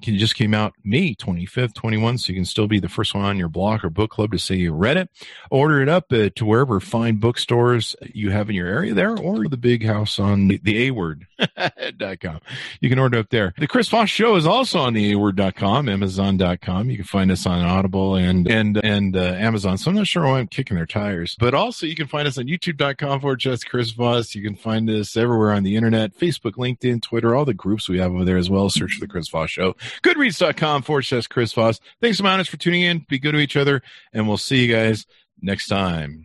It 0.07 0.17
just 0.17 0.35
came 0.35 0.53
out 0.53 0.73
May 0.83 1.15
25th, 1.15 1.73
21, 1.73 2.17
so 2.17 2.31
you 2.31 2.37
can 2.37 2.45
still 2.45 2.67
be 2.67 2.79
the 2.79 2.89
first 2.89 3.15
one 3.15 3.25
on 3.25 3.37
your 3.37 3.49
blog 3.49 3.83
or 3.83 3.89
book 3.89 4.11
club 4.11 4.31
to 4.31 4.39
say 4.39 4.55
you 4.55 4.73
read 4.73 4.97
it. 4.97 5.09
Order 5.49 5.81
it 5.81 5.89
up 5.89 6.11
uh, 6.11 6.29
to 6.35 6.45
wherever 6.45 6.79
fine 6.79 7.17
bookstores 7.17 7.95
you 8.13 8.31
have 8.31 8.49
in 8.49 8.55
your 8.55 8.67
area 8.67 8.93
there 8.93 9.17
or 9.17 9.47
the 9.47 9.57
big 9.57 9.85
house 9.85 10.19
on 10.19 10.47
the, 10.47 10.59
the 10.63 10.89
aword.com. 10.89 12.41
You 12.81 12.89
can 12.89 12.99
order 12.99 13.19
up 13.19 13.29
there. 13.29 13.53
The 13.57 13.67
Chris 13.67 13.87
Voss 13.89 14.09
Show 14.09 14.35
is 14.35 14.45
also 14.45 14.79
on 14.79 14.93
the 14.93 15.13
aword.com, 15.13 15.89
amazon.com. 15.89 16.89
You 16.89 16.97
can 16.97 17.05
find 17.05 17.31
us 17.31 17.45
on 17.45 17.63
Audible 17.65 18.15
and, 18.15 18.47
and, 18.47 18.77
and 18.83 19.15
uh, 19.15 19.19
Amazon. 19.19 19.77
So 19.77 19.89
I'm 19.89 19.95
not 19.95 20.07
sure 20.07 20.23
why 20.23 20.39
I'm 20.39 20.47
kicking 20.47 20.75
their 20.75 20.85
tires, 20.85 21.35
but 21.39 21.53
also 21.53 21.85
you 21.85 21.95
can 21.95 22.07
find 22.07 22.27
us 22.27 22.37
on 22.37 22.45
youtube.com 22.45 23.21
for 23.21 23.35
just 23.35 23.69
Chris 23.69 23.91
Voss. 23.91 24.35
You 24.35 24.43
can 24.43 24.55
find 24.55 24.89
us 24.89 25.15
everywhere 25.17 25.51
on 25.51 25.63
the 25.63 25.75
internet, 25.75 26.17
Facebook, 26.17 26.53
LinkedIn, 26.53 27.01
Twitter, 27.01 27.35
all 27.35 27.45
the 27.45 27.53
groups 27.53 27.89
we 27.89 27.99
have 27.99 28.11
over 28.11 28.25
there 28.25 28.37
as 28.37 28.49
well. 28.49 28.69
Search 28.69 28.93
for 28.93 29.01
the 29.01 29.07
Chris 29.07 29.29
Voss 29.29 29.49
Show. 29.49 29.75
Goodreads.com 30.03 30.83
forward 30.83 31.03
slash 31.03 31.27
Chris 31.27 31.53
Voss. 31.53 31.79
Thanks 32.01 32.17
so 32.17 32.23
much 32.23 32.49
for 32.49 32.57
tuning 32.57 32.83
in. 32.83 33.05
Be 33.07 33.19
good 33.19 33.33
to 33.33 33.39
each 33.39 33.57
other, 33.57 33.81
and 34.13 34.27
we'll 34.27 34.37
see 34.37 34.65
you 34.65 34.73
guys 34.73 35.05
next 35.41 35.67
time. 35.67 36.24